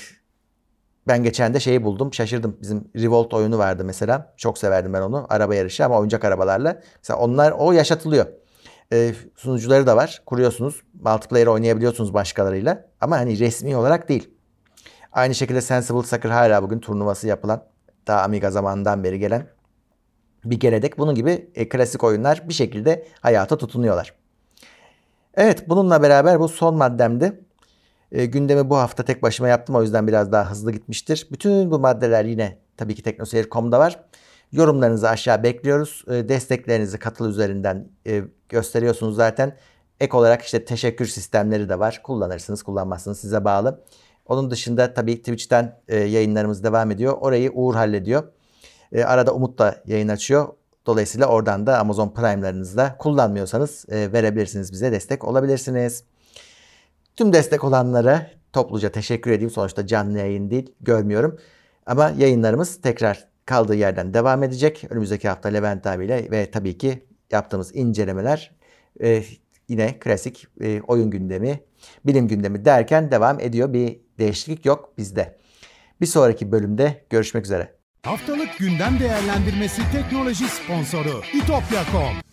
ben 1.07 1.23
geçen 1.23 1.53
de 1.53 1.59
şeyi 1.59 1.83
buldum. 1.83 2.13
Şaşırdım. 2.13 2.57
Bizim 2.61 2.87
Revolt 2.95 3.33
oyunu 3.33 3.57
vardı 3.57 3.85
mesela. 3.85 4.33
Çok 4.37 4.57
severdim 4.57 4.93
ben 4.93 5.01
onu. 5.01 5.25
Araba 5.29 5.55
yarışı 5.55 5.85
ama 5.85 5.99
oyuncak 5.99 6.25
arabalarla. 6.25 6.81
Mesela 6.97 7.19
onlar 7.19 7.51
o 7.51 7.71
yaşatılıyor. 7.71 8.25
Ee, 8.93 9.13
sunucuları 9.35 9.87
da 9.87 9.95
var. 9.95 10.21
Kuruyorsunuz. 10.25 10.81
Multiplayer 10.93 11.47
oynayabiliyorsunuz 11.47 12.13
başkalarıyla. 12.13 12.85
Ama 13.01 13.17
hani 13.17 13.39
resmi 13.39 13.75
olarak 13.75 14.09
değil. 14.09 14.29
Aynı 15.11 15.35
şekilde 15.35 15.61
Sensible 15.61 16.03
Soccer 16.03 16.29
hala 16.29 16.63
bugün 16.63 16.79
turnuvası 16.79 17.27
yapılan 17.27 17.63
daha 18.07 18.21
Amiga 18.21 18.51
zamanından 18.51 19.03
beri 19.03 19.19
gelen 19.19 19.47
bir 20.45 20.59
gelenek. 20.59 20.97
Bunun 20.97 21.15
gibi 21.15 21.51
e, 21.55 21.69
klasik 21.69 22.03
oyunlar 22.03 22.49
bir 22.49 22.53
şekilde 22.53 23.07
hayata 23.21 23.57
tutunuyorlar. 23.57 24.13
Evet 25.35 25.69
bununla 25.69 26.01
beraber 26.01 26.39
bu 26.39 26.47
son 26.49 26.75
maddemdi. 26.75 27.42
E, 28.13 28.25
gündemi 28.25 28.69
bu 28.69 28.77
hafta 28.77 29.03
tek 29.03 29.23
başıma 29.23 29.49
yaptım 29.49 29.75
o 29.75 29.81
yüzden 29.81 30.07
biraz 30.07 30.31
daha 30.31 30.51
hızlı 30.51 30.71
gitmiştir. 30.71 31.27
Bütün 31.31 31.71
bu 31.71 31.79
maddeler 31.79 32.25
yine 32.25 32.57
tabii 32.77 32.95
ki 32.95 33.03
teknoseyir.com'da 33.03 33.79
var. 33.79 33.99
Yorumlarınızı 34.51 35.09
aşağı 35.09 35.43
bekliyoruz. 35.43 36.05
E, 36.07 36.29
desteklerinizi 36.29 36.99
katıl 36.99 37.29
üzerinden 37.29 37.87
e, 38.07 38.21
gösteriyorsunuz 38.49 39.15
zaten. 39.15 39.57
Ek 39.99 40.17
olarak 40.17 40.41
işte 40.41 40.65
teşekkür 40.65 41.05
sistemleri 41.05 41.69
de 41.69 41.79
var. 41.79 42.01
Kullanırsınız, 42.03 42.63
kullanmazsınız 42.63 43.19
size 43.19 43.45
bağlı. 43.45 43.83
Onun 44.25 44.51
dışında 44.51 44.93
tabii 44.93 45.17
Twitch'ten 45.17 45.79
e, 45.87 45.97
yayınlarımız 45.97 46.63
devam 46.63 46.91
ediyor. 46.91 47.17
Orayı 47.21 47.51
Uğur 47.51 47.75
hallediyor. 47.75 48.23
E, 48.91 49.03
arada 49.03 49.33
Umut 49.33 49.59
da 49.59 49.75
yayın 49.85 50.07
açıyor. 50.07 50.47
Dolayısıyla 50.85 51.27
oradan 51.27 51.67
da 51.67 51.79
Amazon 51.79 52.09
Prime'larınızda 52.09 52.95
kullanmıyorsanız 52.99 53.85
e, 53.89 54.11
verebilirsiniz 54.11 54.71
bize 54.71 54.91
destek 54.91 55.23
olabilirsiniz. 55.23 56.03
Tüm 57.15 57.33
destek 57.33 57.63
olanlara 57.63 58.31
topluca 58.53 58.89
teşekkür 58.89 59.31
edeyim. 59.31 59.49
Sonuçta 59.49 59.87
canlı 59.87 60.17
yayın 60.19 60.49
değil, 60.49 60.75
görmüyorum. 60.81 61.39
Ama 61.85 62.13
yayınlarımız 62.17 62.81
tekrar 62.81 63.27
kaldığı 63.45 63.75
yerden 63.75 64.13
devam 64.13 64.43
edecek. 64.43 64.83
Önümüzdeki 64.89 65.29
hafta 65.29 65.49
Levent 65.49 65.87
abiyle 65.87 66.31
ve 66.31 66.51
tabii 66.51 66.77
ki 66.77 67.05
yaptığımız 67.31 67.75
incelemeler 67.75 68.51
e, 69.03 69.23
yine 69.69 69.99
klasik 69.99 70.47
e, 70.61 70.81
oyun 70.81 71.11
gündemi, 71.11 71.59
bilim 72.05 72.27
gündemi 72.27 72.65
derken 72.65 73.11
devam 73.11 73.39
ediyor. 73.39 73.73
Bir 73.73 73.99
değişiklik 74.19 74.65
yok 74.65 74.93
bizde. 74.97 75.37
Bir 76.01 76.05
sonraki 76.05 76.51
bölümde 76.51 77.05
görüşmek 77.09 77.45
üzere. 77.45 77.73
Haftalık 78.03 78.57
gündem 78.59 78.99
değerlendirmesi 78.99 79.81
teknoloji 79.91 80.45
sponsoru 80.47 81.21
itopya.com 81.33 82.32